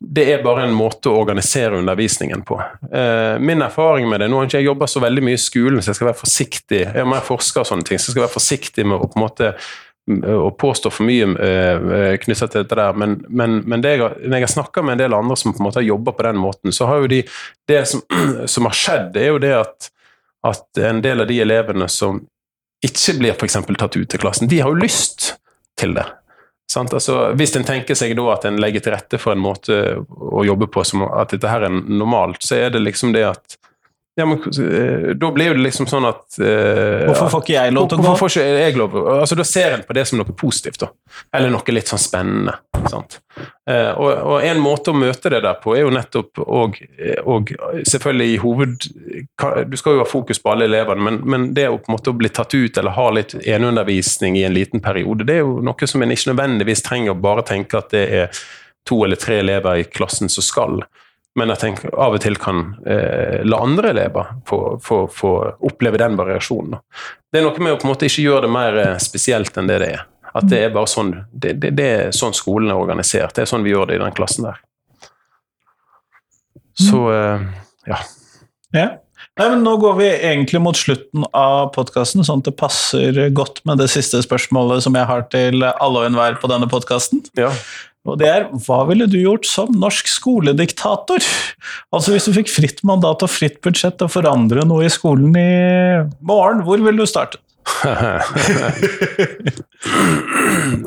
det 0.00 0.24
er 0.32 0.42
bare 0.44 0.68
en 0.68 0.76
måte 0.76 1.10
å 1.10 1.18
organisere 1.18 1.80
undervisningen 1.80 2.44
på. 2.46 2.60
Eh, 2.92 3.38
min 3.42 3.62
erfaring 3.64 4.06
med 4.08 4.22
det 4.22 4.28
Nå 4.30 4.38
har 4.38 4.46
ikke 4.46 4.60
jeg 4.60 4.68
jobba 4.68 4.86
så 4.86 5.02
veldig 5.02 5.24
mye 5.26 5.38
i 5.38 5.42
skolen, 5.42 5.82
så 5.82 5.90
jeg 5.90 5.98
skal 5.98 6.10
være 6.12 6.20
forsiktig 6.20 6.80
jeg 6.84 6.94
har 6.94 7.10
mer 7.10 7.24
forsker 7.26 7.64
og 7.64 7.70
sånne 7.72 7.88
ting, 7.88 7.98
så 7.98 8.10
jeg 8.10 8.16
skal 8.16 8.26
være 8.28 8.36
forsiktig 8.36 8.86
med 8.86 8.98
å 8.98 9.10
på 9.10 9.22
måte 9.22 9.52
å 10.08 10.48
påstå 10.56 10.90
for 10.92 11.04
mye 11.04 11.26
eh, 11.44 12.14
knyttet 12.22 12.52
til 12.52 12.62
dette 12.62 12.78
der, 12.78 12.94
men, 12.96 13.18
men, 13.28 13.58
men 13.68 13.82
det 13.84 13.90
jeg, 13.96 14.14
når 14.24 14.38
jeg 14.38 14.46
har 14.46 14.52
snakka 14.54 14.84
med 14.84 14.96
en 14.96 15.02
del 15.02 15.16
andre 15.18 15.36
som 15.36 15.52
på 15.52 15.60
en 15.60 15.66
måte 15.68 15.82
har 15.82 15.88
jobba 15.88 16.14
på 16.16 16.24
den 16.24 16.40
måten, 16.40 16.72
så 16.72 16.88
har 16.88 17.02
jo 17.02 17.10
de 17.12 17.22
Det 17.68 17.82
som, 17.90 18.00
som 18.54 18.68
har 18.70 18.76
skjedd, 18.76 19.10
det 19.14 19.26
er 19.26 19.34
jo 19.34 19.42
det 19.42 19.52
at, 19.58 19.90
at 20.48 20.82
en 20.88 21.02
del 21.04 21.24
av 21.24 21.28
de 21.28 21.40
elevene 21.44 21.90
som 21.92 22.22
ikke 22.84 23.18
blir 23.18 23.34
f.eks. 23.34 23.58
tatt 23.66 23.98
ut 23.98 24.08
til 24.08 24.22
klassen, 24.22 24.48
de 24.48 24.62
har 24.62 24.70
jo 24.72 24.80
lyst 24.80 25.34
til 25.78 25.92
det. 25.98 26.06
Altså, 26.76 27.32
hvis 27.32 27.54
en 27.56 27.64
tenker 27.64 27.96
seg 27.96 28.12
da 28.18 28.26
at 28.34 28.44
en 28.44 28.58
legger 28.60 28.84
til 28.84 28.92
rette 28.92 29.20
for 29.20 29.32
en 29.32 29.40
måte 29.40 29.78
å 30.04 30.44
jobbe 30.44 30.68
på 30.68 30.84
som 30.84 31.06
at 31.08 31.32
dette 31.32 31.48
her 31.48 31.64
er 31.64 31.72
normalt, 31.72 32.42
så 32.44 32.58
er 32.58 32.74
det 32.74 32.84
liksom 32.84 33.14
det 33.16 33.24
at 33.24 33.56
ja, 34.18 34.26
men 34.26 34.38
eh, 34.38 35.14
Da 35.14 35.30
blir 35.32 35.54
det 35.54 35.62
liksom 35.62 35.86
sånn 35.86 36.06
at 36.08 36.38
uh, 36.42 37.06
Hvorfor 37.06 37.30
får 37.30 37.44
ikke 37.44 37.54
jeg 37.54 37.74
lov 37.76 37.86
til 37.86 37.98
å 37.98 38.00
gå? 38.00 38.06
Hvorfor 38.08 38.26
får 38.26 38.32
ikke 38.42 38.64
jeg 38.64 38.78
lov? 38.80 38.96
Altså, 39.12 39.38
Da 39.38 39.46
ser 39.46 39.76
en 39.76 39.84
på 39.86 39.94
det 39.94 40.04
som 40.10 40.18
noe 40.18 40.34
positivt, 40.34 40.80
da. 40.82 40.88
Eller 41.38 41.52
noe 41.54 41.74
litt 41.76 41.90
sånn 41.90 42.02
spennende. 42.02 42.56
Sant? 42.90 43.20
Uh, 43.38 43.92
og, 43.94 44.10
og, 44.10 44.34
en 44.42 44.62
måte 44.62 44.90
å 44.90 44.98
møte 44.98 45.30
det 45.30 45.42
der 45.46 45.60
på, 45.62 45.76
er 45.76 45.84
jo 45.84 45.94
nettopp 45.94 46.42
og, 46.42 46.80
og 47.22 47.52
selvfølgelig 47.86 48.28
i 48.32 48.38
hoved 48.42 48.86
Du 49.70 49.76
skal 49.78 49.94
jo 49.94 50.02
ha 50.02 50.08
fokus 50.08 50.42
på 50.42 50.50
alle 50.50 50.66
elevene, 50.66 51.04
men, 51.04 51.20
men, 51.22 51.48
det 51.54 51.68
å 51.70 51.78
på 51.78 51.92
en 51.92 51.98
måte 51.98 52.16
bli 52.18 52.32
tatt 52.34 52.56
ut 52.58 52.80
eller 52.80 52.96
ha 52.98 53.08
litt 53.14 53.36
eneundervisning 53.38 54.40
i 54.40 54.46
en 54.48 54.56
liten 54.56 54.82
periode, 54.82 55.26
det 55.28 55.38
er 55.38 55.44
jo 55.44 55.60
noe 55.62 55.90
som 55.90 56.02
en 56.02 56.14
ikke 56.14 56.32
nødvendigvis 56.32 56.82
trenger 56.86 57.14
å 57.14 57.20
bare 57.22 57.46
tenke 57.46 57.78
at 57.78 57.94
det 57.94 58.06
er 58.22 58.42
to 58.88 59.04
eller 59.04 59.20
tre 59.20 59.38
elever 59.44 59.84
i 59.84 59.86
klassen 59.86 60.32
som 60.32 60.42
skal. 60.42 60.80
Men 61.38 61.52
jeg 61.54 61.60
tenker 61.62 61.94
av 61.94 62.16
og 62.16 62.22
til 62.22 62.36
kan 62.40 62.62
eh, 62.88 63.40
la 63.46 63.62
andre 63.62 63.92
elever 63.94 64.34
få, 64.48 64.60
få, 64.82 65.00
få, 65.12 65.32
oppleve 65.70 66.00
den 66.00 66.18
variasjonen. 66.18 66.78
Det 67.30 67.40
er 67.40 67.46
noe 67.46 67.62
med 67.62 67.76
å 67.76 67.80
på 67.80 67.86
en 67.86 67.92
måte 67.92 68.08
ikke 68.08 68.24
gjøre 68.24 68.46
det 68.46 68.54
mer 68.56 68.78
eh, 68.82 68.94
spesielt 69.02 69.58
enn 69.60 69.70
det 69.70 69.80
det 69.84 69.90
er. 69.98 70.06
At 70.36 70.48
det 70.50 70.60
er 70.66 70.74
bare 70.74 70.90
sånn, 70.90 71.14
det, 71.32 71.54
det, 71.62 71.72
det 71.78 71.88
er 71.88 72.16
sånn 72.16 72.36
skolen 72.36 72.72
er 72.72 72.80
organisert. 72.80 73.34
Det 73.36 73.44
er 73.44 73.50
sånn 73.50 73.64
vi 73.66 73.72
gjør 73.72 73.90
det 73.90 73.98
i 73.98 74.02
den 74.02 74.16
klassen 74.16 74.48
der. 74.50 74.62
Så 76.78 77.02
eh, 77.14 77.44
ja. 77.90 78.00
ja. 78.76 78.88
Nei, 79.38 79.46
men 79.52 79.62
Nå 79.62 79.76
går 79.78 79.98
vi 79.98 80.08
egentlig 80.10 80.60
mot 80.62 80.78
slutten 80.78 81.26
av 81.36 81.70
podkasten, 81.74 82.24
sånn 82.26 82.42
at 82.42 82.50
det 82.50 82.56
passer 82.58 83.20
godt 83.34 83.62
med 83.68 83.78
det 83.82 83.88
siste 83.92 84.20
spørsmålet 84.24 84.82
som 84.86 84.98
jeg 84.98 85.06
har 85.10 85.26
til 85.30 85.62
alle 85.68 86.02
og 86.02 86.08
enhver 86.08 86.38
på 86.42 86.50
denne 86.50 86.66
podkasten. 86.70 87.22
Ja. 87.38 87.52
Og 88.06 88.18
det 88.20 88.28
er 88.30 88.46
hva 88.64 88.84
ville 88.88 89.08
du 89.10 89.18
gjort 89.20 89.46
som 89.48 89.72
norsk 89.74 90.08
skolediktator? 90.10 91.24
Altså 91.94 92.14
Hvis 92.14 92.28
du 92.28 92.36
fikk 92.36 92.50
fritt 92.52 92.84
mandat 92.86 93.24
og 93.26 93.30
fritt 93.32 93.58
budsjett 93.64 93.98
til 93.98 94.06
å 94.08 94.12
forandre 94.12 94.64
noe 94.68 94.86
i 94.86 94.92
skolen 94.92 95.34
i 95.36 95.50
morgen, 96.20 96.62
hvor 96.66 96.78
ville 96.84 97.02
du 97.02 97.08
starte? 97.10 97.38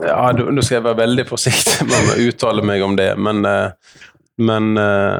ja, 0.02 0.32
nå 0.34 0.62
skal 0.66 0.78
jeg 0.80 0.86
være 0.88 1.02
veldig 1.04 1.26
forsiktig 1.30 1.86
med 1.86 2.10
å 2.10 2.16
uttale 2.26 2.62
meg 2.66 2.82
om 2.82 2.96
det, 2.98 3.12
men, 3.22 3.46
eh, 3.46 3.70
men 4.42 4.78
eh, 4.82 5.20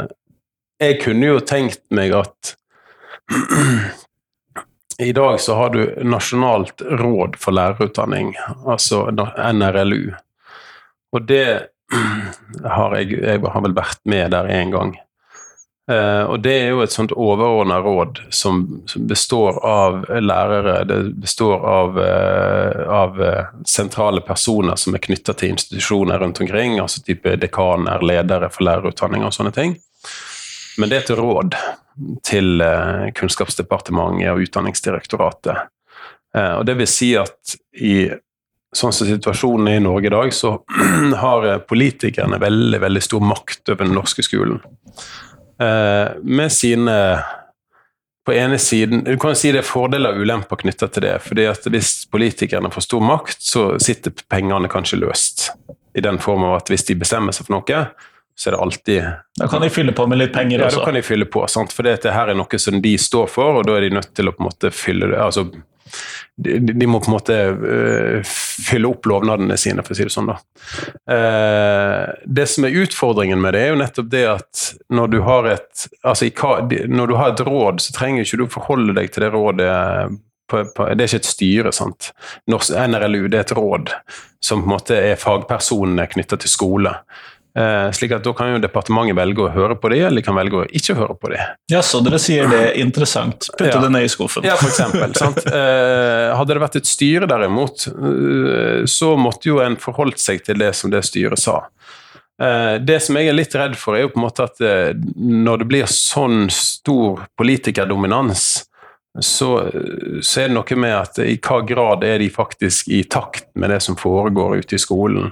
jeg 0.82 0.98
kunne 1.04 1.26
jo 1.28 1.40
tenkt 1.46 1.84
meg 1.94 2.16
at 2.18 2.56
i 5.06 5.12
dag 5.14 5.38
så 5.42 5.56
har 5.60 5.70
du 5.76 5.82
Nasjonalt 6.06 6.82
råd 6.82 7.38
for 7.42 7.52
lærerutdanning, 7.58 8.36
altså 8.66 9.10
NRLU. 9.14 10.12
Og 11.14 11.22
det 11.30 11.71
har 12.78 12.98
jeg, 13.00 13.16
jeg 13.20 13.42
har 13.44 13.64
vel 13.66 13.78
vært 13.78 14.04
med 14.10 14.32
der 14.36 14.52
én 14.52 14.74
gang. 14.74 14.96
Uh, 15.92 16.24
og 16.30 16.44
det 16.46 16.52
er 16.54 16.68
jo 16.70 16.84
et 16.84 16.94
sånt 16.94 17.12
overordna 17.18 17.80
råd 17.82 18.22
som, 18.30 18.62
som, 18.88 19.08
består 19.10 19.58
av 19.66 20.04
lærere, 20.22 20.84
det 20.88 21.00
består 21.24 21.66
av, 21.68 21.98
uh, 21.98 22.84
av 22.86 23.18
uh, 23.20 23.50
sentrale 23.68 24.22
personer 24.24 24.78
som 24.80 24.96
er 24.96 25.04
knytta 25.04 25.34
til 25.36 25.56
institusjoner 25.56 26.22
rundt 26.22 26.40
omkring, 26.46 26.78
altså 26.80 27.02
type 27.04 27.34
dekaner, 27.42 28.06
ledere 28.06 28.52
for 28.54 28.68
lærerutdanning 28.70 29.26
og 29.26 29.34
sånne 29.36 29.56
ting. 29.58 29.76
Men 30.80 30.92
det 30.92 31.00
er 31.00 31.06
et 31.08 31.18
råd 31.20 31.58
til 32.24 32.64
Kunnskapsdepartementet 33.18 34.30
og 34.32 34.46
Utdanningsdirektoratet. 34.46 35.68
og 36.40 36.64
det 36.66 36.78
vil 36.80 36.88
si 36.88 37.10
at 37.20 37.58
i 37.76 38.08
sånn 38.76 38.94
som 38.96 39.08
situasjonen 39.08 39.68
er 39.68 39.80
i 39.80 39.84
Norge 39.84 40.08
i 40.08 40.14
dag, 40.14 40.34
så 40.34 40.56
har 41.24 41.50
politikerne 41.68 42.40
veldig, 42.42 42.80
veldig 42.82 43.04
stor 43.04 43.24
makt 43.26 43.74
over 43.74 43.86
den 43.86 43.96
norske 43.98 44.24
skolen. 44.26 44.62
Eh, 45.62 46.08
med 46.24 46.52
sine 46.52 47.24
På 48.26 48.34
ene 48.34 48.58
siden 48.58 49.04
Du 49.04 49.18
kan 49.18 49.36
si 49.36 49.52
det 49.52 49.64
er 49.64 49.66
fordeler 49.66 50.14
og 50.14 50.22
ulemper 50.22 50.60
knytta 50.62 50.88
til 50.88 51.04
det. 51.04 51.22
fordi 51.22 51.46
at 51.50 51.66
hvis 51.66 52.06
politikerne 52.06 52.70
får 52.72 52.82
stor 52.82 53.02
makt, 53.02 53.42
så 53.42 53.80
sitter 53.80 54.14
pengene 54.30 54.70
kanskje 54.70 55.00
løst. 55.02 55.52
I 55.98 56.02
den 56.02 56.20
form 56.20 56.44
av 56.44 56.56
at 56.62 56.70
hvis 56.70 56.86
de 56.86 56.96
bestemmer 56.96 57.34
seg 57.34 57.46
for 57.46 57.58
noe, 57.58 57.82
så 58.36 58.50
er 58.50 58.56
det 58.56 58.62
alltid 58.62 59.04
Da 59.40 59.48
kan 59.48 59.62
de 59.62 59.70
fylle 59.70 59.92
på 59.92 60.08
med 60.08 60.18
litt 60.18 60.34
penger 60.34 60.60
ja, 60.60 60.66
også? 60.66 60.78
Ja, 60.78 60.80
da 60.80 60.86
kan 60.86 60.96
de 60.96 61.02
fylle 61.02 61.26
på. 61.26 61.44
Sant? 61.48 61.74
For 61.74 61.84
dette 61.84 62.14
her 62.14 62.32
er 62.32 62.38
noe 62.38 62.60
som 62.60 62.82
de 62.82 62.94
står 62.98 63.28
for, 63.28 63.60
og 63.60 63.68
da 63.68 63.76
er 63.78 63.90
de 63.90 63.98
nødt 63.98 64.14
til 64.16 64.30
å 64.30 64.34
på 64.38 64.42
en 64.42 64.50
måte 64.50 64.72
fylle 64.72 65.12
det 65.12 65.20
altså 65.20 65.50
de, 66.42 66.58
de, 66.60 66.88
må 66.88 67.02
på 67.02 67.12
en 67.12 67.16
måte 67.16 67.38
uh, 67.52 68.34
fylle 68.70 68.90
opp 68.90 69.06
lovnadene 69.10 69.58
sine, 69.60 69.84
for 69.86 69.94
å 69.94 70.00
si 70.00 70.08
det 70.08 70.14
sånn. 70.14 70.32
da. 70.32 70.38
Uh, 71.12 72.26
det 72.26 72.48
som 72.50 72.68
er 72.68 72.80
utfordringen 72.84 73.42
med 73.42 73.56
det, 73.56 73.66
er 73.66 73.74
jo 73.74 73.82
nettopp 73.82 74.10
det 74.12 74.26
at 74.32 74.66
når 74.94 75.14
du 75.14 75.22
har 75.28 75.50
et 75.58 75.88
altså 76.08 76.28
i, 76.28 76.34
når 76.90 77.12
du 77.12 77.16
har 77.20 77.34
et 77.34 77.46
råd, 77.48 77.84
så 77.84 77.96
trenger 77.96 78.26
ikke 78.26 78.42
du 78.42 78.52
forholde 78.52 78.98
deg 78.98 79.12
til 79.14 79.26
det 79.26 79.34
rådet 79.36 79.72
på, 80.52 80.64
på, 80.76 80.88
det 80.96 81.06
er 81.06 81.10
ikke 81.10 81.22
et 81.24 81.32
styre. 81.32 81.74
sant? 81.76 82.12
NRLU 82.48 83.28
det 83.28 83.40
er 83.40 83.46
et 83.46 83.56
råd 83.58 83.94
som 84.44 84.64
på 84.64 84.70
en 84.70 84.76
måte 84.76 84.98
er 84.98 85.20
fagpersonene 85.22 86.08
knytta 86.12 86.40
til 86.42 86.52
skole. 86.52 86.96
Eh, 87.58 87.92
slik 87.92 88.14
at 88.16 88.24
Da 88.24 88.32
kan 88.34 88.54
jo 88.54 88.60
departementet 88.64 89.18
velge 89.18 89.44
å 89.44 89.52
høre 89.52 89.76
på 89.76 89.92
det, 89.92 90.00
eller 90.06 90.22
de 90.22 90.26
kan 90.26 90.38
velge 90.38 90.62
å 90.62 90.68
ikke 90.72 90.96
høre 90.96 91.18
på 91.20 91.34
det. 91.34 91.42
Ja, 91.72 91.82
Så 91.84 92.00
dere 92.04 92.20
sier 92.22 92.48
det 92.52 92.62
er 92.70 92.80
interessant. 92.80 93.50
Putte 93.58 93.74
ja. 93.74 93.82
det 93.84 93.92
ned 93.92 94.08
i 94.08 94.12
skuffen. 94.12 94.48
Ja, 94.48 94.56
for 94.60 94.72
eksempel, 94.72 95.16
sant? 95.20 95.44
Eh, 95.52 96.32
hadde 96.38 96.56
det 96.56 96.62
vært 96.62 96.78
et 96.80 96.88
styre 96.88 97.28
derimot, 97.28 97.84
eh, 97.92 98.84
så 98.90 99.12
måtte 99.20 99.50
jo 99.50 99.60
en 99.62 99.76
forholdt 99.80 100.22
seg 100.22 100.46
til 100.46 100.62
det 100.62 100.72
som 100.78 100.92
det 100.94 101.04
styret 101.06 101.40
sa. 101.42 101.64
Det 102.42 102.96
som 103.04 103.18
jeg 103.20 103.30
er 103.30 103.36
litt 103.36 103.54
redd 103.54 103.76
for, 103.78 103.94
er 103.94 104.08
jo 104.08 104.14
på 104.16 104.18
en 104.18 104.24
måte 104.24 104.46
at 104.48 104.62
når 105.14 105.62
det 105.62 105.68
blir 105.70 105.90
sånn 105.92 106.48
stor 106.50 107.28
politikerdominans, 107.38 108.64
så, 109.20 109.50
så, 110.24 110.40
er 110.42 110.50
det 110.50 110.56
noe 110.56 110.80
med 110.80 110.96
at 110.96 111.20
i 111.22 111.36
hva 111.38 111.60
grad 111.68 112.06
er 112.08 112.18
de 112.24 112.32
faktisk 112.34 112.90
i 112.90 113.04
takt 113.04 113.52
med 113.54 113.70
det 113.76 113.82
som 113.86 114.00
foregår 114.00 114.64
ute 114.64 114.80
i 114.80 114.82
skolen. 114.82 115.30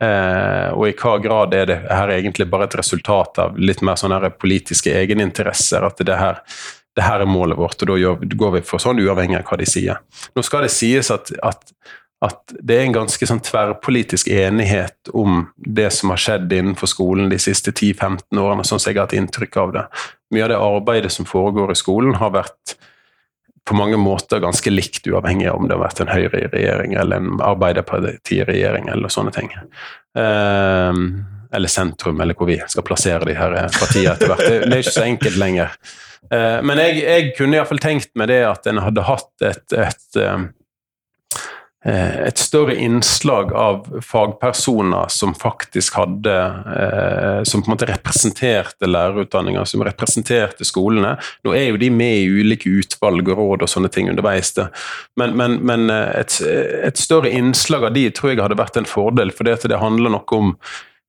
Eh, 0.00 0.68
og 0.72 0.86
i 0.88 0.94
hva 0.96 1.18
grad 1.20 1.54
er 1.54 1.66
det 1.68 1.78
her 1.84 2.12
egentlig 2.14 2.46
bare 2.48 2.70
et 2.70 2.76
resultat 2.80 3.40
av 3.42 3.58
litt 3.60 3.82
mer 3.84 4.00
sånne 4.00 4.32
politiske 4.40 4.94
egeninteresser? 4.96 5.84
At 5.84 6.00
det 6.06 6.16
her, 6.16 6.40
det 6.96 7.04
her 7.04 7.24
er 7.24 7.28
målet 7.28 7.60
vårt, 7.60 7.82
og 7.84 7.92
da 7.92 8.14
går 8.40 8.54
vi 8.56 8.66
for 8.66 8.82
sånn 8.82 9.02
uavhengig 9.02 9.42
av 9.42 9.48
hva 9.50 9.60
de 9.60 9.68
sier. 9.68 10.00
Nå 10.36 10.44
skal 10.46 10.64
det 10.64 10.72
sies 10.72 11.12
at, 11.12 11.32
at, 11.44 11.74
at 12.24 12.54
det 12.56 12.78
er 12.78 12.86
en 12.86 12.96
ganske 13.02 13.28
sånn 13.28 13.42
tverrpolitisk 13.44 14.30
enighet 14.32 15.12
om 15.12 15.44
det 15.56 15.90
som 15.96 16.14
har 16.14 16.24
skjedd 16.24 16.52
innenfor 16.52 16.88
skolen 16.90 17.28
de 17.32 17.40
siste 17.42 17.74
10-15 17.74 18.40
årene, 18.40 18.64
sånn 18.64 18.80
som 18.80 18.88
jeg 18.88 19.02
har 19.02 19.10
hatt 19.10 19.18
inntrykk 19.20 19.60
av 19.60 19.76
det. 19.76 19.84
Mye 20.32 20.46
av 20.46 20.54
det 20.54 20.62
arbeidet 20.64 21.12
som 21.12 21.28
foregår 21.28 21.74
i 21.74 21.80
skolen, 21.80 22.16
har 22.22 22.32
vært 22.32 22.78
på 23.70 23.78
mange 23.78 23.98
måter 24.00 24.42
ganske 24.42 24.72
likt, 24.72 25.06
uavhengig 25.06 25.46
av 25.50 25.60
om 25.60 25.68
det 25.68 25.76
har 25.76 25.84
vært 25.84 26.02
en 26.02 26.10
Høyre-regjering 26.10 26.96
eller 26.98 27.22
en 27.22 27.42
Arbeiderparti-regjering 27.46 28.90
eller 28.90 29.12
sånne 29.12 29.32
ting. 29.36 29.52
Uh, 30.18 30.92
eller 31.54 31.70
sentrum, 31.70 32.20
eller 32.22 32.34
hvor 32.38 32.50
vi 32.50 32.58
skal 32.70 32.86
plassere 32.86 33.26
de 33.30 33.38
her 33.38 33.56
partiene 33.78 34.16
etter 34.16 34.30
hvert. 34.30 34.46
Det, 34.46 34.70
er 34.70 34.82
ikke 34.82 34.96
så 34.98 35.06
enkelt 35.06 35.38
lenger. 35.38 35.74
Uh, 36.30 36.58
men 36.66 36.82
jeg, 36.82 37.02
jeg 37.04 37.34
kunne 37.38 37.58
iallfall 37.58 37.82
tenkt 37.82 38.10
meg 38.18 38.32
det 38.32 38.42
at 38.48 38.66
en 38.70 38.82
hadde 38.82 39.06
hatt 39.06 39.46
et, 39.52 39.78
et 39.78 40.18
uh, 40.18 40.50
Eh, 40.50 40.59
et 41.80 42.36
større 42.36 42.74
innslag 42.76 43.54
av 43.56 43.86
fagpersoner 44.04 45.08
som 45.08 45.30
faktisk 45.32 45.94
hadde 45.96 46.34
eh, 46.76 47.38
Som 47.48 47.62
på 47.62 47.70
en 47.70 47.72
måte 47.72 47.88
representerte 47.88 48.84
lærerutdanninga, 48.84 49.62
som 49.64 49.80
representerte 49.86 50.66
skolene. 50.68 51.14
Nå 51.44 51.54
er 51.56 51.70
jo 51.70 51.80
de 51.80 51.88
med 51.94 52.18
i 52.18 52.42
ulike 52.42 52.68
utvalg 52.68 53.30
og 53.32 53.40
råd 53.40 53.64
og 53.64 53.72
sånne 53.72 53.88
ting 53.92 54.10
underveis, 54.12 54.52
men, 55.16 55.32
men, 55.40 55.56
men 55.64 55.88
eh, 55.94 56.20
et, 56.20 56.36
et, 56.90 57.00
større 57.00 57.32
innslag 57.32 57.88
av 57.88 57.96
de 57.96 58.04
tror 58.12 58.34
jeg 58.34 58.42
hadde 58.44 58.60
vært 58.60 58.76
en 58.76 58.88
fordel, 58.88 59.32
for 59.32 59.48
det, 59.48 59.80
handler 59.80 60.12
noe 60.12 60.36
om 60.36 60.52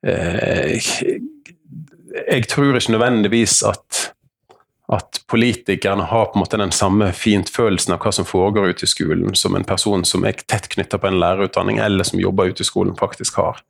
eh, 0.07 0.80
Jeg 2.32 2.47
tror 2.47 2.80
ikke 2.80 2.95
nødvendigvis 2.95 3.59
at 3.67 4.05
at 4.91 5.21
politikerne 5.31 6.03
har 6.03 6.25
på 6.25 6.35
en 6.35 6.43
måte 6.43 6.59
den 6.59 6.73
samme 6.75 7.11
fintfølelsen 7.15 7.95
av 7.95 8.01
hva 8.03 8.11
som 8.15 8.27
foregår 8.27 8.73
ute 8.73 8.87
i 8.87 8.91
skolen, 8.91 9.35
som 9.39 9.55
en 9.55 9.67
person 9.67 10.03
som 10.07 10.25
er 10.27 10.41
tett 10.43 10.67
knytta 10.73 10.99
på 10.99 11.07
en 11.07 11.19
lærerutdanning, 11.21 11.79
eller 11.79 12.07
som 12.07 12.19
jobber 12.19 12.51
ute 12.51 12.65
i 12.65 12.67
skolen, 12.67 12.97
faktisk 12.99 13.39
har. 13.39 13.61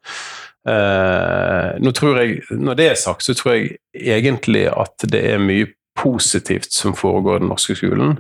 Eh, 0.67 1.69
nå 1.81 1.93
tror 1.97 2.19
jeg, 2.21 2.41
Når 2.49 2.75
det 2.77 2.89
er 2.89 2.95
sagt, 2.95 3.23
så 3.23 3.33
tror 3.33 3.55
jeg 3.55 3.77
egentlig 3.93 4.67
at 4.69 5.05
det 5.09 5.21
er 5.33 5.41
mye 5.41 5.71
positivt 5.97 6.73
som 6.73 6.93
foregår 6.97 7.37
i 7.37 7.39
den 7.39 7.49
norske 7.49 7.75
skolen. 7.75 8.19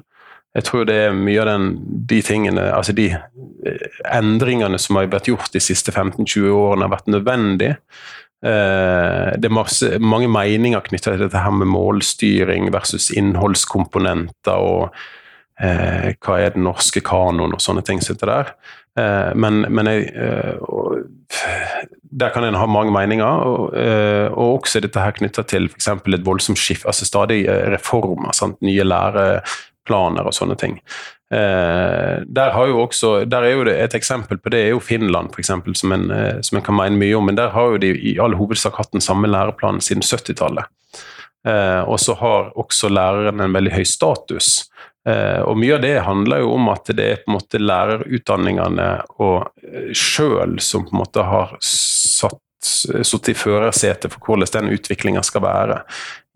jeg 0.55 0.63
tror 0.63 0.83
det 0.83 0.95
er 0.95 1.13
mye 1.15 1.39
av 1.39 1.47
den, 1.47 1.67
de 2.09 2.21
tingene, 2.21 2.61
altså 2.75 2.91
de 2.91 3.05
eh, 3.13 3.85
endringene 4.11 4.77
som 4.77 4.97
har 4.99 5.07
vært 5.07 5.29
gjort 5.29 5.53
de 5.53 5.59
siste 5.59 5.91
15-20 5.91 6.49
årene, 6.51 6.83
har 6.83 6.91
vært 6.91 7.07
nødvendig. 7.07 7.75
Eh, 8.41 9.31
det 9.37 9.49
er 9.49 9.53
masse, 9.53 9.93
mange 10.01 10.29
meninger 10.31 10.81
knyttet 10.87 11.13
til 11.13 11.25
dette 11.27 11.43
her 11.43 11.53
med 11.53 11.69
målstyring 11.69 12.71
versus 12.73 13.11
innholdskomponenter 13.13 14.57
og 14.57 14.95
eh, 15.61 16.13
hva 16.17 16.39
er 16.41 16.55
den 16.55 16.65
norske 16.65 17.03
kanoen 17.05 17.53
og 17.53 17.61
sånne 17.61 17.85
ting. 17.85 18.01
sitter 18.01 18.31
der. 18.33 18.53
Eh, 18.99 19.31
men, 19.39 19.65
men 19.71 19.87
jeg, 19.87 20.09
eh, 20.15 20.57
og, 20.67 21.05
der 22.11 22.33
kan 22.33 22.43
en 22.43 22.57
ha 22.59 22.65
mange 22.67 22.91
meninger, 22.91 23.45
og, 23.47 23.77
eh, 23.77 24.27
og 24.31 24.61
også 24.61 24.81
dette 24.83 24.99
her 24.99 25.15
knytta 25.15 25.45
til 25.47 25.69
f.eks. 25.71 25.87
et 25.87 26.25
voldsomt 26.25 26.59
skift, 26.59 26.85
altså 26.85 27.07
stadig 27.07 27.45
reformer, 27.71 28.33
sant? 28.35 28.59
nye 28.65 28.83
læreplaner 29.81 30.27
og 30.27 30.33
sånne 30.33 30.55
ting. 30.55 30.79
der, 31.31 32.49
har 32.51 32.67
jo 32.67 32.81
også, 32.81 33.23
der 33.25 33.41
er 33.41 33.53
jo 33.53 33.63
det 33.63 33.77
et 33.79 33.93
eksempel 33.95 34.37
på 34.37 34.49
det 34.51 34.59
er 34.65 34.69
jo 34.73 34.79
Finland, 34.79 35.31
for 35.31 35.39
eksempel, 35.39 35.75
som 35.75 35.91
en, 35.91 36.11
som 36.43 36.57
en 36.57 36.63
kan 36.63 36.75
mene 36.75 36.99
mye 36.99 37.15
om. 37.15 37.25
Men 37.25 37.37
der 37.37 37.49
har 37.49 37.71
jo 37.71 37.77
de 37.77 37.93
i 37.95 38.17
all 38.19 38.35
hovedsak 38.35 38.75
hatt 38.75 38.91
den 38.91 39.01
samme 39.01 39.27
læreplanen 39.31 39.79
siden 39.81 40.03
70-tallet. 40.03 40.65
og 41.87 41.99
så 41.99 42.13
har 42.13 42.51
også 42.59 42.89
læreren 42.89 43.39
en 43.39 43.53
veldig 43.53 43.71
høy 43.71 43.85
status. 43.85 44.71
Eh, 45.09 45.41
og 45.41 45.57
Mye 45.57 45.75
av 45.75 45.81
det 45.81 45.95
handler 46.05 46.43
jo 46.43 46.53
om 46.53 46.69
at 46.69 46.91
det 46.93 47.05
er 47.05 47.21
på 47.23 47.31
en 47.31 47.37
måte 47.39 47.61
lærerutdanningene 47.61 48.89
og 49.17 49.47
uh, 49.49 49.89
sjøl 49.97 50.59
som 50.61 50.85
på 50.85 50.93
en 50.93 51.01
måte 51.01 51.25
har 51.25 51.55
satt 51.65 52.37
sittet 52.61 53.31
i 53.33 53.37
førersetet 53.37 54.13
for 54.13 54.21
hvordan 54.27 54.67
den 54.67 54.75
utviklinga 54.77 55.23
skal 55.25 55.41
være, 55.41 55.79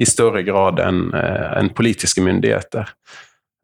i 0.02 0.08
større 0.10 0.42
grad 0.48 0.82
enn 0.82 1.12
uh, 1.14 1.54
en 1.60 1.70
politiske 1.78 2.24
myndigheter. 2.26 2.90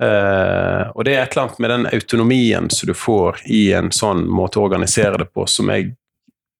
Og 0.01 1.03
Det 1.05 1.13
er 1.13 1.19
et 1.21 1.35
eller 1.35 1.43
annet 1.43 1.59
med 1.61 1.69
den 1.69 1.83
autonomien 1.93 2.69
som 2.73 2.89
du 2.89 2.93
får 2.97 3.43
i 3.45 3.59
en 3.77 3.91
sånn 3.93 4.23
måte 4.25 4.57
å 4.57 4.63
organisere 4.65 5.19
det 5.21 5.27
på, 5.29 5.45
som 5.45 5.69
jeg 5.69 5.91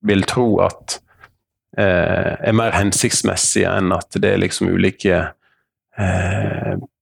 vil 0.05 0.21
tro 0.29 0.59
at 0.61 0.99
er 1.81 2.53
mer 2.53 2.75
hensiktsmessig 2.75 3.63
enn 3.65 3.95
at 3.95 4.19
det 4.21 4.35
er 4.35 4.43
liksom 4.43 4.69
ulike 4.69 5.23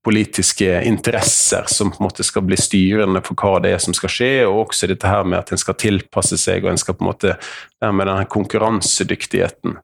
politiske 0.04 0.84
interesser 0.84 1.64
som 1.68 1.92
på 1.92 2.00
en 2.00 2.04
måte 2.08 2.24
skal 2.24 2.46
bli 2.48 2.58
styrende 2.58 3.22
for 3.26 3.36
hva 3.38 3.60
det 3.64 3.74
er 3.76 3.82
som 3.84 3.94
skal 3.94 4.12
skje, 4.14 4.32
og 4.48 4.70
også 4.70 4.88
dette 4.90 5.10
her 5.10 5.28
med 5.28 5.42
at 5.42 5.52
en 5.52 5.60
skal 5.62 5.78
tilpasse 5.80 6.40
seg, 6.40 6.64
og 6.64 6.72
en 6.72 6.80
skal 6.80 6.96
på 6.96 7.04
en 7.04 7.10
måte 7.12 7.36
med 7.84 8.08
denne 8.08 8.26
konkurransedyktigheten. 8.32 9.76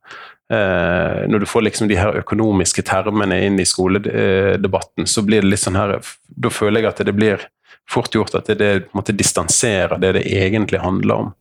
Eh, 0.54 1.26
når 1.28 1.42
du 1.42 1.48
får 1.50 1.66
liksom 1.66 1.90
de 1.90 1.98
her 1.98 2.20
økonomiske 2.22 2.84
termene 2.86 3.40
inn 3.48 3.60
i 3.60 3.66
skoledebatten, 3.66 5.08
så 5.10 5.24
blir 5.26 5.42
det 5.42 5.54
litt 5.54 5.64
sånn 5.64 5.80
her 5.80 5.98
Da 6.28 6.52
føler 6.54 6.84
jeg 6.84 6.92
at 6.92 7.02
det 7.08 7.16
blir 7.18 7.48
fort 7.90 8.14
gjort 8.14 8.36
at 8.38 8.50
det, 8.50 8.60
det 8.62 8.94
måte 8.98 9.14
distanserer 9.14 9.98
det 10.02 10.16
det 10.20 10.26
egentlig 10.30 10.84
handler 10.84 11.26
om. 11.26 11.34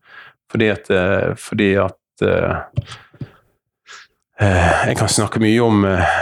Fordi 0.52 0.70
at, 0.72 0.90
eh, 0.90 1.32
fordi 1.40 1.74
at 1.80 2.24
eh, 2.24 2.88
Eh, 4.40 4.86
jeg 4.88 4.96
kan 4.98 5.10
snakke 5.10 5.38
mye 5.38 5.62
om 5.62 5.84
eh, 5.86 6.14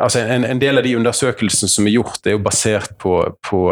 altså 0.00 0.22
en, 0.24 0.46
en, 0.48 0.60
del 0.60 0.80
av 0.80 0.86
de 0.86 0.94
undersøkelsene 0.96 1.68
som 1.68 1.88
er 1.88 1.98
gjort, 1.98 2.22
er 2.24 2.38
jo 2.38 2.44
basert 2.44 2.94
på, 3.02 3.16
på, 3.44 3.66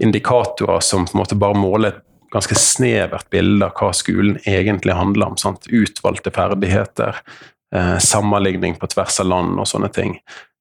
indikatorer 0.00 0.80
som 0.84 1.04
på 1.04 1.16
en 1.16 1.20
måte 1.20 1.36
bare 1.36 1.58
måler 1.58 1.90
et 1.90 2.04
ganske 2.32 2.56
snevert 2.58 3.30
bilde 3.30 3.68
av 3.68 3.76
hva 3.78 3.92
skolen 3.96 4.38
egentlig 4.44 4.96
handler 4.96 5.32
om. 5.32 5.38
Sant? 5.40 5.68
Utvalgte 5.70 6.32
ferdigheter, 6.34 7.22
eh, 7.74 7.96
sammenligning 7.98 8.76
på 8.80 8.90
tvers 8.92 9.20
av 9.20 9.26
land 9.26 9.58
og 9.60 9.68
sånne 9.68 9.92
ting. 9.92 10.18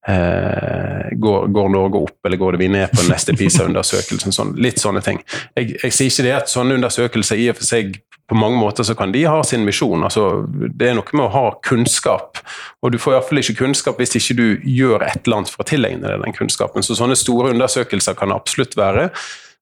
Eh, 0.07 1.09
går, 1.11 1.47
går, 1.47 1.69
Norge 1.69 1.99
opp, 1.99 2.25
eller 2.25 2.37
går 2.37 2.55
det 2.55 2.57
vi 2.61 2.67
ned 2.71 2.91
på 2.91 3.01
den 3.01 3.11
neste 3.11 3.33
PISA-undersøkelsen? 3.35 4.31
Sånn, 4.31 4.53
litt 4.55 4.79
sånne 4.79 5.01
ting. 5.03 5.19
Jeg, 5.57 5.73
jeg, 5.81 5.91
sier 5.91 6.11
ikke 6.11 6.27
det 6.29 6.35
at 6.37 6.51
sånne 6.51 6.77
undersøkelser 6.79 7.41
i 7.43 7.49
og 7.51 7.57
for 7.59 7.67
seg 7.67 7.97
på 8.27 8.35
mange 8.35 8.59
måter 8.59 8.83
så 8.83 8.95
kan 8.95 9.11
de 9.11 9.23
ha 9.27 9.41
sin 9.47 9.63
misjon. 9.67 10.03
Altså, 10.03 10.45
det 10.47 10.89
er 10.89 10.95
noe 10.97 11.15
med 11.15 11.25
å 11.25 11.31
ha 11.31 11.43
kunnskap, 11.63 12.39
og 12.83 12.91
du 12.91 12.99
får 12.99 13.17
iallfall 13.17 13.39
ikke 13.39 13.59
kunnskap 13.61 13.99
hvis 13.99 14.17
ikke 14.19 14.35
du 14.39 14.47
gjør 14.67 15.05
et 15.07 15.21
eller 15.23 15.41
annet 15.41 15.51
for 15.51 15.63
å 15.63 15.67
tilegne 15.67 16.07
deg 16.07 16.23
den 16.23 16.35
kunnskapen. 16.35 16.83
Så 16.83 16.95
sånne 16.99 17.15
store 17.19 17.53
undersøkelser 17.55 18.15
kan 18.19 18.35
absolutt 18.35 18.75
være 18.79 19.09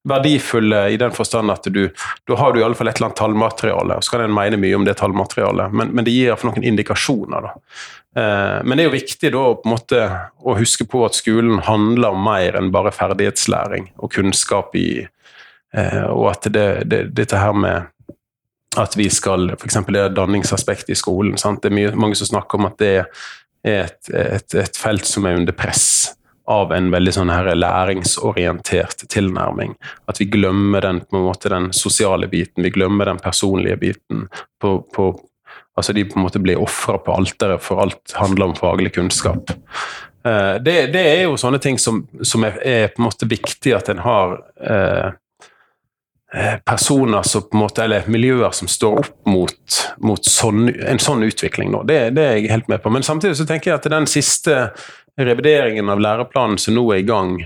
verdifulle 0.06 0.90
i 0.94 0.98
den 1.02 1.12
forstand 1.12 1.52
at 1.52 1.68
du 1.74 1.88
da 2.28 2.38
har 2.38 2.54
du 2.54 2.60
i 2.60 2.64
alle 2.64 2.78
fall 2.78 2.92
et 2.92 3.00
eller 3.00 3.10
annet 3.10 3.20
tallmateriale. 3.20 3.98
og 3.98 4.06
Så 4.06 4.14
kan 4.14 4.26
en 4.26 4.36
mene 4.36 4.60
mye 4.62 4.78
om 4.78 4.86
det 4.86 4.98
tallmaterialet, 5.02 5.74
men, 5.74 5.94
men 5.98 6.06
det 6.06 6.14
gir 6.14 6.30
iallfall 6.30 6.54
noen 6.54 6.68
indikasjoner. 6.72 7.48
da. 7.48 7.54
Eh, 8.22 8.60
men 8.64 8.78
det 8.78 8.86
er 8.86 8.90
jo 8.90 8.96
viktig 8.96 9.32
da 9.34 9.44
på 9.58 9.68
en 9.68 9.74
måte 9.74 10.04
å 10.40 10.56
huske 10.60 10.88
på 10.88 11.02
at 11.08 11.18
skolen 11.18 11.60
handler 11.66 12.16
om 12.16 12.24
mer 12.24 12.56
enn 12.60 12.72
bare 12.76 12.94
ferdighetslæring 12.96 13.90
og 13.98 14.14
kunnskap 14.16 14.76
i 14.80 14.88
eh, 15.04 16.06
Og 16.06 16.30
at 16.32 16.48
det, 16.54 16.68
det, 16.92 17.02
dette 17.18 17.42
her 17.42 17.54
med 17.54 17.92
at 18.76 18.96
vi 18.98 19.10
skal 19.10 19.50
F.eks. 19.56 19.80
det 19.88 20.10
danningsaspektet 20.16 20.92
i 20.92 21.00
skolen. 21.00 21.38
Sant? 21.40 21.62
Det 21.64 21.72
er 21.72 21.76
mye, 21.76 21.96
mange 21.96 22.18
som 22.20 22.30
snakker 22.30 22.60
om 22.60 22.70
at 22.70 22.78
det 22.80 22.92
er 23.02 23.10
et, 23.66 24.00
et, 24.14 24.56
et, 24.62 24.78
felt 24.78 25.08
som 25.08 25.26
er 25.26 25.40
under 25.40 25.56
press 25.56 26.14
av 26.52 26.74
en 26.74 26.92
veldig 26.94 27.14
sånn 27.16 27.32
her 27.34 27.50
læringsorientert 27.58 29.08
tilnærming. 29.10 29.74
At 30.10 30.22
vi 30.22 30.28
glemmer 30.30 30.86
den, 30.86 31.02
på 31.06 31.18
en 31.18 31.28
måte, 31.28 31.50
den 31.50 31.72
sosiale 31.74 32.30
biten, 32.30 32.64
vi 32.64 32.74
glemmer 32.76 33.10
den 33.10 33.22
personlige 33.24 33.80
biten. 33.82 34.28
På, 34.62 34.80
på, 34.96 35.14
Altså 35.76 35.92
de 35.94 36.06
på 36.08 36.16
en 36.16 36.24
måte 36.24 36.40
blir 36.40 36.60
ofra 36.64 36.96
på 37.04 37.12
alteret, 37.12 37.60
for 37.64 37.82
alt 37.84 38.14
handler 38.16 38.46
om 38.46 38.54
faglig 38.56 38.94
kunnskap. 38.96 39.52
Eh, 40.26 40.56
det, 40.64 40.88
det, 40.94 41.04
er 41.04 41.22
jo 41.26 41.36
sånne 41.38 41.60
ting 41.60 41.78
som, 41.82 42.06
som 42.24 42.46
er, 42.48 42.58
er, 42.64 42.88
på 42.94 43.02
en 43.02 43.08
måte 43.10 43.28
viktig 43.30 43.76
at 43.76 43.92
en 43.92 44.00
har 44.02 44.38
eh, 44.64 45.10
eh, 46.34 46.56
personer 46.66 47.28
som 47.28 47.44
på 47.44 47.58
en 47.58 47.64
måte, 47.66 47.84
eller 47.84 48.08
miljøer 48.08 48.56
som 48.56 48.72
står 48.72 49.04
opp 49.04 49.30
mot, 49.30 49.82
mot 50.02 50.32
sånn, 50.32 50.70
en 50.72 51.02
sånn 51.04 51.28
utvikling. 51.28 51.76
Det, 51.84 52.00
det, 52.16 52.24
er 52.24 52.40
jeg 52.40 52.54
helt 52.56 52.72
med 52.72 52.82
på. 52.82 52.94
Men 52.96 53.04
samtidig 53.04 53.36
så 53.38 53.50
tenker 53.50 53.74
jeg 53.74 53.82
at 53.84 53.92
den 53.92 54.08
siste 54.10 54.70
revideringen 55.18 55.90
av 55.90 56.02
læreplanen 56.04 56.60
som 56.62 56.76
nå 56.76 56.86
er 56.94 57.04
i 57.04 57.08
gang, 57.08 57.38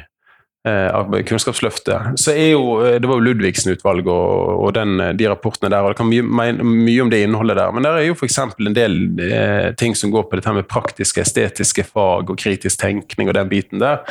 Eh, 0.67 0.95
av 0.95 1.13
Kunnskapsløftet, 1.23 2.17
så 2.19 2.33
er 2.35 2.49
jo 2.51 2.63
eh, 2.83 2.97
Det 2.99 3.07
var 3.07 3.21
jo 3.21 3.23
Ludvigsen-utvalget 3.29 4.09
og, 4.11 4.49
og 4.65 4.73
den, 4.75 4.97
eh, 4.99 5.13
de 5.15 5.29
rapportene 5.31 5.69
der, 5.71 5.85
og 5.85 5.93
det 5.93 5.99
kan 6.01 6.09
mye, 6.09 6.51
mye 6.59 7.05
om 7.05 7.11
det 7.13 7.21
innholdet 7.23 7.55
der. 7.61 7.71
Men 7.71 7.87
der 7.87 7.95
er 7.95 8.09
jo 8.09 8.17
f.eks. 8.17 8.35
en 8.43 8.75
del 8.75 8.97
eh, 9.23 9.69
ting 9.79 9.95
som 9.95 10.11
går 10.11 10.27
på 10.27 10.35
dette 10.35 10.51
med 10.57 10.67
praktiske, 10.67 11.23
estetiske 11.23 11.87
fag 11.87 12.27
og 12.27 12.41
kritisk 12.43 12.81
tenkning 12.83 13.31
og 13.31 13.37
den 13.39 13.53
biten 13.53 13.79
der. 13.79 14.03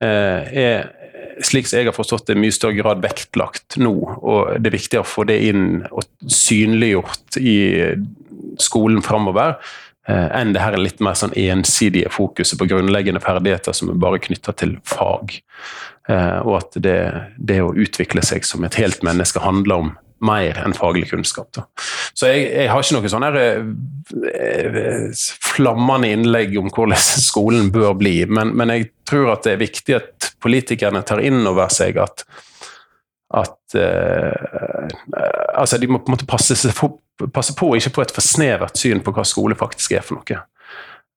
Eh, 0.00 0.48
er 0.64 1.44
slik 1.44 1.68
som 1.68 1.82
jeg 1.82 1.90
har 1.90 1.98
forstått 1.98 2.30
det, 2.30 2.38
i 2.38 2.44
mye 2.46 2.56
større 2.56 2.80
grad 2.80 3.04
vektlagt 3.04 3.76
nå. 3.76 3.92
Og 4.16 4.56
det 4.64 4.72
er 4.72 4.78
viktig 4.78 5.02
å 5.02 5.06
få 5.06 5.28
det 5.28 5.42
inn 5.50 5.82
og 5.92 6.08
synliggjort 6.24 7.36
i 7.36 7.58
skolen 8.64 9.04
framover. 9.04 9.58
Eh, 10.08 10.28
enn 10.34 10.50
det 10.54 10.62
her 10.62 10.74
litt 10.80 10.98
mer 11.04 11.14
sånn 11.18 11.34
ensidige 11.38 12.10
fokuset 12.10 12.58
på 12.58 12.66
grunnleggende 12.72 13.22
ferdigheter 13.22 13.74
som 13.76 13.92
er 13.92 14.00
bare 14.02 14.22
knytta 14.22 14.54
til 14.58 14.76
fag. 14.88 15.36
Eh, 16.10 16.38
og 16.42 16.56
at 16.58 16.78
det, 16.82 16.98
det, 17.38 17.60
å 17.62 17.74
utvikle 17.74 18.24
seg 18.26 18.46
som 18.46 18.66
et 18.66 18.78
helt 18.80 19.04
menneske 19.06 19.42
handler 19.44 19.84
om 19.84 19.92
mer 20.22 20.58
enn 20.62 20.74
faglig 20.74 21.08
kunnskap. 21.10 21.50
Da. 21.54 21.64
Så 22.14 22.30
jeg, 22.30 22.48
jeg, 22.50 22.70
har 22.70 22.82
ikke 22.82 22.98
noe 22.98 23.10
sånn 23.10 23.26
her 23.26 23.38
eh, 23.42 25.22
flammende 25.52 26.10
innlegg 26.14 26.54
om 26.58 26.70
hvordan 26.70 26.98
skolen 27.30 27.70
bør 27.74 27.94
bli, 27.98 28.16
men, 28.30 28.54
men, 28.58 28.74
jeg 28.74 28.90
tror 29.08 29.36
at 29.36 29.46
det 29.46 29.54
er 29.54 29.62
viktig 29.62 29.98
at 29.98 30.32
politikerne 30.42 31.02
tar 31.06 31.22
inn 31.22 31.42
over 31.46 31.70
seg 31.74 31.98
at 32.02 32.26
at 33.32 33.74
eh, 33.80 34.88
altså 35.56 35.78
De 35.80 35.88
må 35.88 36.02
på 36.02 36.10
en 36.10 36.16
måte 36.18 36.28
passe, 36.28 36.52
passe 37.32 37.54
på 37.58 37.70
å 37.70 37.76
ikke 37.78 37.92
få 37.96 38.06
et 38.06 38.14
for 38.14 38.24
snevert 38.24 38.78
syn 38.80 39.02
på 39.04 39.14
hva 39.14 39.24
skole 39.26 39.58
faktisk 39.58 39.94
er 39.98 40.06
for 40.06 40.20
noe. 40.20 40.40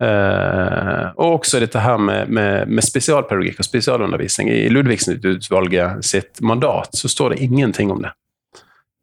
Uh, 0.04 1.14
og 1.16 1.38
også 1.38 1.62
dette 1.64 1.80
her 1.80 1.96
med, 2.02 2.28
med, 2.28 2.68
med, 2.68 2.84
spesialpedagogikk 2.84 3.62
og 3.64 3.68
spesialundervisning. 3.68 4.52
I 4.52 4.68
Ludvigsen-utvalget 4.74 6.04
sitt 6.04 6.44
mandat 6.44 6.98
så 7.00 7.12
står 7.12 7.36
det 7.36 7.46
ingenting 7.48 7.94
om 7.96 8.04
det. 8.04 8.12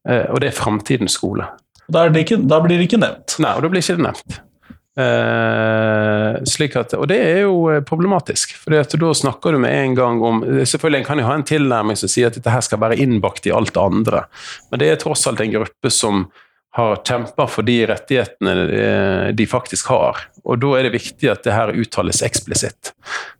Uh, 0.09 0.28
og 0.34 0.43
det 0.43 0.51
er 0.51 0.59
framtidens 0.59 1.16
skole. 1.16 1.49
Da, 1.93 2.07
ikke, 2.12 2.43
da, 2.45 2.61
blir 2.64 2.76
det 2.76 2.90
ikke 2.90 3.01
nevnt? 3.01 3.38
Nei, 3.40 3.55
og 3.57 3.64
da 3.64 3.72
blir 3.72 3.84
ikke 3.84 3.99
det 4.03 4.09
nevnt. 4.11 4.40
Uh, 4.93 6.43
slik 6.45 6.76
at, 6.76 6.93
og 7.01 7.09
det 7.09 7.16
er 7.24 7.38
jo 7.47 7.80
problematisk, 7.88 8.53
for 8.61 8.76
da 8.76 9.14
snakker 9.16 9.57
du 9.57 9.62
med 9.62 9.72
en 9.72 9.95
gang 9.97 10.18
om 10.20 10.43
Selvfølgelig 10.68 11.07
kan 11.07 11.22
jo 11.22 11.30
ha 11.30 11.38
en 11.38 11.47
tilnærming 11.49 11.97
som 11.97 12.12
sier 12.12 12.28
at 12.28 12.36
dette 12.36 12.53
her 12.53 12.61
skal 12.61 12.82
være 12.82 13.01
innbakt 13.01 13.49
i 13.49 13.55
alt 13.57 13.72
det 13.72 13.80
andre, 13.80 14.26
men 14.68 14.82
det 14.82 14.90
er 14.93 15.01
tross 15.01 15.24
alt 15.30 15.40
en 15.40 15.55
gruppe 15.57 15.88
som 15.88 16.26
har 16.73 17.03
kjempa 17.05 17.47
for 17.51 17.66
de 17.68 17.77
rettighetene 17.91 18.53
eh, 18.73 19.29
de 19.37 19.47
faktisk 19.49 19.93
har. 19.93 20.25
Og 20.45 20.61
da 20.62 20.73
er 20.79 20.89
det 20.89 20.97
viktig 20.97 21.29
at 21.29 21.45
det 21.45 21.53
her 21.53 21.75
uttales 21.77 22.23
eksplisitt. 22.25 22.95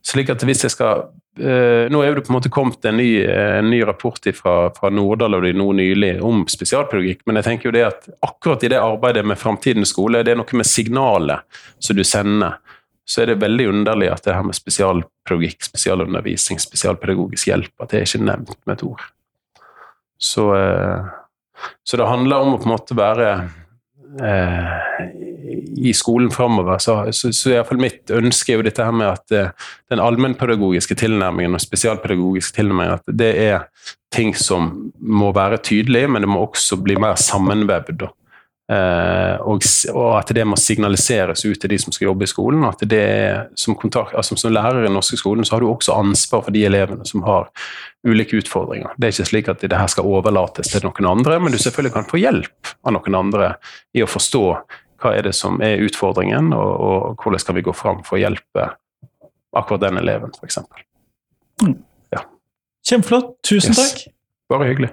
Slik 0.05 0.29
at 0.33 0.45
hvis 0.45 0.65
jeg 0.67 0.77
skal 0.77 1.09
Uh, 1.33 1.89
nå 1.89 2.03
er 2.05 2.13
det 2.13 2.27
på 2.27 2.29
en 2.29 2.35
måte 2.35 2.49
kommet 2.53 2.85
en 2.85 2.99
ny, 2.99 3.23
en 3.25 3.65
ny 3.71 3.79
rapport 3.89 4.27
fra, 4.37 4.67
fra 4.75 4.91
Nordahl 4.93 5.33
og 5.33 5.41
de 5.41 5.55
nå 5.57 5.65
nylig 5.79 6.11
om 6.21 6.43
spesialpedagogikk, 6.45 7.23
men 7.25 7.39
jeg 7.39 7.47
tenker 7.47 7.69
jo 7.69 7.73
det 7.73 7.81
at 7.87 8.05
akkurat 8.21 8.61
i 8.61 8.69
det 8.69 8.77
arbeidet 8.77 9.23
med 9.25 9.41
framtidens 9.41 9.95
skole, 9.95 10.21
det 10.21 10.35
er 10.35 10.37
noe 10.37 10.59
med 10.59 10.69
signalet 10.69 11.41
som 11.81 11.97
du 11.97 12.03
sender. 12.05 12.59
så 13.03 13.23
er 13.23 13.31
det 13.31 13.41
veldig 13.41 13.65
underlig 13.67 14.11
at 14.13 14.23
det 14.23 14.37
her 14.37 14.45
med 14.45 14.55
spesialpedagogikk, 14.55 15.65
spesialundervisning, 15.65 16.61
spesialpedagogisk 16.61 17.49
hjelp, 17.49 17.73
at 17.81 17.89
det 17.89 17.97
er 18.03 18.05
ikke 18.07 18.29
nevnt 18.29 18.59
med 18.69 18.77
et 18.77 18.85
ord. 18.85 19.01
Så, 20.21 20.45
eh, 20.55 21.09
så 21.83 21.99
det 21.99 22.09
handler 22.09 22.45
om 22.45 22.55
å 22.55 22.61
på 22.61 22.67
en 22.67 22.73
måte 22.73 22.97
være 22.97 23.29
eh, 24.21 24.71
i 25.77 25.93
skolen 25.93 26.31
framover. 26.31 26.77
Så, 26.77 26.97
så, 27.11 27.31
så 27.33 27.51
i 27.51 27.57
hvert 27.57 27.69
fall 27.69 27.81
mitt 27.81 28.13
ønske 28.13 28.53
er 28.53 28.59
jo 28.59 28.65
dette 28.67 28.85
her 28.85 28.95
med 28.95 29.09
at 29.11 29.35
eh, 29.35 29.69
den 29.91 30.01
allmennpedagogiske 30.03 30.97
tilnærmingen 30.99 31.57
og 31.57 31.63
spesialpedagogiske 31.63 32.59
tilnærmingen, 32.59 32.99
at 32.99 33.15
det 33.19 33.31
er 33.45 33.67
ting 34.13 34.33
som 34.37 34.91
må 34.99 35.31
være 35.35 35.61
tydelig, 35.65 36.05
men 36.09 36.23
det 36.23 36.29
må 36.29 36.43
også 36.45 36.77
bli 36.83 36.97
mer 37.01 37.17
sammenvevd. 37.19 38.05
Eh, 38.71 39.41
og, 39.43 39.65
og 39.91 40.11
at 40.15 40.29
det 40.35 40.45
må 40.47 40.55
signaliseres 40.55 41.43
ut 41.43 41.59
til 41.59 41.71
de 41.73 41.79
som 41.81 41.91
skal 41.91 42.07
jobbe 42.07 42.23
i 42.23 42.31
skolen. 42.31 42.63
at 42.63 42.79
det 42.87 43.03
som, 43.59 43.75
kontakt, 43.75 44.15
altså 44.15 44.37
Som 44.39 44.53
lærer 44.55 44.79
i 44.81 44.85
den 44.87 44.95
norske 44.95 45.17
skolen 45.19 45.45
så 45.45 45.55
har 45.55 45.61
du 45.61 45.67
også 45.67 45.97
ansvar 45.99 46.45
for 46.45 46.51
de 46.55 46.63
elevene 46.65 47.05
som 47.05 47.23
har 47.27 47.49
ulike 48.07 48.39
utfordringer. 48.39 48.95
Det 48.97 49.07
er 49.07 49.15
ikke 49.15 49.29
slik 49.31 49.49
at 49.51 49.61
det 49.61 49.77
her 49.77 49.87
skal 49.91 50.07
overlates 50.07 50.71
til 50.71 50.83
noen 50.87 51.09
andre, 51.11 51.39
men 51.39 51.51
du 51.51 51.59
selvfølgelig 51.59 51.93
kan 51.93 52.07
få 52.07 52.21
hjelp 52.23 52.73
av 52.83 52.95
noen 52.95 53.19
andre 53.19 53.55
i 53.93 54.03
å 54.03 54.07
forstå 54.07 54.45
hva 55.03 55.11
er 55.17 55.27
det 55.27 55.35
som 55.35 55.59
er 55.61 55.83
utfordringen, 55.83 56.53
og, 56.55 56.71
og 56.79 57.23
hvordan 57.23 57.39
skal 57.43 57.55
vi 57.55 57.65
gå 57.67 57.73
fram 57.75 57.99
for 58.07 58.15
å 58.15 58.23
hjelpe 58.23 58.69
akkurat 59.53 59.83
den 59.83 59.99
eleven, 59.99 60.31
f.eks. 60.39 60.63
Kjempeflott. 62.83 63.37
Tusen 63.47 63.71
Yes. 63.71 63.77
takk. 63.79 64.13
Bare 64.51 64.67
hyggelig. 64.67 64.91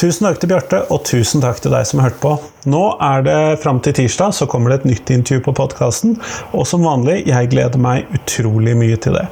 Tusen 0.00 0.24
takk 0.24 0.38
til 0.40 0.48
Bjarte, 0.48 0.78
og 0.88 1.02
tusen 1.04 1.42
takk 1.44 1.58
til 1.60 1.74
deg 1.74 1.84
som 1.84 2.00
har 2.00 2.08
hørt 2.08 2.20
på. 2.22 2.30
Nå 2.72 2.78
er 3.04 3.24
det 3.26 3.40
fram 3.60 3.82
til 3.84 3.92
tirsdag, 3.98 4.32
så 4.32 4.46
kommer 4.48 4.72
det 4.72 4.78
et 4.78 4.86
nytt 4.88 5.10
intervju 5.12 5.42
på 5.44 5.52
podkasten. 5.58 6.14
Og 6.56 6.64
som 6.70 6.86
vanlig, 6.88 7.18
jeg 7.28 7.50
gleder 7.52 7.82
meg 7.84 8.08
utrolig 8.16 8.72
mye 8.80 8.96
til 8.96 9.18
det. 9.18 9.26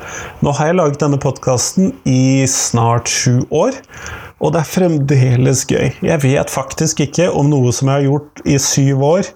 Nå 0.45 0.53
har 0.59 0.69
jeg 0.69 0.77
laget 0.77 0.99
denne 1.01 1.17
podkasten 1.23 1.95
i 2.05 2.45
snart 2.53 3.09
sju 3.09 3.47
år, 3.49 3.79
og 4.45 4.53
det 4.53 4.61
er 4.61 4.69
fremdeles 4.69 5.63
gøy. 5.71 5.87
Jeg 6.05 6.23
vet 6.27 6.53
faktisk 6.53 7.01
ikke 7.07 7.31
om 7.33 7.49
noe 7.49 7.73
som 7.73 7.89
jeg 7.89 8.03
har 8.03 8.05
gjort 8.11 8.43
i 8.45 8.59
syv 8.61 9.07
år, 9.09 9.31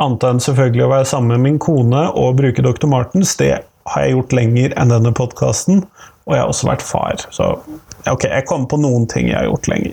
annet 0.00 0.24
enn 0.30 0.40
selvfølgelig 0.46 0.86
å 0.86 0.92
være 0.94 1.10
sammen 1.10 1.34
med 1.34 1.42
min 1.44 1.58
kone 1.60 2.06
og 2.16 2.38
bruke 2.38 2.64
Dr. 2.64 2.88
Martens. 2.88 3.34
Det 3.36 3.52
har 3.92 4.06
jeg 4.06 4.16
gjort 4.16 4.32
lenger 4.40 4.72
enn 4.80 4.96
denne 4.96 5.12
podkasten, 5.12 5.84
og 6.24 6.38
jeg 6.38 6.40
har 6.40 6.54
også 6.54 6.70
vært 6.72 6.86
far. 6.88 7.28
Så 7.28 7.50
ok, 8.08 8.24
jeg 8.30 8.48
kommer 8.48 8.72
på 8.72 8.80
noen 8.80 9.04
ting 9.12 9.28
jeg 9.28 9.42
har 9.42 9.50
gjort 9.50 9.68
lenger. 9.68 9.92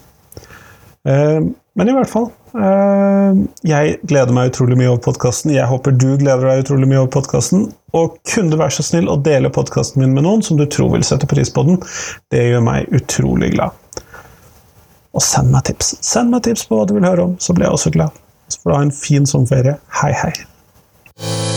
Eh, 1.07 1.41
Men 1.73 1.87
i 1.89 1.93
hvert 1.95 2.11
fall 2.11 2.27
eh, 2.53 3.37
Jeg 3.65 3.95
gleder 4.05 4.35
meg 4.35 4.51
utrolig 4.51 4.75
mye 4.77 4.91
over 4.91 5.01
podkasten. 5.07 5.53
Jeg 5.55 5.65
håper 5.69 5.95
du 5.95 6.09
gleder 6.19 6.45
deg 6.49 6.65
utrolig 6.65 6.89
mye 6.91 6.99
over 7.03 7.13
podkasten. 7.15 7.69
Og 7.97 8.17
kunne 8.27 8.51
du 8.53 8.59
være 8.59 8.75
så 8.77 8.85
snill 8.85 9.09
å 9.11 9.17
dele 9.23 9.51
podkasten 9.53 10.03
min 10.03 10.13
med 10.15 10.27
noen 10.27 10.43
som 10.45 10.59
du 10.59 10.65
tror 10.69 10.91
vil 10.93 11.05
sette 11.07 11.27
pris 11.31 11.51
på 11.51 11.63
den? 11.67 11.79
Det 12.31 12.43
gjør 12.51 12.65
meg 12.67 12.91
utrolig 12.95 13.53
glad. 13.55 13.75
Og 15.11 15.23
send 15.25 15.51
meg 15.51 15.65
tips. 15.67 15.95
Send 16.05 16.31
meg 16.31 16.45
tips 16.47 16.67
på 16.69 16.79
hva 16.79 16.87
du 16.87 16.95
vil 16.95 17.07
høre 17.07 17.29
om, 17.31 17.37
så 17.39 17.55
blir 17.55 17.67
jeg 17.67 17.75
også 17.79 17.95
glad. 17.97 18.21
Så 18.51 18.61
får 18.61 18.71
du 18.71 18.75
ha 18.77 18.83
en 18.87 18.95
fin 18.95 19.27
sommerferie. 19.27 19.75
Hei, 20.01 20.13
hei. 20.23 21.50